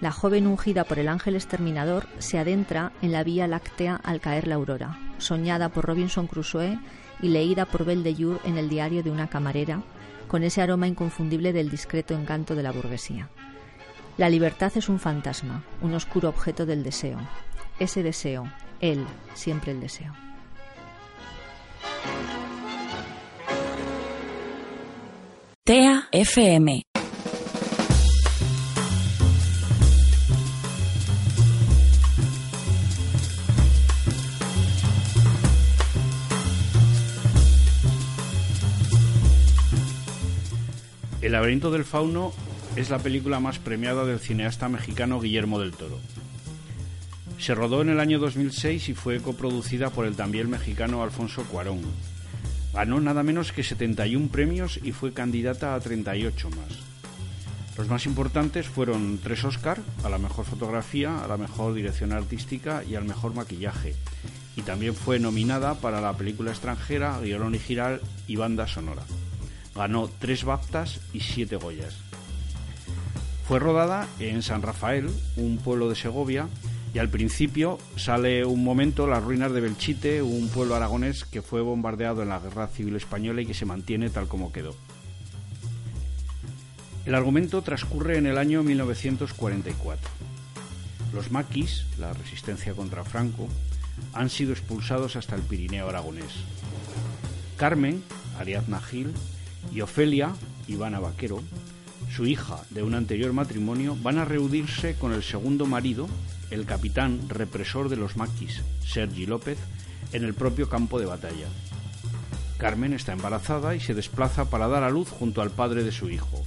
La 0.00 0.12
joven 0.12 0.46
ungida 0.46 0.84
por 0.84 0.98
el 0.98 1.08
ángel 1.08 1.34
exterminador 1.34 2.06
se 2.18 2.38
adentra 2.38 2.92
en 3.02 3.10
la 3.10 3.24
Vía 3.24 3.48
Láctea 3.48 3.96
al 3.96 4.20
caer 4.20 4.46
la 4.46 4.54
aurora, 4.54 4.98
soñada 5.18 5.70
por 5.70 5.86
Robinson 5.86 6.28
Crusoe 6.28 6.78
y 7.20 7.28
leída 7.28 7.64
por 7.64 7.84
Belle 7.84 8.04
de 8.04 8.14
Jour 8.14 8.40
en 8.44 8.58
el 8.58 8.68
diario 8.68 9.02
de 9.02 9.10
una 9.10 9.28
camarera, 9.28 9.82
con 10.28 10.44
ese 10.44 10.62
aroma 10.62 10.86
inconfundible 10.86 11.52
del 11.52 11.70
discreto 11.70 12.14
encanto 12.14 12.54
de 12.54 12.62
la 12.62 12.70
burguesía. 12.70 13.28
La 14.18 14.28
libertad 14.28 14.72
es 14.76 14.88
un 14.88 14.98
fantasma, 14.98 15.64
un 15.80 15.94
oscuro 15.94 16.28
objeto 16.28 16.66
del 16.66 16.84
deseo. 16.84 17.18
Ese 17.78 18.02
deseo, 18.02 18.50
él, 18.80 19.04
siempre 19.34 19.72
el 19.72 19.80
deseo. 19.80 20.12
TEA 25.68 26.08
FM 26.12 26.82
El 41.20 41.32
laberinto 41.32 41.70
del 41.70 41.84
fauno 41.84 42.32
es 42.76 42.88
la 42.88 43.00
película 43.00 43.38
más 43.38 43.58
premiada 43.58 44.06
del 44.06 44.20
cineasta 44.20 44.70
mexicano 44.70 45.20
Guillermo 45.20 45.60
del 45.60 45.72
Toro. 45.72 45.98
Se 47.38 47.54
rodó 47.54 47.82
en 47.82 47.90
el 47.90 48.00
año 48.00 48.18
2006 48.18 48.88
y 48.88 48.94
fue 48.94 49.20
coproducida 49.20 49.90
por 49.90 50.06
el 50.06 50.16
también 50.16 50.48
mexicano 50.48 51.02
Alfonso 51.02 51.44
Cuarón. 51.44 51.82
Ganó 52.78 53.00
nada 53.00 53.24
menos 53.24 53.50
que 53.50 53.64
71 53.64 54.28
premios 54.28 54.78
y 54.80 54.92
fue 54.92 55.12
candidata 55.12 55.74
a 55.74 55.80
38 55.80 56.48
más. 56.50 56.78
Los 57.76 57.88
más 57.88 58.06
importantes 58.06 58.68
fueron 58.68 59.18
tres 59.20 59.42
Oscar, 59.42 59.80
a 60.04 60.08
la 60.08 60.18
mejor 60.18 60.44
fotografía, 60.44 61.24
a 61.24 61.26
la 61.26 61.36
mejor 61.36 61.74
dirección 61.74 62.12
artística 62.12 62.84
y 62.84 62.94
al 62.94 63.02
mejor 63.02 63.34
maquillaje. 63.34 63.96
Y 64.54 64.62
también 64.62 64.94
fue 64.94 65.18
nominada 65.18 65.74
para 65.74 66.00
la 66.00 66.16
película 66.16 66.52
extranjera, 66.52 67.18
guion 67.18 67.42
original 67.42 68.00
y 68.28 68.36
banda 68.36 68.68
sonora. 68.68 69.02
Ganó 69.74 70.08
tres 70.20 70.44
BAFTAs 70.44 71.00
y 71.12 71.18
siete 71.18 71.56
Goyas. 71.56 71.96
Fue 73.48 73.58
rodada 73.58 74.06
en 74.20 74.40
San 74.40 74.62
Rafael, 74.62 75.10
un 75.34 75.58
pueblo 75.58 75.88
de 75.88 75.96
Segovia, 75.96 76.46
y 76.94 76.98
al 76.98 77.08
principio 77.08 77.78
sale 77.96 78.44
un 78.44 78.64
momento 78.64 79.06
las 79.06 79.22
ruinas 79.22 79.52
de 79.52 79.60
Belchite, 79.60 80.22
un 80.22 80.48
pueblo 80.48 80.74
aragonés 80.74 81.24
que 81.24 81.42
fue 81.42 81.60
bombardeado 81.60 82.22
en 82.22 82.30
la 82.30 82.40
Guerra 82.40 82.68
Civil 82.68 82.96
Española 82.96 83.42
y 83.42 83.46
que 83.46 83.54
se 83.54 83.66
mantiene 83.66 84.10
tal 84.10 84.28
como 84.28 84.52
quedó. 84.52 84.74
El 87.04 87.14
argumento 87.14 87.62
transcurre 87.62 88.18
en 88.18 88.26
el 88.26 88.36
año 88.36 88.62
1944. 88.62 90.10
Los 91.14 91.30
maquis, 91.30 91.86
la 91.98 92.12
resistencia 92.12 92.74
contra 92.74 93.04
Franco, 93.04 93.48
han 94.12 94.28
sido 94.28 94.52
expulsados 94.52 95.16
hasta 95.16 95.34
el 95.34 95.42
Pirineo 95.42 95.88
aragonés. 95.88 96.32
Carmen, 97.56 98.02
Ariadna 98.38 98.80
Gil, 98.80 99.12
y 99.72 99.80
Ofelia, 99.80 100.32
Ivana 100.66 101.00
Vaquero, 101.00 101.42
su 102.14 102.26
hija 102.26 102.60
de 102.70 102.82
un 102.82 102.94
anterior 102.94 103.32
matrimonio, 103.32 103.96
van 104.02 104.18
a 104.18 104.24
reunirse 104.24 104.94
con 104.94 105.12
el 105.12 105.22
segundo 105.22 105.66
marido, 105.66 106.08
el 106.50 106.66
capitán 106.66 107.28
represor 107.28 107.88
de 107.88 107.96
los 107.96 108.16
maquis, 108.16 108.62
Sergi 108.86 109.26
López, 109.26 109.58
en 110.12 110.24
el 110.24 110.34
propio 110.34 110.68
campo 110.68 110.98
de 110.98 111.06
batalla. 111.06 111.46
Carmen 112.56 112.92
está 112.92 113.12
embarazada 113.12 113.74
y 113.74 113.80
se 113.80 113.94
desplaza 113.94 114.50
para 114.50 114.66
dar 114.68 114.82
a 114.82 114.90
luz 114.90 115.10
junto 115.10 115.42
al 115.42 115.50
padre 115.50 115.84
de 115.84 115.92
su 115.92 116.10
hijo. 116.10 116.42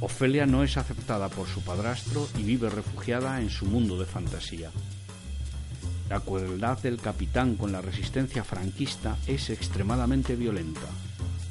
Ofelia 0.00 0.46
no 0.46 0.62
es 0.62 0.76
aceptada 0.76 1.28
por 1.28 1.48
su 1.48 1.62
padrastro 1.62 2.28
y 2.36 2.42
vive 2.42 2.68
refugiada 2.68 3.40
en 3.40 3.50
su 3.50 3.66
mundo 3.66 3.98
de 3.98 4.04
fantasía. 4.04 4.70
La 6.10 6.20
crueldad 6.20 6.78
del 6.78 7.00
capitán 7.00 7.56
con 7.56 7.72
la 7.72 7.80
resistencia 7.80 8.44
franquista 8.44 9.16
es 9.26 9.50
extremadamente 9.50 10.36
violenta. 10.36 10.86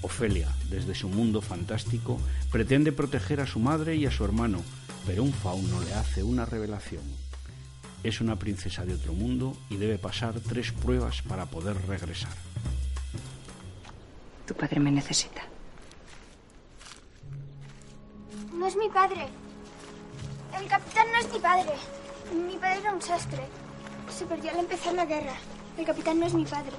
Ofelia, 0.02 0.48
desde 0.70 0.94
su 0.94 1.10
mundo 1.10 1.42
fantástico, 1.42 2.20
pretende 2.52 2.92
proteger 2.92 3.42
a 3.42 3.48
su 3.48 3.60
madre 3.60 3.96
y 3.96 4.06
a 4.06 4.12
su 4.12 4.24
hermano, 4.24 4.62
pero 5.06 5.24
un 5.24 5.34
fauno 5.34 5.82
le 5.82 5.94
hace 5.94 6.24
una 6.24 6.46
revelación. 6.46 7.25
Es 8.06 8.22
una 8.22 8.36
princesa 8.36 8.86
de 8.86 8.94
otro 8.94 9.14
mundo 9.14 9.58
y 9.68 9.78
debe 9.78 9.98
pasar 9.98 10.40
tres 10.40 10.72
pruebas 10.72 11.24
para 11.24 11.48
poder 11.48 11.76
regresar. 11.88 12.30
Tu 14.46 14.54
padre 14.54 14.80
me 14.80 14.92
necesita. 14.92 15.42
No 18.54 18.68
es 18.68 18.76
mi 18.76 18.90
padre. 18.90 19.28
El 20.56 20.68
capitán 20.68 21.08
no 21.12 21.20
es 21.20 21.34
mi 21.34 21.40
padre. 21.40 21.72
Mi 22.48 22.56
padre 22.58 22.80
era 22.82 22.94
un 22.94 23.02
sastre. 23.02 23.42
Se 24.12 24.28
perdió 24.28 24.52
al 24.52 24.60
empezar 24.60 24.94
la 24.94 25.06
guerra. 25.06 25.34
El 25.76 25.86
capitán 25.88 26.20
no 26.20 26.28
es 26.28 26.34
mi 26.36 26.46
padre. 26.46 26.78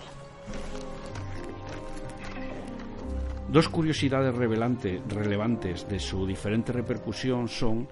Dos 3.49 3.69
curiosidades 3.69 4.33
relevantes 4.33 5.89
de 5.89 5.99
su 5.99 6.25
diferente 6.25 6.71
repercusión 6.71 7.49
son 7.49 7.89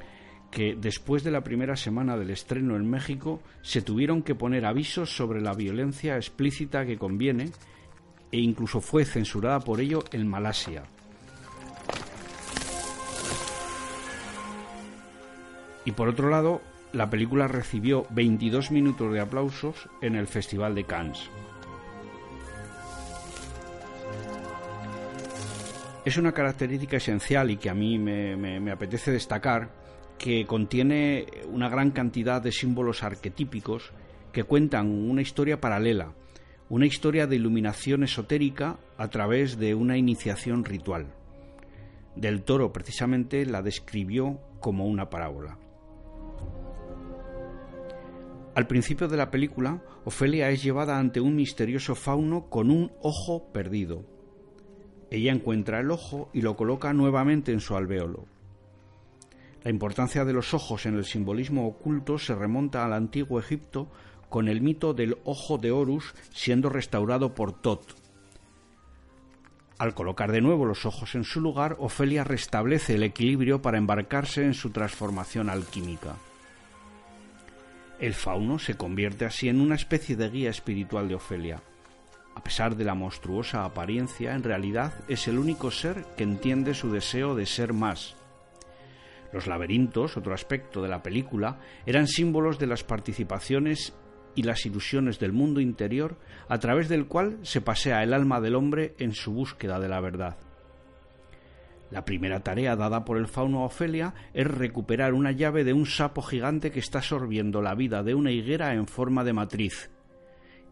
que 0.54 0.76
después 0.76 1.24
de 1.24 1.32
la 1.32 1.42
primera 1.42 1.74
semana 1.74 2.16
del 2.16 2.30
estreno 2.30 2.76
en 2.76 2.88
México 2.88 3.42
se 3.60 3.82
tuvieron 3.82 4.22
que 4.22 4.36
poner 4.36 4.64
avisos 4.64 5.14
sobre 5.14 5.40
la 5.40 5.52
violencia 5.52 6.14
explícita 6.14 6.86
que 6.86 6.96
conviene 6.96 7.50
e 8.30 8.38
incluso 8.38 8.80
fue 8.80 9.04
censurada 9.04 9.58
por 9.58 9.80
ello 9.80 10.04
en 10.12 10.28
Malasia. 10.28 10.84
Y 15.84 15.90
por 15.90 16.08
otro 16.08 16.30
lado, 16.30 16.62
la 16.92 17.10
película 17.10 17.48
recibió 17.48 18.06
22 18.10 18.70
minutos 18.70 19.12
de 19.12 19.20
aplausos 19.20 19.88
en 20.00 20.14
el 20.14 20.28
Festival 20.28 20.76
de 20.76 20.84
Cannes. 20.84 21.30
Es 26.04 26.16
una 26.16 26.30
característica 26.30 26.98
esencial 26.98 27.50
y 27.50 27.56
que 27.56 27.70
a 27.70 27.74
mí 27.74 27.98
me, 27.98 28.70
apetece 28.70 29.10
destacar 29.10 29.83
que 30.18 30.46
contiene 30.46 31.26
una 31.50 31.68
gran 31.68 31.90
cantidad 31.90 32.40
de 32.40 32.52
símbolos 32.52 33.02
arquetípicos 33.02 33.92
que 34.32 34.44
cuentan 34.44 34.90
una 34.90 35.22
historia 35.22 35.60
paralela, 35.60 36.14
una 36.68 36.86
historia 36.86 37.26
de 37.26 37.36
iluminación 37.36 38.02
esotérica 38.02 38.78
a 38.96 39.08
través 39.08 39.58
de 39.58 39.74
una 39.74 39.96
iniciación 39.96 40.64
ritual. 40.64 41.14
Del 42.16 42.42
Toro 42.42 42.72
precisamente 42.72 43.44
la 43.44 43.62
describió 43.62 44.40
como 44.60 44.86
una 44.86 45.10
parábola. 45.10 45.58
Al 48.54 48.66
principio 48.68 49.08
de 49.08 49.16
la 49.16 49.30
película, 49.32 49.82
Ofelia 50.04 50.48
es 50.50 50.62
llevada 50.62 50.98
ante 50.98 51.20
un 51.20 51.34
misterioso 51.34 51.96
fauno 51.96 52.48
con 52.48 52.70
un 52.70 52.92
ojo 53.02 53.52
perdido. 53.52 54.04
Ella 55.10 55.32
encuentra 55.32 55.80
el 55.80 55.90
ojo 55.90 56.30
y 56.32 56.40
lo 56.40 56.56
coloca 56.56 56.92
nuevamente 56.92 57.52
en 57.52 57.60
su 57.60 57.76
alvéolo. 57.76 58.26
La 59.64 59.70
importancia 59.70 60.26
de 60.26 60.34
los 60.34 60.52
ojos 60.52 60.84
en 60.84 60.94
el 60.94 61.06
simbolismo 61.06 61.66
oculto 61.66 62.18
se 62.18 62.34
remonta 62.34 62.84
al 62.84 62.92
antiguo 62.92 63.40
Egipto 63.40 63.90
con 64.28 64.48
el 64.48 64.60
mito 64.60 64.92
del 64.92 65.16
ojo 65.24 65.56
de 65.56 65.70
Horus 65.70 66.14
siendo 66.34 66.68
restaurado 66.68 67.34
por 67.34 67.52
Tot. 67.52 67.96
Al 69.78 69.94
colocar 69.94 70.30
de 70.32 70.42
nuevo 70.42 70.66
los 70.66 70.84
ojos 70.84 71.14
en 71.14 71.24
su 71.24 71.40
lugar, 71.40 71.76
Ofelia 71.78 72.24
restablece 72.24 72.94
el 72.94 73.02
equilibrio 73.02 73.62
para 73.62 73.78
embarcarse 73.78 74.44
en 74.44 74.52
su 74.52 74.70
transformación 74.70 75.48
alquímica. 75.48 76.16
El 77.98 78.12
fauno 78.12 78.58
se 78.58 78.76
convierte 78.76 79.24
así 79.24 79.48
en 79.48 79.62
una 79.62 79.76
especie 79.76 80.14
de 80.14 80.28
guía 80.28 80.50
espiritual 80.50 81.08
de 81.08 81.14
Ofelia. 81.14 81.62
A 82.34 82.42
pesar 82.42 82.76
de 82.76 82.84
la 82.84 82.94
monstruosa 82.94 83.64
apariencia, 83.64 84.34
en 84.34 84.42
realidad 84.42 84.92
es 85.08 85.26
el 85.26 85.38
único 85.38 85.70
ser 85.70 86.04
que 86.16 86.24
entiende 86.24 86.74
su 86.74 86.92
deseo 86.92 87.34
de 87.34 87.46
ser 87.46 87.72
más. 87.72 88.14
Los 89.34 89.48
laberintos, 89.48 90.16
otro 90.16 90.32
aspecto 90.32 90.80
de 90.80 90.88
la 90.88 91.02
película, 91.02 91.58
eran 91.86 92.06
símbolos 92.06 92.56
de 92.60 92.68
las 92.68 92.84
participaciones 92.84 93.92
y 94.36 94.44
las 94.44 94.64
ilusiones 94.64 95.18
del 95.18 95.32
mundo 95.32 95.60
interior 95.60 96.20
a 96.48 96.60
través 96.60 96.88
del 96.88 97.08
cual 97.08 97.40
se 97.42 97.60
pasea 97.60 98.04
el 98.04 98.14
alma 98.14 98.40
del 98.40 98.54
hombre 98.54 98.94
en 99.00 99.12
su 99.12 99.32
búsqueda 99.32 99.80
de 99.80 99.88
la 99.88 100.00
verdad. 100.00 100.38
La 101.90 102.04
primera 102.04 102.44
tarea 102.44 102.76
dada 102.76 103.04
por 103.04 103.18
el 103.18 103.26
fauno 103.26 103.62
a 103.62 103.64
Ofelia 103.64 104.14
es 104.34 104.46
recuperar 104.46 105.14
una 105.14 105.32
llave 105.32 105.64
de 105.64 105.72
un 105.72 105.86
sapo 105.86 106.22
gigante 106.22 106.70
que 106.70 106.78
está 106.78 107.02
sorbiendo 107.02 107.60
la 107.60 107.74
vida 107.74 108.04
de 108.04 108.14
una 108.14 108.30
higuera 108.30 108.72
en 108.74 108.86
forma 108.86 109.24
de 109.24 109.32
matriz, 109.32 109.90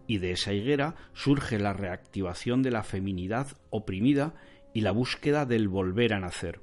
y 0.06 0.18
de 0.18 0.30
esa 0.30 0.52
higuera 0.52 0.94
surge 1.14 1.58
la 1.58 1.72
reactivación 1.72 2.62
de 2.62 2.70
la 2.70 2.84
feminidad 2.84 3.48
oprimida 3.70 4.34
y 4.72 4.82
la 4.82 4.92
búsqueda 4.92 5.46
del 5.46 5.66
volver 5.66 6.14
a 6.14 6.20
nacer. 6.20 6.60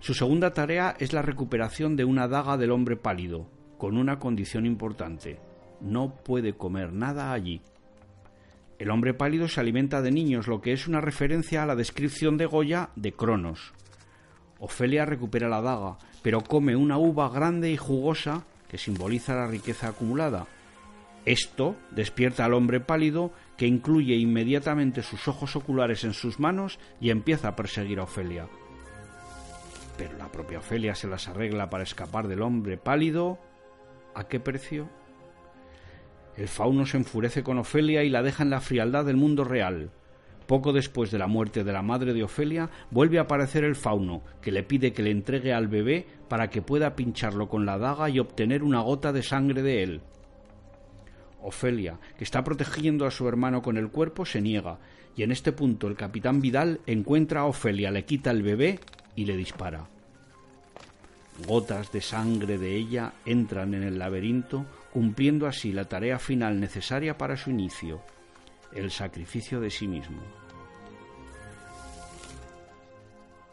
Su 0.00 0.14
segunda 0.14 0.52
tarea 0.52 0.96
es 0.98 1.12
la 1.12 1.22
recuperación 1.22 1.96
de 1.96 2.04
una 2.04 2.28
daga 2.28 2.56
del 2.56 2.70
hombre 2.70 2.96
pálido, 2.96 3.46
con 3.78 3.96
una 3.96 4.18
condición 4.18 4.64
importante. 4.64 5.40
No 5.80 6.14
puede 6.14 6.52
comer 6.54 6.92
nada 6.92 7.32
allí. 7.32 7.60
El 8.78 8.90
hombre 8.90 9.12
pálido 9.12 9.48
se 9.48 9.60
alimenta 9.60 10.00
de 10.00 10.12
niños, 10.12 10.46
lo 10.46 10.60
que 10.60 10.72
es 10.72 10.86
una 10.86 11.00
referencia 11.00 11.62
a 11.62 11.66
la 11.66 11.74
descripción 11.74 12.36
de 12.36 12.46
Goya 12.46 12.90
de 12.94 13.12
Cronos. 13.12 13.72
Ofelia 14.60 15.04
recupera 15.04 15.48
la 15.48 15.60
daga, 15.60 15.98
pero 16.22 16.42
come 16.42 16.76
una 16.76 16.96
uva 16.96 17.28
grande 17.28 17.70
y 17.70 17.76
jugosa 17.76 18.44
que 18.68 18.78
simboliza 18.78 19.34
la 19.34 19.48
riqueza 19.48 19.88
acumulada. 19.88 20.46
Esto 21.24 21.74
despierta 21.90 22.44
al 22.44 22.54
hombre 22.54 22.78
pálido, 22.78 23.32
que 23.56 23.66
incluye 23.66 24.14
inmediatamente 24.14 25.02
sus 25.02 25.26
ojos 25.26 25.56
oculares 25.56 26.04
en 26.04 26.14
sus 26.14 26.38
manos 26.38 26.78
y 27.00 27.10
empieza 27.10 27.48
a 27.48 27.56
perseguir 27.56 27.98
a 27.98 28.04
Ofelia. 28.04 28.48
Pero 29.98 30.16
la 30.16 30.30
propia 30.30 30.60
Ofelia 30.60 30.94
se 30.94 31.08
las 31.08 31.26
arregla 31.28 31.68
para 31.68 31.82
escapar 31.82 32.28
del 32.28 32.42
hombre 32.42 32.78
pálido. 32.78 33.38
¿A 34.14 34.28
qué 34.28 34.38
precio? 34.38 34.88
El 36.36 36.46
fauno 36.46 36.86
se 36.86 36.96
enfurece 36.96 37.42
con 37.42 37.58
Ofelia 37.58 38.04
y 38.04 38.08
la 38.08 38.22
deja 38.22 38.44
en 38.44 38.50
la 38.50 38.60
frialdad 38.60 39.04
del 39.04 39.16
mundo 39.16 39.42
real. 39.42 39.90
Poco 40.46 40.72
después 40.72 41.10
de 41.10 41.18
la 41.18 41.26
muerte 41.26 41.64
de 41.64 41.72
la 41.72 41.82
madre 41.82 42.14
de 42.14 42.22
Ofelia, 42.22 42.70
vuelve 42.92 43.18
a 43.18 43.22
aparecer 43.22 43.64
el 43.64 43.74
fauno, 43.74 44.22
que 44.40 44.52
le 44.52 44.62
pide 44.62 44.92
que 44.92 45.02
le 45.02 45.10
entregue 45.10 45.52
al 45.52 45.66
bebé 45.66 46.06
para 46.28 46.48
que 46.48 46.62
pueda 46.62 46.94
pincharlo 46.94 47.48
con 47.48 47.66
la 47.66 47.76
daga 47.76 48.08
y 48.08 48.20
obtener 48.20 48.62
una 48.62 48.80
gota 48.80 49.12
de 49.12 49.24
sangre 49.24 49.62
de 49.62 49.82
él. 49.82 50.00
Ofelia, 51.42 51.98
que 52.16 52.24
está 52.24 52.44
protegiendo 52.44 53.04
a 53.04 53.10
su 53.10 53.28
hermano 53.28 53.62
con 53.62 53.76
el 53.76 53.90
cuerpo, 53.90 54.24
se 54.24 54.40
niega, 54.40 54.78
y 55.16 55.24
en 55.24 55.32
este 55.32 55.50
punto 55.50 55.88
el 55.88 55.96
capitán 55.96 56.40
Vidal 56.40 56.80
encuentra 56.86 57.40
a 57.40 57.46
Ofelia, 57.46 57.90
le 57.90 58.04
quita 58.04 58.30
el 58.30 58.42
bebé 58.42 58.78
y 59.18 59.24
le 59.24 59.36
dispara. 59.36 59.88
Gotas 61.44 61.90
de 61.90 62.00
sangre 62.00 62.56
de 62.56 62.76
ella 62.76 63.14
entran 63.26 63.74
en 63.74 63.82
el 63.82 63.98
laberinto 63.98 64.64
cumpliendo 64.92 65.48
así 65.48 65.72
la 65.72 65.86
tarea 65.86 66.20
final 66.20 66.60
necesaria 66.60 67.18
para 67.18 67.36
su 67.36 67.50
inicio, 67.50 68.00
el 68.72 68.92
sacrificio 68.92 69.60
de 69.60 69.70
sí 69.70 69.88
mismo. 69.88 70.22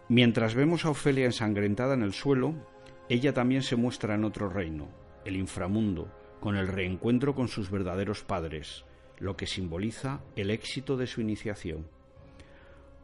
Mientras 0.07 0.53
vemos 0.53 0.85
a 0.85 0.91
Ofelia 0.91 1.25
ensangrentada 1.25 1.95
en 1.95 2.03
el 2.03 2.13
suelo, 2.13 2.53
ella 3.09 3.33
también 3.33 3.63
se 3.63 3.75
muestra 3.75 4.13
en 4.13 4.23
otro 4.23 4.49
reino, 4.49 4.87
el 5.25 5.35
inframundo, 5.35 6.11
con 6.41 6.57
el 6.57 6.67
reencuentro 6.67 7.33
con 7.33 7.47
sus 7.47 7.71
verdaderos 7.71 8.23
padres, 8.23 8.85
lo 9.17 9.35
que 9.35 9.47
simboliza 9.47 10.21
el 10.35 10.51
éxito 10.51 10.95
de 10.95 11.07
su 11.07 11.21
iniciación. 11.21 11.87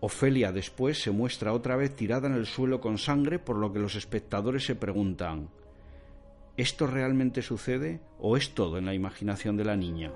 Ofelia 0.01 0.51
después 0.51 0.99
se 0.99 1.11
muestra 1.11 1.53
otra 1.53 1.75
vez 1.75 1.95
tirada 1.95 2.27
en 2.27 2.33
el 2.33 2.47
suelo 2.47 2.81
con 2.81 2.97
sangre, 2.97 3.37
por 3.37 3.55
lo 3.55 3.71
que 3.71 3.79
los 3.79 3.95
espectadores 3.95 4.65
se 4.65 4.75
preguntan 4.75 5.49
¿Esto 6.57 6.87
realmente 6.87 7.41
sucede 7.41 8.01
o 8.19 8.35
es 8.35 8.53
todo 8.53 8.77
en 8.77 8.85
la 8.85 8.93
imaginación 8.93 9.57
de 9.57 9.65
la 9.65 9.75
niña? 9.75 10.11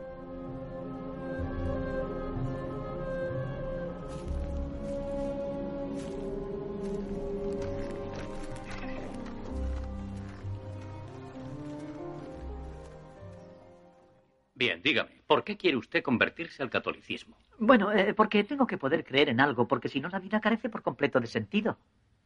Dígame, 14.85 15.09
¿por 15.25 15.43
qué 15.43 15.57
quiere 15.57 15.77
usted 15.77 16.03
convertirse 16.03 16.61
al 16.61 16.69
catolicismo? 16.69 17.35
Bueno, 17.57 17.91
eh, 17.91 18.13
porque 18.13 18.43
tengo 18.43 18.67
que 18.67 18.77
poder 18.77 19.03
creer 19.03 19.29
en 19.29 19.39
algo, 19.39 19.67
porque 19.67 19.89
si 19.89 19.99
no 19.99 20.09
la 20.09 20.19
vida 20.19 20.39
carece 20.39 20.69
por 20.69 20.83
completo 20.83 21.19
de 21.19 21.25
sentido. 21.25 21.79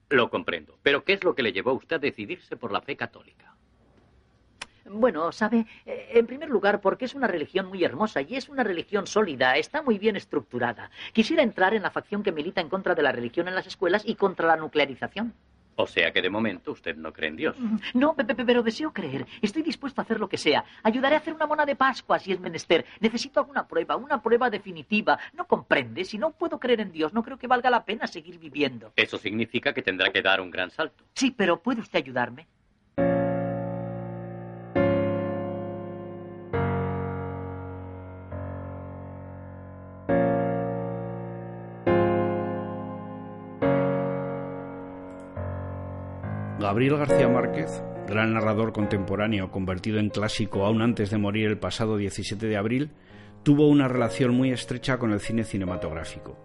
Lo 0.10 0.30
comprendo, 0.30 0.78
pero 0.84 1.05
¿qué 1.05 1.14
es 1.14 1.24
lo 1.24 1.34
que 1.34 1.41
le 1.41 1.53
llevó 1.53 1.70
a 1.72 1.74
usted 1.74 1.95
a 1.95 1.99
decidirse 1.99 2.57
por 2.57 2.74
la 2.74 2.82
fe 2.82 2.97
católica? 2.97 3.55
Bueno, 4.91 5.32
sabe, 5.32 5.68
eh, 5.86 6.10
en 6.16 6.28
primer 6.28 6.49
lugar, 6.49 6.82
porque 6.82 7.05
es 7.05 7.16
una 7.16 7.28
religión 7.28 7.68
muy 7.68 7.84
hermosa 7.84 8.22
y 8.22 8.36
es 8.36 8.49
una 8.49 8.64
religión 8.64 9.07
sólida, 9.07 9.55
está 9.55 9.82
muy 9.82 9.97
bien 9.97 10.18
estructurada. 10.18 10.91
Quisiera 11.14 11.43
entrar 11.43 11.74
en 11.74 11.84
la 11.84 11.91
facción 11.91 12.24
que 12.24 12.34
milita 12.34 12.60
en 12.60 12.68
contra 12.68 12.93
de 12.93 13.03
la 13.03 13.14
religión 13.14 13.47
en 13.47 13.55
las 13.55 13.68
escuelas 13.68 14.03
y 14.05 14.16
contra 14.16 14.47
la 14.47 14.57
nuclearización. 14.57 15.34
O 15.82 15.88
sea 15.88 16.12
que 16.12 16.22
de 16.22 16.30
momento 16.30 16.74
usted 16.74 16.98
no 16.98 17.14
cree 17.14 17.30
en 17.30 17.38
Dios. 17.38 17.56
Mm, 17.58 17.78
no, 17.94 18.14
pero 18.14 18.62
deseo 18.62 18.92
creer. 18.92 19.26
Estoy 19.42 19.62
dispuesto 19.62 20.02
a 20.02 20.04
hacer 20.04 20.20
lo 20.20 20.28
que 20.28 20.38
sea. 20.38 20.66
Ayudaré 20.84 21.16
a 21.16 21.20
hacer 21.20 21.34
una 21.34 21.48
mona 21.48 21.66
de 21.66 21.78
Pascua 21.78 22.20
si 22.20 22.34
es 22.34 22.40
menester. 22.42 22.86
Necesito 23.00 23.40
alguna 23.40 23.66
prueba, 23.66 23.96
una 23.96 24.22
prueba 24.22 24.50
definitiva. 24.50 25.18
¿No 25.34 25.48
comprende? 25.48 26.04
Si 26.04 26.18
no 26.18 26.32
puedo 26.32 26.60
creer 26.60 26.82
en 26.82 26.92
Dios, 26.92 27.14
no 27.14 27.24
creo 27.24 27.38
que 27.38 27.48
valga 27.48 27.70
la 27.70 27.86
pena 27.86 28.08
seguir 28.08 28.38
viviendo. 28.40 28.92
Eso 28.98 29.18
significa 29.18 29.74
que 29.74 29.82
tendrá 29.82 30.12
que 30.12 30.22
dar 30.22 30.42
un 30.42 30.52
gran 30.52 30.70
salto. 30.70 31.06
Sí, 31.14 31.32
pero 31.32 31.62
¿puede 31.62 31.80
usted 31.80 32.00
ayudarme? 32.00 32.46
Gabriel 46.70 46.98
García 46.98 47.28
Márquez, 47.28 47.84
gran 48.08 48.36
narrador 48.36 48.72
contemporáneo 48.72 49.50
convertido 49.50 49.98
en 49.98 50.12
clásico 50.12 50.68
aún 50.68 50.84
antes 50.84 51.10
de 51.10 51.18
morir 51.18 51.48
el 51.48 51.58
pasado 51.58 51.98
17 51.98 52.46
de 52.46 52.58
abril, 52.58 52.92
tuvo 53.42 53.68
una 53.68 53.88
relación 53.88 54.36
muy 54.36 54.52
estrecha 54.52 55.00
con 55.00 55.12
el 55.12 55.20
cine 55.20 55.46
cinematográfico. 55.46 56.38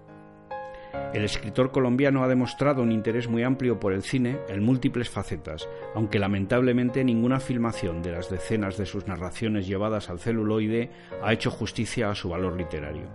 El 1.12 1.25
escritor 1.25 1.70
colombiano 1.72 2.25
ha 2.25 2.29
demostrado 2.29 2.81
un 2.81 2.91
interés 2.91 3.29
muy 3.29 3.43
amplio 3.43 3.79
por 3.79 3.93
el 3.93 4.01
cine 4.01 4.39
en 4.49 4.64
múltiples 4.64 5.11
facetas, 5.11 5.68
aunque 5.95 6.18
lamentablemente 6.18 7.05
ninguna 7.05 7.39
filmación 7.39 8.01
de 8.01 8.12
las 8.12 8.31
decenas 8.31 8.79
de 8.79 8.87
sus 8.87 9.07
narraciones 9.07 9.66
llevadas 9.66 10.09
al 10.09 10.20
celuloide 10.20 10.89
ha 11.22 11.35
hecho 11.35 11.51
justicia 11.51 12.09
a 12.09 12.14
su 12.14 12.31
valor 12.31 12.57
literario. 12.57 13.11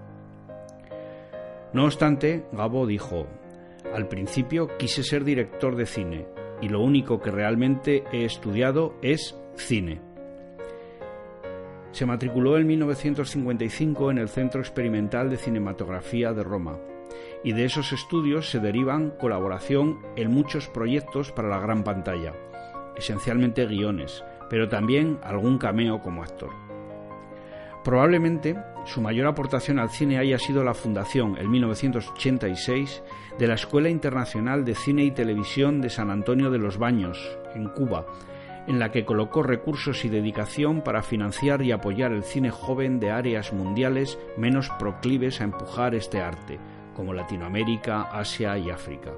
No 1.73 1.85
obstante, 1.85 2.45
Gabo 2.51 2.85
dijo, 2.85 3.25
al 3.95 4.07
principio 4.07 4.77
quise 4.77 5.01
ser 5.01 5.23
director 5.23 5.75
de 5.75 5.87
cine, 5.87 6.27
y 6.61 6.69
lo 6.69 6.81
único 6.81 7.21
que 7.21 7.31
realmente 7.31 8.03
he 8.11 8.25
estudiado 8.25 8.95
es 9.01 9.37
cine. 9.55 10.01
Se 11.91 12.05
matriculó 12.05 12.57
en 12.57 12.67
1955 12.67 14.11
en 14.11 14.19
el 14.19 14.29
Centro 14.29 14.61
Experimental 14.61 15.29
de 15.29 15.37
Cinematografía 15.37 16.33
de 16.33 16.43
Roma 16.43 16.77
y 17.43 17.53
de 17.53 17.65
esos 17.65 17.91
estudios 17.91 18.49
se 18.49 18.59
derivan 18.59 19.11
colaboración 19.11 19.99
en 20.15 20.31
muchos 20.31 20.67
proyectos 20.67 21.31
para 21.31 21.49
la 21.49 21.59
gran 21.59 21.83
pantalla, 21.83 22.33
esencialmente 22.95 23.65
guiones, 23.65 24.23
pero 24.49 24.69
también 24.69 25.19
algún 25.23 25.57
cameo 25.57 26.01
como 26.01 26.23
actor. 26.23 26.68
Probablemente 27.83 28.55
su 28.85 29.01
mayor 29.01 29.27
aportación 29.27 29.79
al 29.79 29.89
cine 29.89 30.17
haya 30.17 30.37
sido 30.37 30.63
la 30.63 30.73
fundación, 30.73 31.37
en 31.37 31.49
1986, 31.49 33.03
de 33.37 33.47
la 33.47 33.53
Escuela 33.53 33.89
Internacional 33.89 34.65
de 34.65 34.75
Cine 34.75 35.03
y 35.03 35.11
Televisión 35.11 35.79
de 35.79 35.89
San 35.89 36.09
Antonio 36.09 36.49
de 36.49 36.57
los 36.57 36.77
Baños, 36.77 37.37
en 37.55 37.69
Cuba, 37.69 38.05
en 38.67 38.79
la 38.79 38.91
que 38.91 39.05
colocó 39.05 39.43
recursos 39.43 40.03
y 40.05 40.09
dedicación 40.09 40.81
para 40.81 41.01
financiar 41.01 41.61
y 41.61 41.71
apoyar 41.71 42.11
el 42.11 42.23
cine 42.23 42.51
joven 42.51 42.99
de 42.99 43.11
áreas 43.11 43.53
mundiales 43.53 44.19
menos 44.37 44.69
proclives 44.77 45.39
a 45.39 45.45
empujar 45.45 45.95
este 45.95 46.19
arte, 46.21 46.59
como 46.95 47.13
Latinoamérica, 47.13 48.01
Asia 48.11 48.57
y 48.57 48.69
África. 48.69 49.11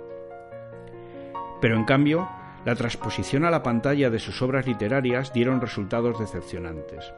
Pero 1.60 1.76
en 1.76 1.86
cambio, 1.86 2.30
la 2.64 2.76
transposición 2.76 3.44
a 3.44 3.52
la 3.52 3.64
pantalla 3.64 4.10
de 4.10 4.20
sus 4.20 4.42
obras 4.42 4.68
literarias 4.68 5.34
dieron 5.34 5.62
resultados 5.62 6.20
decepcionantes. 6.20 7.12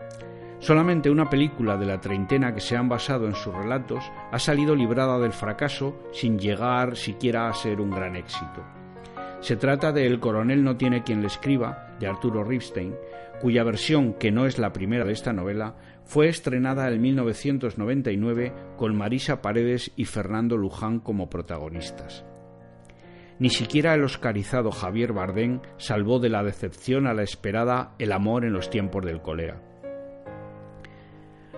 Solamente 0.64 1.10
una 1.10 1.30
película 1.30 1.76
de 1.76 1.86
la 1.86 2.00
treintena 2.00 2.54
que 2.54 2.62
se 2.62 2.78
han 2.78 2.88
basado 2.88 3.28
en 3.28 3.36
sus 3.36 3.54
relatos 3.54 4.10
ha 4.32 4.40
salido 4.40 4.78
librada 4.78 5.20
del 5.20 5.34
fracaso 5.34 6.00
sin 6.14 6.40
llegar 6.40 6.96
siquiera 6.96 7.50
a 7.50 7.54
ser 7.54 7.82
un 7.82 7.90
gran 7.90 8.16
éxito. 8.16 8.64
Se 9.42 9.58
trata 9.58 9.92
de 9.92 10.08
El 10.08 10.22
coronel 10.22 10.64
no 10.64 10.78
tiene 10.78 11.04
quien 11.04 11.20
le 11.20 11.28
escriba, 11.28 11.98
de 12.00 12.08
Arturo 12.08 12.46
Ripstein, 12.46 12.96
cuya 13.42 13.66
versión, 13.66 14.14
que 14.14 14.32
no 14.32 14.46
es 14.46 14.58
la 14.58 14.72
primera 14.72 15.04
de 15.04 15.12
esta 15.12 15.34
novela, 15.34 15.76
fue 16.06 16.30
estrenada 16.30 16.88
en 16.88 17.02
1999 17.02 18.54
con 18.78 18.96
Marisa 18.96 19.42
Paredes 19.42 19.92
y 19.98 20.06
Fernando 20.06 20.56
Luján 20.56 21.02
como 21.02 21.30
protagonistas. 21.30 22.24
Ni 23.38 23.50
siquiera 23.50 23.96
el 23.96 24.06
oscarizado 24.06 24.72
Javier 24.72 25.12
Bardem 25.12 25.60
salvó 25.76 26.20
de 26.20 26.30
la 26.30 26.42
decepción 26.42 27.06
a 27.06 27.14
la 27.14 27.24
esperada 27.24 27.96
El 28.00 28.14
amor 28.14 28.46
en 28.46 28.54
los 28.54 28.70
tiempos 28.70 29.04
del 29.04 29.22
cólera. 29.22 29.73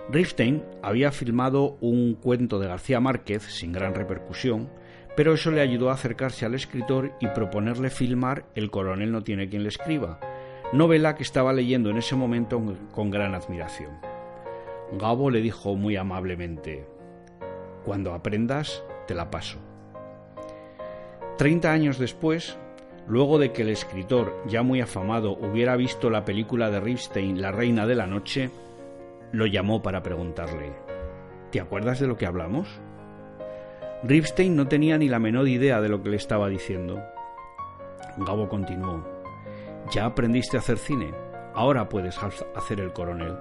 Rifstein 0.08 0.62
había 0.82 1.10
filmado 1.10 1.76
un 1.80 2.14
cuento 2.14 2.60
de 2.60 2.68
García 2.68 3.00
Márquez 3.00 3.42
sin 3.42 3.72
gran 3.72 3.94
repercusión, 3.94 4.70
pero 5.16 5.34
eso 5.34 5.50
le 5.50 5.60
ayudó 5.60 5.90
a 5.90 5.94
acercarse 5.94 6.46
al 6.46 6.54
escritor 6.54 7.12
y 7.20 7.26
proponerle 7.28 7.90
filmar 7.90 8.44
El 8.54 8.70
coronel 8.70 9.10
no 9.10 9.22
tiene 9.22 9.48
quien 9.48 9.64
le 9.64 9.68
escriba, 9.68 10.20
novela 10.72 11.16
que 11.16 11.24
estaba 11.24 11.52
leyendo 11.52 11.90
en 11.90 11.96
ese 11.96 12.14
momento 12.14 12.62
con 12.92 13.10
gran 13.10 13.34
admiración. 13.34 13.90
Gabo 14.92 15.30
le 15.30 15.40
dijo 15.40 15.74
muy 15.74 15.96
amablemente, 15.96 16.86
Cuando 17.84 18.14
aprendas, 18.14 18.84
te 19.08 19.14
la 19.14 19.30
paso. 19.30 19.58
Treinta 21.36 21.72
años 21.72 21.98
después, 21.98 22.56
luego 23.08 23.38
de 23.38 23.52
que 23.52 23.62
el 23.62 23.70
escritor, 23.70 24.40
ya 24.46 24.62
muy 24.62 24.80
afamado, 24.80 25.32
hubiera 25.32 25.74
visto 25.74 26.10
la 26.10 26.24
película 26.24 26.70
de 26.70 26.78
Ripstein, 26.78 27.42
La 27.42 27.50
Reina 27.50 27.86
de 27.86 27.94
la 27.96 28.06
Noche, 28.06 28.50
lo 29.36 29.46
llamó 29.46 29.82
para 29.82 30.02
preguntarle, 30.02 30.72
¿te 31.50 31.60
acuerdas 31.60 32.00
de 32.00 32.06
lo 32.06 32.16
que 32.16 32.26
hablamos? 32.26 32.80
Ripstein 34.02 34.56
no 34.56 34.68
tenía 34.68 34.98
ni 34.98 35.08
la 35.08 35.18
menor 35.18 35.48
idea 35.48 35.80
de 35.80 35.88
lo 35.88 36.02
que 36.02 36.10
le 36.10 36.16
estaba 36.16 36.48
diciendo. 36.48 37.02
Gabo 38.18 38.48
continuó, 38.48 39.04
ya 39.90 40.06
aprendiste 40.06 40.56
a 40.56 40.60
hacer 40.60 40.78
cine, 40.78 41.12
ahora 41.54 41.88
puedes 41.88 42.18
hacer 42.54 42.80
el 42.80 42.92
coronel. 42.92 43.36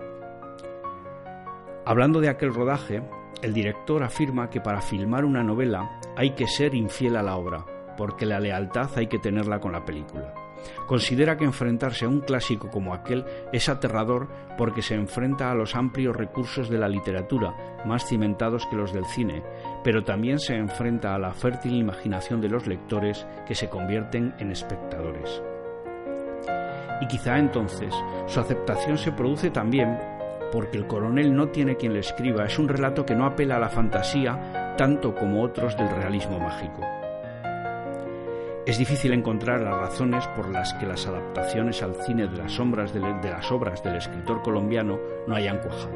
Hablando 1.86 2.20
de 2.20 2.30
aquel 2.30 2.54
rodaje, 2.54 3.04
el 3.41 3.54
director 3.54 4.04
afirma 4.04 4.50
que 4.50 4.62
para 4.62 4.82
filmar 4.82 5.24
una 5.24 5.43
novela 5.43 6.00
hay 6.16 6.32
que 6.32 6.48
ser 6.48 6.74
infiel 6.74 7.16
a 7.16 7.24
la 7.24 7.36
obra, 7.36 7.66
porque 7.98 8.26
la 8.26 8.39
lealtad 8.39 8.89
hay 8.96 9.08
que 9.08 9.20
tenerla 9.20 9.60
con 9.60 9.72
la 9.72 9.86
película. 9.86 10.45
Considera 10.88 11.38
que 11.38 11.45
enfrentarse 11.45 12.05
a 12.05 12.09
un 12.09 12.22
clásico 12.22 12.70
como 12.70 12.93
aquel 12.93 13.26
es 13.51 13.70
aterrador 13.70 14.28
porque 14.57 14.82
se 14.82 14.95
enfrenta 14.95 15.51
a 15.51 15.55
los 15.55 15.76
amplios 15.76 16.16
recursos 16.16 16.70
de 16.70 16.78
la 16.78 16.88
literatura, 16.88 17.55
más 17.86 18.05
cimentados 18.05 18.66
que 18.68 18.76
los 18.76 18.93
del 18.93 19.05
cine, 19.05 19.43
pero 19.84 20.03
también 20.03 20.39
se 20.39 20.55
enfrenta 20.55 21.16
a 21.16 21.20
la 21.20 21.34
fértil 21.34 21.76
imaginación 21.76 22.41
de 22.41 22.49
los 22.49 22.68
lectores 22.68 23.26
que 23.47 23.55
se 23.55 23.70
convierten 23.70 24.34
en 24.39 24.51
espectadores. 24.51 25.41
Y 27.01 27.07
quizá 27.07 27.38
entonces 27.38 27.93
su 28.28 28.39
aceptación 28.39 28.97
se 28.97 29.11
produce 29.11 29.49
también 29.49 29.97
porque 30.51 30.78
el 30.78 30.88
coronel 30.88 31.36
no 31.36 31.49
tiene 31.49 31.76
quien 31.76 31.93
le 31.93 31.99
escriba, 31.99 32.45
es 32.45 32.57
un 32.57 32.70
relato 32.70 33.05
que 33.05 33.16
no 33.16 33.26
apela 33.26 33.57
a 33.57 33.59
la 33.59 33.70
fantasía 33.70 34.76
tanto 34.78 35.13
como 35.13 35.41
otros 35.41 35.76
del 35.76 35.89
realismo 35.89 36.39
mágico. 36.39 36.82
Es 38.66 38.78
difícil 38.80 39.13
encontrar 39.13 39.61
las 39.61 39.78
razones 39.78 40.28
por 40.30 40.49
las 40.49 40.74
que 40.74 40.88
las 40.88 41.05
adaptaciones 41.05 41.84
al 41.84 41.95
cine 42.03 42.28
de 42.28 42.38
las, 42.38 42.57
de, 42.93 42.99
de 42.99 43.30
las 43.30 43.51
obras 43.51 43.84
del 43.84 43.95
escritor 43.95 44.41
colombiano 44.41 44.99
no 45.28 45.36
hayan 45.36 45.59
cuajado. 45.59 45.93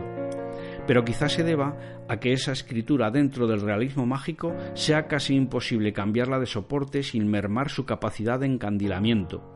Pero 0.86 1.03
quizás 1.03 1.34
se 1.34 1.43
deba 1.43 1.78
a 2.07 2.20
que 2.20 2.32
esa 2.32 2.51
escritura 2.51 3.11
dentro 3.11 3.47
del 3.47 3.61
realismo 3.61 4.05
mágico 4.05 4.55
sea 4.74 5.07
casi 5.07 5.36
imposible 5.36 5.93
cambiarla 5.93 6.39
de 6.39 6.45
soporte 6.45 7.03
sin 7.03 7.28
mermar 7.28 7.70
su 7.70 7.86
capacidad 7.86 8.39
de 8.39 8.47
encandilamiento, 8.47 9.55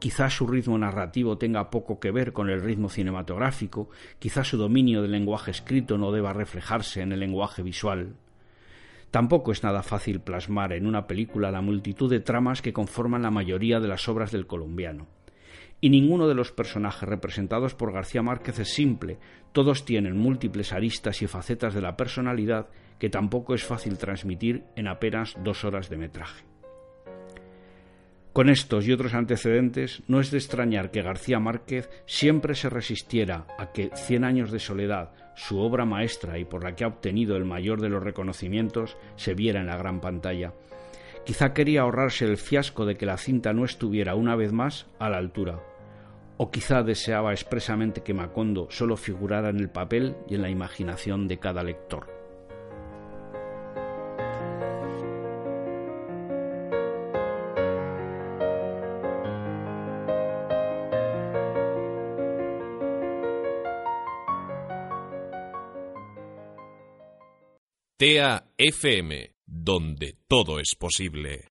Quizás 0.00 0.32
su 0.32 0.46
ritmo 0.46 0.78
narrativo 0.78 1.36
tenga 1.36 1.68
poco 1.68 2.00
que 2.00 2.10
ver 2.10 2.32
con 2.32 2.48
el 2.48 2.62
ritmo 2.62 2.88
cinematográfico, 2.88 3.90
quizás 4.18 4.48
su 4.48 4.56
dominio 4.56 5.02
del 5.02 5.10
lenguaje 5.10 5.50
escrito 5.50 5.98
no 5.98 6.10
deba 6.10 6.32
reflejarse 6.32 7.02
en 7.02 7.12
el 7.12 7.20
lenguaje 7.20 7.62
visual. 7.62 8.16
Tampoco 9.10 9.50
es 9.50 9.62
nada 9.62 9.82
fácil 9.82 10.20
plasmar 10.20 10.72
en 10.72 10.86
una 10.86 11.06
película 11.06 11.50
la 11.50 11.60
multitud 11.60 12.08
de 12.08 12.20
tramas 12.20 12.62
que 12.62 12.72
conforman 12.72 13.22
la 13.22 13.30
mayoría 13.30 13.80
de 13.80 13.88
las 13.88 14.08
obras 14.08 14.30
del 14.30 14.46
colombiano. 14.46 15.08
Y 15.80 15.90
ninguno 15.90 16.28
de 16.28 16.34
los 16.34 16.52
personajes 16.52 17.08
representados 17.08 17.74
por 17.74 17.92
García 17.92 18.22
Márquez 18.22 18.58
es 18.58 18.72
simple, 18.72 19.18
todos 19.52 19.84
tienen 19.84 20.16
múltiples 20.16 20.72
aristas 20.72 21.22
y 21.22 21.26
facetas 21.26 21.74
de 21.74 21.80
la 21.80 21.96
personalidad 21.96 22.68
que 22.98 23.08
tampoco 23.08 23.54
es 23.54 23.64
fácil 23.64 23.98
transmitir 23.98 24.64
en 24.76 24.86
apenas 24.86 25.34
dos 25.42 25.64
horas 25.64 25.88
de 25.88 25.96
metraje. 25.96 26.44
Con 28.32 28.48
estos 28.48 28.86
y 28.86 28.92
otros 28.92 29.14
antecedentes, 29.14 30.04
no 30.06 30.20
es 30.20 30.30
de 30.30 30.38
extrañar 30.38 30.92
que 30.92 31.02
García 31.02 31.40
Márquez 31.40 31.90
siempre 32.06 32.54
se 32.54 32.70
resistiera 32.70 33.46
a 33.58 33.72
que 33.72 33.90
Cien 33.96 34.22
años 34.22 34.52
de 34.52 34.60
soledad, 34.60 35.10
su 35.40 35.58
obra 35.58 35.86
maestra 35.86 36.38
y 36.38 36.44
por 36.44 36.62
la 36.62 36.76
que 36.76 36.84
ha 36.84 36.88
obtenido 36.88 37.34
el 37.36 37.46
mayor 37.46 37.80
de 37.80 37.88
los 37.88 38.02
reconocimientos, 38.02 38.98
se 39.16 39.32
viera 39.32 39.60
en 39.60 39.66
la 39.68 39.78
gran 39.78 40.00
pantalla. 40.00 40.52
Quizá 41.24 41.54
quería 41.54 41.80
ahorrarse 41.80 42.26
el 42.26 42.36
fiasco 42.36 42.84
de 42.84 42.96
que 42.96 43.06
la 43.06 43.16
cinta 43.16 43.54
no 43.54 43.64
estuviera 43.64 44.14
una 44.14 44.36
vez 44.36 44.52
más 44.52 44.86
a 44.98 45.08
la 45.08 45.16
altura. 45.16 45.60
O 46.36 46.50
quizá 46.50 46.82
deseaba 46.82 47.32
expresamente 47.32 48.02
que 48.02 48.12
Macondo 48.12 48.66
solo 48.70 48.96
figurara 48.96 49.48
en 49.48 49.60
el 49.60 49.70
papel 49.70 50.14
y 50.28 50.34
en 50.34 50.42
la 50.42 50.50
imaginación 50.50 51.26
de 51.26 51.38
cada 51.38 51.62
lector. 51.62 52.19
TEA 68.00 68.42
FM, 68.56 69.34
donde 69.44 70.16
todo 70.26 70.58
es 70.58 70.74
posible. 70.74 71.48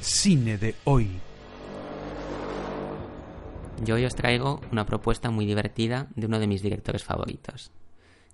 Cine 0.00 0.58
de 0.58 0.74
hoy. 0.82 1.29
Yo 3.82 3.94
hoy 3.94 4.04
os 4.04 4.14
traigo 4.14 4.60
una 4.72 4.84
propuesta 4.84 5.30
muy 5.30 5.46
divertida 5.46 6.08
de 6.14 6.26
uno 6.26 6.38
de 6.38 6.46
mis 6.46 6.60
directores 6.60 7.02
favoritos. 7.02 7.72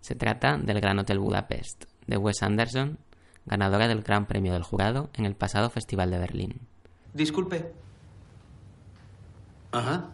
Se 0.01 0.17
trata 0.17 0.59
del 0.59 0.81
Gran 0.81 0.99
Hotel 0.99 1.21
Budapest, 1.21 1.85
de 2.07 2.17
Wes 2.17 2.43
Anderson, 2.43 2.99
ganadora 3.45 3.87
del 3.87 4.03
Gran 4.03 4.27
Premio 4.27 4.53
del 4.53 4.65
Jurado 4.65 5.09
en 5.15 5.25
el 5.25 5.37
pasado 5.37 5.71
Festival 5.71 6.11
de 6.11 6.19
Berlín. 6.19 6.61
Disculpe. 7.15 7.73
Ajá. 9.71 10.11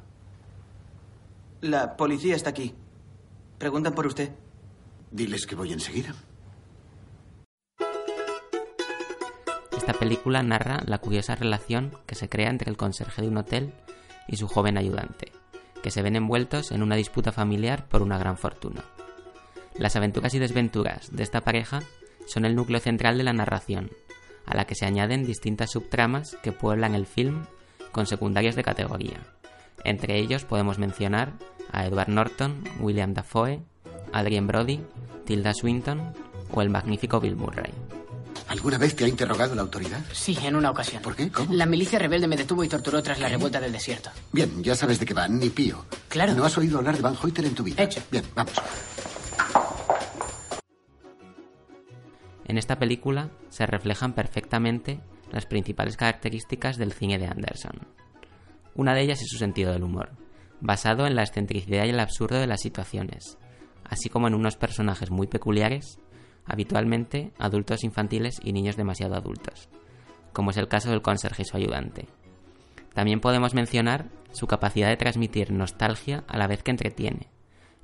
La 1.63 1.97
policía 1.97 2.37
está 2.37 2.51
aquí. 2.51 2.75
Preguntan 3.57 3.95
por 3.95 4.07
usted. 4.07 4.33
Diles 5.11 5.47
que 5.47 5.55
voy 5.55 5.73
enseguida. 5.73 6.15
Esta 9.75 9.95
película 9.95 10.43
narra 10.43 10.83
la 10.85 10.99
curiosa 10.99 11.35
relación 11.37 11.97
que 12.07 12.17
se 12.17 12.29
crea 12.29 12.51
entre 12.51 12.71
el 12.71 12.77
conserje 12.77 13.23
de 13.23 13.29
un 13.29 13.39
hotel 13.39 13.73
y 14.29 14.37
su 14.37 14.49
joven 14.49 14.79
ayudante, 14.79 15.33
que 15.83 15.91
se 15.91 16.03
ven 16.03 16.17
envueltos 16.17 16.73
en 16.73 16.83
una 16.83 16.97
disputa 16.97 17.33
familiar 17.33 17.87
por 17.89 18.03
una 18.03 18.19
gran 18.19 18.37
fortuna. 18.37 18.85
Las 19.75 19.97
aventuras 19.97 20.35
y 20.35 20.39
desventuras 20.39 21.15
de 21.15 21.23
esta 21.23 21.41
pareja 21.41 21.81
son 22.27 22.45
el 22.45 22.55
núcleo 22.55 22.81
central 22.81 23.19
de 23.19 23.25
la 23.25 23.33
narración, 23.33 23.91
a 24.47 24.57
la 24.57 24.65
que 24.65 24.75
se 24.75 24.87
añaden 24.87 25.25
distintas 25.25 25.71
subtramas 25.71 26.37
que 26.43 26.53
pueblan 26.53 26.95
el 26.95 27.07
film 27.07 27.45
con 27.91 28.07
secundarios 28.07 28.57
de 28.57 28.65
categoría. 28.65 29.21
Entre 29.85 30.19
ellos 30.19 30.45
podemos 30.45 30.79
mencionar 30.79 31.33
a 31.73 31.87
Edward 31.87 32.09
Norton, 32.09 32.63
William 32.81 33.15
Dafoe, 33.15 33.61
Adrien 34.13 34.47
Brody, 34.47 34.81
Tilda 35.25 35.55
Swinton 35.55 36.13
o 36.53 36.63
el 36.63 36.71
magnífico 36.71 37.21
Bill 37.21 37.37
Murray. 37.37 37.73
¿Alguna 38.53 38.77
vez 38.77 38.95
te 38.95 39.07
ha 39.07 39.09
interrogado 39.09 39.55
la 39.55 39.63
autoridad? 39.63 40.05
Sí, 40.13 40.37
en 40.43 40.57
una 40.57 40.71
ocasión. 40.71 41.01
¿Por 41.01 41.17
qué? 41.17 41.31
¿Cómo? 41.31 41.55
La 41.55 41.65
milicia 41.65 41.99
rebelde 41.99 42.29
me 42.29 42.37
detuvo 42.37 42.63
y 42.63 42.69
torturó 42.69 43.03
tras 43.03 43.19
la 43.19 43.31
revuelta 43.31 43.59
del 43.59 43.73
desierto. 43.73 44.11
Bien, 44.31 44.63
ya 44.63 44.77
sabes 44.77 45.01
de 45.01 45.07
qué 45.07 45.15
van, 45.15 45.39
ni 45.39 45.49
pío. 45.49 45.87
Claro. 46.09 46.35
¿No 46.35 46.45
has 46.45 46.59
oído 46.59 46.77
hablar 46.77 46.95
de 46.95 47.01
Van 47.01 47.17
Hoyter 47.21 47.47
en 47.47 47.55
tu 47.55 47.63
vida? 47.63 47.83
Hecho. 47.83 48.03
Bien, 48.11 48.23
vamos. 48.35 48.53
En 52.45 52.59
esta 52.59 52.79
película 52.79 53.31
se 53.49 53.65
reflejan 53.65 54.13
perfectamente 54.13 55.01
las 55.31 55.47
principales 55.47 55.97
características 55.97 56.77
del 56.77 56.93
cine 56.93 57.19
de 57.19 57.29
Anderson. 57.29 57.89
Una 58.75 58.93
de 58.93 59.01
ellas 59.01 59.23
es 59.23 59.31
su 59.31 59.39
sentido 59.39 59.73
del 59.73 59.83
humor, 59.83 60.11
basado 60.61 61.07
en 61.07 61.15
la 61.15 61.23
excentricidad 61.23 61.87
y 61.87 61.89
el 61.89 62.01
absurdo 62.01 62.39
de 62.39 62.47
las 62.47 62.61
situaciones, 62.61 63.39
así 63.85 64.11
como 64.11 64.29
en 64.29 64.35
unos 64.35 64.57
personajes 64.57 65.11
muy 65.11 65.27
peculiares 65.27 66.02
habitualmente 66.45 67.33
adultos 67.39 67.85
infantiles 67.85 68.41
y 68.43 68.53
niños 68.53 68.77
demasiado 68.77 69.15
adultos, 69.15 69.69
como 70.33 70.51
es 70.51 70.57
el 70.57 70.69
caso 70.69 70.91
del 70.91 71.03
conserje 71.03 71.43
y 71.43 71.45
su 71.45 71.57
ayudante. 71.57 72.07
También 72.95 73.21
podemos 73.21 73.55
mencionar 73.55 74.11
su 74.33 74.47
capacidad 74.47 74.89
de 74.89 74.97
transmitir 74.97 75.53
nostalgia 75.53 76.25
a 76.27 76.39
la 76.39 76.47
vez 76.47 76.63
que 76.63 76.71
entretiene, 76.71 77.29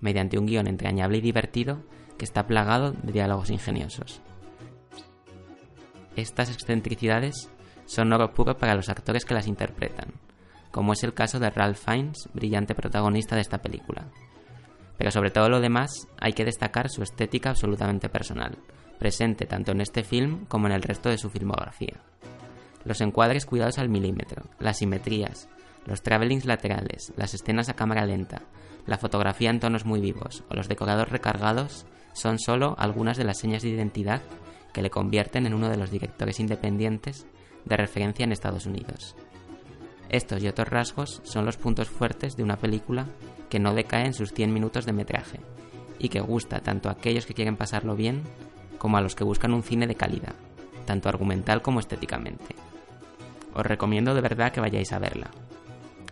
mediante 0.00 0.38
un 0.38 0.46
guion 0.46 0.66
entrañable 0.66 1.18
y 1.18 1.22
divertido 1.22 1.82
que 2.18 2.24
está 2.24 2.46
plagado 2.46 2.92
de 2.92 3.12
diálogos 3.12 3.50
ingeniosos. 3.50 4.20
Estas 6.16 6.50
excentricidades 6.50 7.50
son 7.86 8.12
oro 8.12 8.34
puro 8.34 8.58
para 8.58 8.74
los 8.74 8.88
actores 8.88 9.24
que 9.24 9.34
las 9.34 9.46
interpretan, 9.46 10.12
como 10.70 10.92
es 10.92 11.02
el 11.04 11.14
caso 11.14 11.38
de 11.38 11.50
Ralph 11.50 11.78
Fiennes, 11.78 12.28
brillante 12.34 12.74
protagonista 12.74 13.34
de 13.34 13.42
esta 13.42 13.58
película. 13.58 14.08
Pero 14.98 15.10
sobre 15.10 15.30
todo 15.30 15.48
lo 15.48 15.60
demás, 15.60 16.08
hay 16.20 16.32
que 16.34 16.44
destacar 16.44 16.90
su 16.90 17.02
estética 17.02 17.50
absolutamente 17.50 18.08
personal, 18.08 18.58
presente 18.98 19.46
tanto 19.46 19.72
en 19.72 19.80
este 19.80 20.02
film 20.02 20.44
como 20.46 20.66
en 20.66 20.72
el 20.72 20.82
resto 20.82 21.08
de 21.08 21.18
su 21.18 21.30
filmografía. 21.30 21.96
Los 22.84 23.00
encuadres 23.00 23.46
cuidados 23.46 23.78
al 23.78 23.88
milímetro, 23.88 24.42
las 24.58 24.78
simetrías, 24.78 25.48
los 25.86 26.02
travelings 26.02 26.44
laterales, 26.44 27.12
las 27.16 27.32
escenas 27.32 27.68
a 27.68 27.74
cámara 27.74 28.04
lenta, 28.04 28.42
la 28.86 28.98
fotografía 28.98 29.50
en 29.50 29.60
tonos 29.60 29.84
muy 29.84 30.00
vivos 30.00 30.44
o 30.50 30.54
los 30.54 30.68
decorados 30.68 31.08
recargados 31.08 31.86
son 32.12 32.38
solo 32.38 32.74
algunas 32.78 33.16
de 33.16 33.24
las 33.24 33.38
señas 33.38 33.62
de 33.62 33.68
identidad 33.68 34.20
que 34.72 34.82
le 34.82 34.90
convierten 34.90 35.46
en 35.46 35.54
uno 35.54 35.68
de 35.68 35.76
los 35.76 35.90
directores 35.90 36.40
independientes 36.40 37.26
de 37.64 37.76
referencia 37.76 38.24
en 38.24 38.32
Estados 38.32 38.66
Unidos. 38.66 39.14
Estos 40.08 40.42
y 40.42 40.48
otros 40.48 40.68
rasgos 40.68 41.20
son 41.24 41.44
los 41.44 41.56
puntos 41.56 41.88
fuertes 41.88 42.36
de 42.36 42.42
una 42.42 42.56
película 42.56 43.06
que 43.50 43.58
no 43.58 43.74
decae 43.74 44.06
en 44.06 44.14
sus 44.14 44.32
100 44.32 44.52
minutos 44.52 44.86
de 44.86 44.92
metraje 44.92 45.40
y 45.98 46.08
que 46.08 46.20
gusta 46.20 46.60
tanto 46.60 46.88
a 46.88 46.92
aquellos 46.92 47.26
que 47.26 47.34
quieren 47.34 47.56
pasarlo 47.56 47.94
bien 47.96 48.22
como 48.78 48.96
a 48.96 49.00
los 49.00 49.14
que 49.14 49.24
buscan 49.24 49.52
un 49.52 49.62
cine 49.62 49.86
de 49.86 49.96
calidad, 49.96 50.34
tanto 50.86 51.08
argumental 51.08 51.60
como 51.60 51.80
estéticamente. 51.80 52.54
Os 53.54 53.66
recomiendo 53.66 54.14
de 54.14 54.20
verdad 54.20 54.52
que 54.52 54.60
vayáis 54.60 54.92
a 54.92 54.98
verla. 54.98 55.30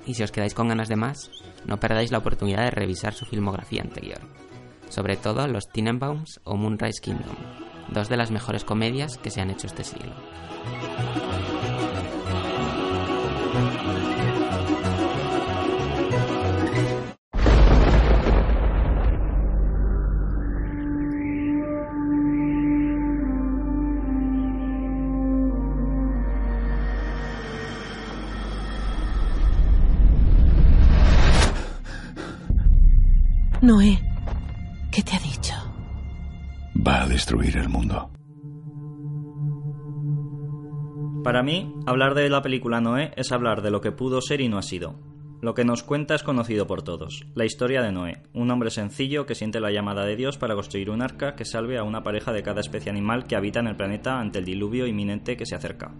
Y 0.04 0.14
si 0.14 0.22
os 0.22 0.32
quedáis 0.32 0.54
con 0.54 0.68
ganas 0.68 0.88
de 0.88 0.96
más, 0.96 1.30
no 1.64 1.78
perdáis 1.78 2.12
la 2.12 2.18
oportunidad 2.18 2.64
de 2.64 2.70
revisar 2.70 3.14
su 3.14 3.24
filmografía 3.24 3.82
anterior, 3.82 4.20
sobre 4.88 5.16
todo 5.16 5.46
Los 5.48 5.68
Tenenbaums 5.68 6.40
o 6.44 6.56
Moonrise 6.56 7.00
Kingdom, 7.00 7.36
dos 7.88 8.08
de 8.08 8.16
las 8.16 8.30
mejores 8.30 8.64
comedias 8.64 9.18
que 9.18 9.30
se 9.30 9.40
han 9.40 9.50
hecho 9.50 9.66
este 9.66 9.84
siglo. 9.84 10.14
Destruir 37.26 37.56
el 37.56 37.68
mundo. 37.68 38.08
Para 41.24 41.42
mí, 41.42 41.74
hablar 41.84 42.14
de 42.14 42.30
la 42.30 42.40
película 42.40 42.80
Noé 42.80 43.10
es 43.16 43.32
hablar 43.32 43.62
de 43.62 43.72
lo 43.72 43.80
que 43.80 43.90
pudo 43.90 44.20
ser 44.20 44.40
y 44.40 44.48
no 44.48 44.58
ha 44.58 44.62
sido. 44.62 44.94
Lo 45.42 45.52
que 45.52 45.64
nos 45.64 45.82
cuenta 45.82 46.14
es 46.14 46.22
conocido 46.22 46.68
por 46.68 46.82
todos. 46.82 47.26
La 47.34 47.44
historia 47.44 47.82
de 47.82 47.90
Noé, 47.90 48.22
un 48.32 48.48
hombre 48.52 48.70
sencillo 48.70 49.26
que 49.26 49.34
siente 49.34 49.58
la 49.58 49.72
llamada 49.72 50.04
de 50.04 50.14
Dios 50.14 50.38
para 50.38 50.54
construir 50.54 50.88
un 50.88 51.02
arca 51.02 51.34
que 51.34 51.44
salve 51.44 51.78
a 51.78 51.82
una 51.82 52.04
pareja 52.04 52.32
de 52.32 52.44
cada 52.44 52.60
especie 52.60 52.92
animal 52.92 53.26
que 53.26 53.34
habita 53.34 53.58
en 53.58 53.66
el 53.66 53.76
planeta 53.76 54.20
ante 54.20 54.38
el 54.38 54.44
diluvio 54.44 54.86
inminente 54.86 55.36
que 55.36 55.46
se 55.46 55.56
acerca. 55.56 55.90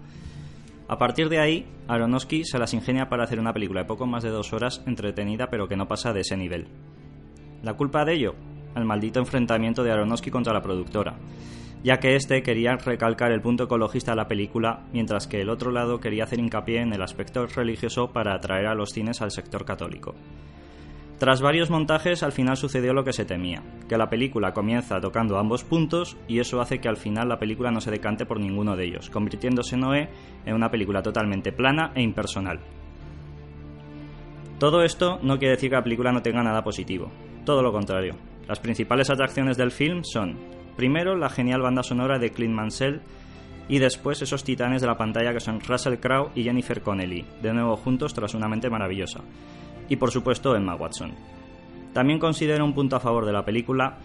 A 0.86 0.96
partir 0.96 1.28
de 1.28 1.40
ahí, 1.40 1.66
Aronofsky 1.88 2.44
se 2.44 2.60
las 2.60 2.72
ingenia 2.72 3.08
para 3.08 3.24
hacer 3.24 3.40
una 3.40 3.52
película 3.52 3.80
de 3.80 3.88
poco 3.88 4.06
más 4.06 4.22
de 4.22 4.30
dos 4.30 4.52
horas 4.52 4.80
entretenida 4.86 5.50
pero 5.50 5.66
que 5.66 5.76
no 5.76 5.88
pasa 5.88 6.12
de 6.12 6.20
ese 6.20 6.36
nivel. 6.36 6.68
¿La 7.64 7.74
culpa 7.74 8.04
de 8.04 8.14
ello? 8.14 8.36
El 8.76 8.84
maldito 8.84 9.18
enfrentamiento 9.18 9.82
de 9.82 9.90
Aronofsky 9.90 10.30
contra 10.30 10.52
la 10.52 10.62
productora, 10.62 11.16
ya 11.82 11.98
que 11.98 12.14
este 12.14 12.42
quería 12.42 12.76
recalcar 12.76 13.32
el 13.32 13.40
punto 13.40 13.64
ecologista 13.64 14.12
de 14.12 14.16
la 14.16 14.28
película, 14.28 14.84
mientras 14.92 15.26
que 15.26 15.40
el 15.40 15.48
otro 15.48 15.70
lado 15.70 15.98
quería 15.98 16.24
hacer 16.24 16.38
hincapié 16.38 16.82
en 16.82 16.92
el 16.92 17.02
aspecto 17.02 17.46
religioso 17.46 18.12
para 18.12 18.34
atraer 18.34 18.66
a 18.66 18.74
los 18.74 18.90
cines 18.90 19.22
al 19.22 19.30
sector 19.30 19.64
católico. 19.64 20.14
Tras 21.18 21.40
varios 21.40 21.70
montajes, 21.70 22.22
al 22.22 22.32
final 22.32 22.58
sucedió 22.58 22.92
lo 22.92 23.02
que 23.02 23.14
se 23.14 23.24
temía, 23.24 23.62
que 23.88 23.96
la 23.96 24.10
película 24.10 24.52
comienza 24.52 25.00
tocando 25.00 25.38
ambos 25.38 25.64
puntos 25.64 26.18
y 26.28 26.40
eso 26.40 26.60
hace 26.60 26.78
que 26.78 26.88
al 26.88 26.98
final 26.98 27.30
la 27.30 27.38
película 27.38 27.70
no 27.70 27.80
se 27.80 27.90
decante 27.90 28.26
por 28.26 28.38
ninguno 28.38 28.76
de 28.76 28.84
ellos, 28.84 29.08
convirtiéndose 29.08 29.78
Noé 29.78 30.10
en 30.44 30.54
una 30.54 30.70
película 30.70 31.02
totalmente 31.02 31.52
plana 31.52 31.92
e 31.94 32.02
impersonal. 32.02 32.60
Todo 34.58 34.82
esto 34.82 35.18
no 35.22 35.38
quiere 35.38 35.54
decir 35.54 35.70
que 35.70 35.76
la 35.76 35.84
película 35.84 36.12
no 36.12 36.20
tenga 36.20 36.42
nada 36.42 36.62
positivo, 36.62 37.10
todo 37.46 37.62
lo 37.62 37.72
contrario. 37.72 38.16
Las 38.48 38.60
principales 38.60 39.10
atracciones 39.10 39.56
del 39.56 39.72
film 39.72 40.02
son, 40.04 40.36
primero, 40.76 41.16
la 41.16 41.28
genial 41.28 41.62
banda 41.62 41.82
sonora 41.82 42.18
de 42.18 42.30
Clint 42.30 42.54
Mansell 42.54 43.00
y 43.68 43.80
después 43.80 44.22
esos 44.22 44.44
titanes 44.44 44.80
de 44.80 44.86
la 44.86 44.96
pantalla 44.96 45.32
que 45.32 45.40
son 45.40 45.60
Russell 45.60 45.98
Crowe 45.98 46.30
y 46.34 46.44
Jennifer 46.44 46.80
Connelly, 46.80 47.24
de 47.42 47.52
nuevo 47.52 47.76
juntos 47.76 48.14
tras 48.14 48.34
una 48.34 48.48
mente 48.48 48.70
maravillosa. 48.70 49.20
Y 49.88 49.96
por 49.96 50.12
supuesto 50.12 50.54
Emma 50.54 50.76
Watson. 50.76 51.12
También 51.92 52.20
considero 52.20 52.64
un 52.64 52.74
punto 52.74 52.94
a 52.94 53.00
favor 53.00 53.26
de 53.26 53.32
la 53.32 53.44
película 53.44 53.98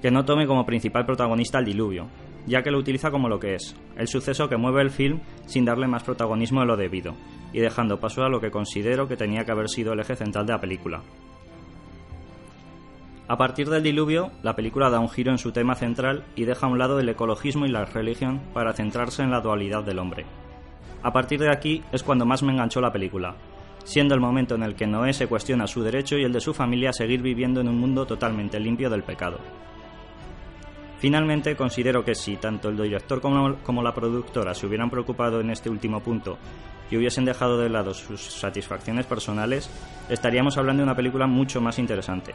que 0.00 0.10
no 0.10 0.24
tome 0.24 0.46
como 0.46 0.64
principal 0.64 1.04
protagonista 1.04 1.58
el 1.58 1.66
diluvio, 1.66 2.08
ya 2.46 2.62
que 2.62 2.70
lo 2.70 2.78
utiliza 2.78 3.10
como 3.10 3.28
lo 3.28 3.38
que 3.38 3.54
es, 3.54 3.76
el 3.96 4.08
suceso 4.08 4.48
que 4.48 4.56
mueve 4.56 4.82
el 4.82 4.90
film 4.90 5.20
sin 5.46 5.64
darle 5.64 5.88
más 5.88 6.04
protagonismo 6.04 6.60
de 6.60 6.66
lo 6.66 6.76
debido, 6.76 7.14
y 7.52 7.60
dejando 7.60 8.00
paso 8.00 8.22
a 8.22 8.28
lo 8.28 8.40
que 8.40 8.50
considero 8.50 9.08
que 9.08 9.16
tenía 9.16 9.44
que 9.44 9.52
haber 9.52 9.68
sido 9.68 9.92
el 9.92 10.00
eje 10.00 10.16
central 10.16 10.46
de 10.46 10.52
la 10.52 10.60
película, 10.60 11.02
a 13.26 13.38
partir 13.38 13.70
del 13.70 13.82
diluvio, 13.82 14.32
la 14.42 14.54
película 14.54 14.90
da 14.90 15.00
un 15.00 15.08
giro 15.08 15.30
en 15.30 15.38
su 15.38 15.50
tema 15.50 15.74
central 15.74 16.24
y 16.36 16.44
deja 16.44 16.66
a 16.66 16.68
un 16.68 16.78
lado 16.78 17.00
el 17.00 17.08
ecologismo 17.08 17.64
y 17.64 17.70
la 17.70 17.86
religión 17.86 18.42
para 18.52 18.74
centrarse 18.74 19.22
en 19.22 19.30
la 19.30 19.40
dualidad 19.40 19.82
del 19.82 19.98
hombre. 19.98 20.26
A 21.02 21.10
partir 21.10 21.40
de 21.40 21.50
aquí 21.50 21.82
es 21.90 22.02
cuando 22.02 22.26
más 22.26 22.42
me 22.42 22.52
enganchó 22.52 22.82
la 22.82 22.92
película, 22.92 23.34
siendo 23.84 24.14
el 24.14 24.20
momento 24.20 24.56
en 24.56 24.62
el 24.62 24.74
que 24.74 24.86
Noé 24.86 25.14
se 25.14 25.26
cuestiona 25.26 25.66
su 25.66 25.82
derecho 25.82 26.18
y 26.18 26.24
el 26.24 26.32
de 26.34 26.40
su 26.40 26.52
familia 26.52 26.90
a 26.90 26.92
seguir 26.92 27.22
viviendo 27.22 27.62
en 27.62 27.68
un 27.68 27.78
mundo 27.78 28.04
totalmente 28.04 28.60
limpio 28.60 28.90
del 28.90 29.02
pecado. 29.02 29.38
Finalmente, 30.98 31.56
considero 31.56 32.04
que 32.04 32.14
si 32.14 32.36
tanto 32.36 32.68
el 32.68 32.76
director 32.76 33.20
como, 33.20 33.82
la 33.82 33.94
productora 33.94 34.54
se 34.54 34.66
hubieran 34.66 34.90
preocupado 34.90 35.40
en 35.40 35.50
este 35.50 35.68
último 35.68 36.00
punto 36.00 36.38
y 36.90 36.96
hubiesen 36.96 37.24
dejado 37.24 37.58
de 37.58 37.68
lado 37.68 37.92
sus 37.94 38.20
satisfacciones 38.20 39.06
personales, 39.06 39.70
estaríamos 40.08 40.56
hablando 40.56 40.80
de 40.80 40.84
una 40.84 40.96
película 40.96 41.26
mucho 41.26 41.60
más 41.60 41.78
interesante. 41.78 42.34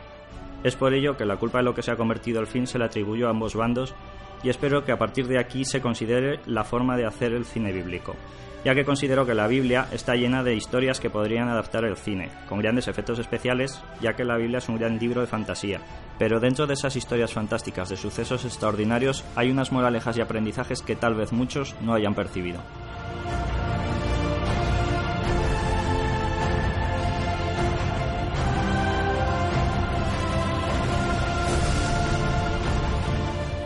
Es 0.64 0.76
por 0.76 0.94
ello 0.94 1.16
que 1.16 1.26
la 1.26 1.38
culpa 1.38 1.60
de 1.60 1.64
lo 1.64 1.74
que 1.74 1.82
se 1.82 1.92
ha 1.92 1.96
convertido 1.96 2.42
el 2.42 2.48
film 2.48 2.66
se 2.66 2.78
le 2.78 2.86
atribuyó 2.86 3.28
a 3.28 3.32
ambos 3.32 3.56
bandos 3.56 3.96
y 4.44 4.50
espero 4.50 4.84
que 4.84 4.92
a 4.92 4.98
partir 4.98 5.28
de 5.28 5.40
aquí 5.40 5.66
se 5.66 5.82
considere 5.82 6.40
la 6.46 6.64
forma 6.64 6.98
de 6.98 7.06
hacer 7.06 7.34
el 7.34 7.46
cine 7.46 7.72
bíblico, 7.72 8.16
ya 8.64 8.76
que 8.76 8.86
considero 8.86 9.26
que 9.26 9.34
la 9.34 9.48
Biblia 9.48 9.88
está 9.92 10.16
llena 10.16 10.44
de 10.44 10.56
historias 10.56 11.00
que 11.00 11.10
podrían 11.10 11.50
adaptar 11.50 11.86
el 11.86 11.98
cine, 11.98 12.30
con 12.48 12.60
grandes 12.60 12.88
efectos 12.88 13.20
especiales, 13.20 13.82
ya 14.02 14.14
que 14.14 14.26
la 14.26 14.38
Biblia 14.38 14.60
es 14.60 14.70
un 14.70 14.78
gran 14.78 14.98
libro 14.98 15.22
de 15.22 15.28
fantasía, 15.28 15.82
pero 16.18 16.40
dentro 16.40 16.68
de 16.68 16.74
esas 16.74 16.96
historias 16.96 17.34
fantásticas 17.34 17.90
de 17.90 17.98
sucesos 17.98 18.46
extraordinarios 18.46 19.24
hay 19.36 19.52
unas 19.52 19.72
moralejas 19.72 20.18
y 20.18 20.22
aprendizajes 20.22 20.82
que 20.82 20.96
tal 20.96 21.16
vez 21.16 21.32
muchos 21.32 21.76
no 21.82 21.94
hayan 21.94 22.16
percibido. 22.16 22.60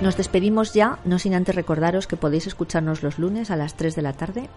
Nos 0.04 0.18
despedimos 0.18 0.74
ya, 0.74 0.99
no 1.06 1.18
sin 1.18 1.34
antes 1.34 1.56
recordaros 1.56 2.08
que 2.08 2.18
podéis 2.18 2.45
escucharnos 2.45 3.04
los 3.04 3.20
lunes 3.20 3.51
a 3.51 3.56
las 3.56 3.76
3 3.76 3.95
de 3.95 4.01
la 4.01 4.12
tarde 4.12 4.49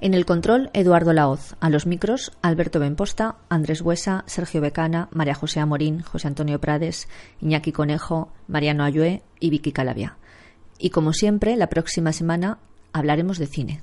En 0.00 0.14
el 0.14 0.24
control, 0.24 0.70
Eduardo 0.72 1.12
Laoz. 1.12 1.54
A 1.60 1.68
los 1.68 1.84
micros, 1.84 2.32
Alberto 2.40 2.80
Benposta, 2.80 3.36
Andrés 3.50 3.82
Huesa, 3.82 4.24
Sergio 4.26 4.62
Becana, 4.62 5.08
María 5.10 5.34
José 5.34 5.60
Amorín, 5.60 6.00
José 6.00 6.28
Antonio 6.28 6.62
Prades, 6.62 7.08
Iñaki 7.42 7.72
Conejo, 7.72 8.32
Mariano 8.48 8.84
Ayué 8.84 9.22
y 9.38 9.50
Vicky 9.50 9.72
Calavia. 9.72 10.16
Y 10.78 10.90
como 10.90 11.12
siempre, 11.12 11.56
la 11.56 11.68
próxima 11.68 12.12
semana 12.12 12.58
hablaremos 12.92 13.38
de 13.38 13.46
cine. 13.46 13.82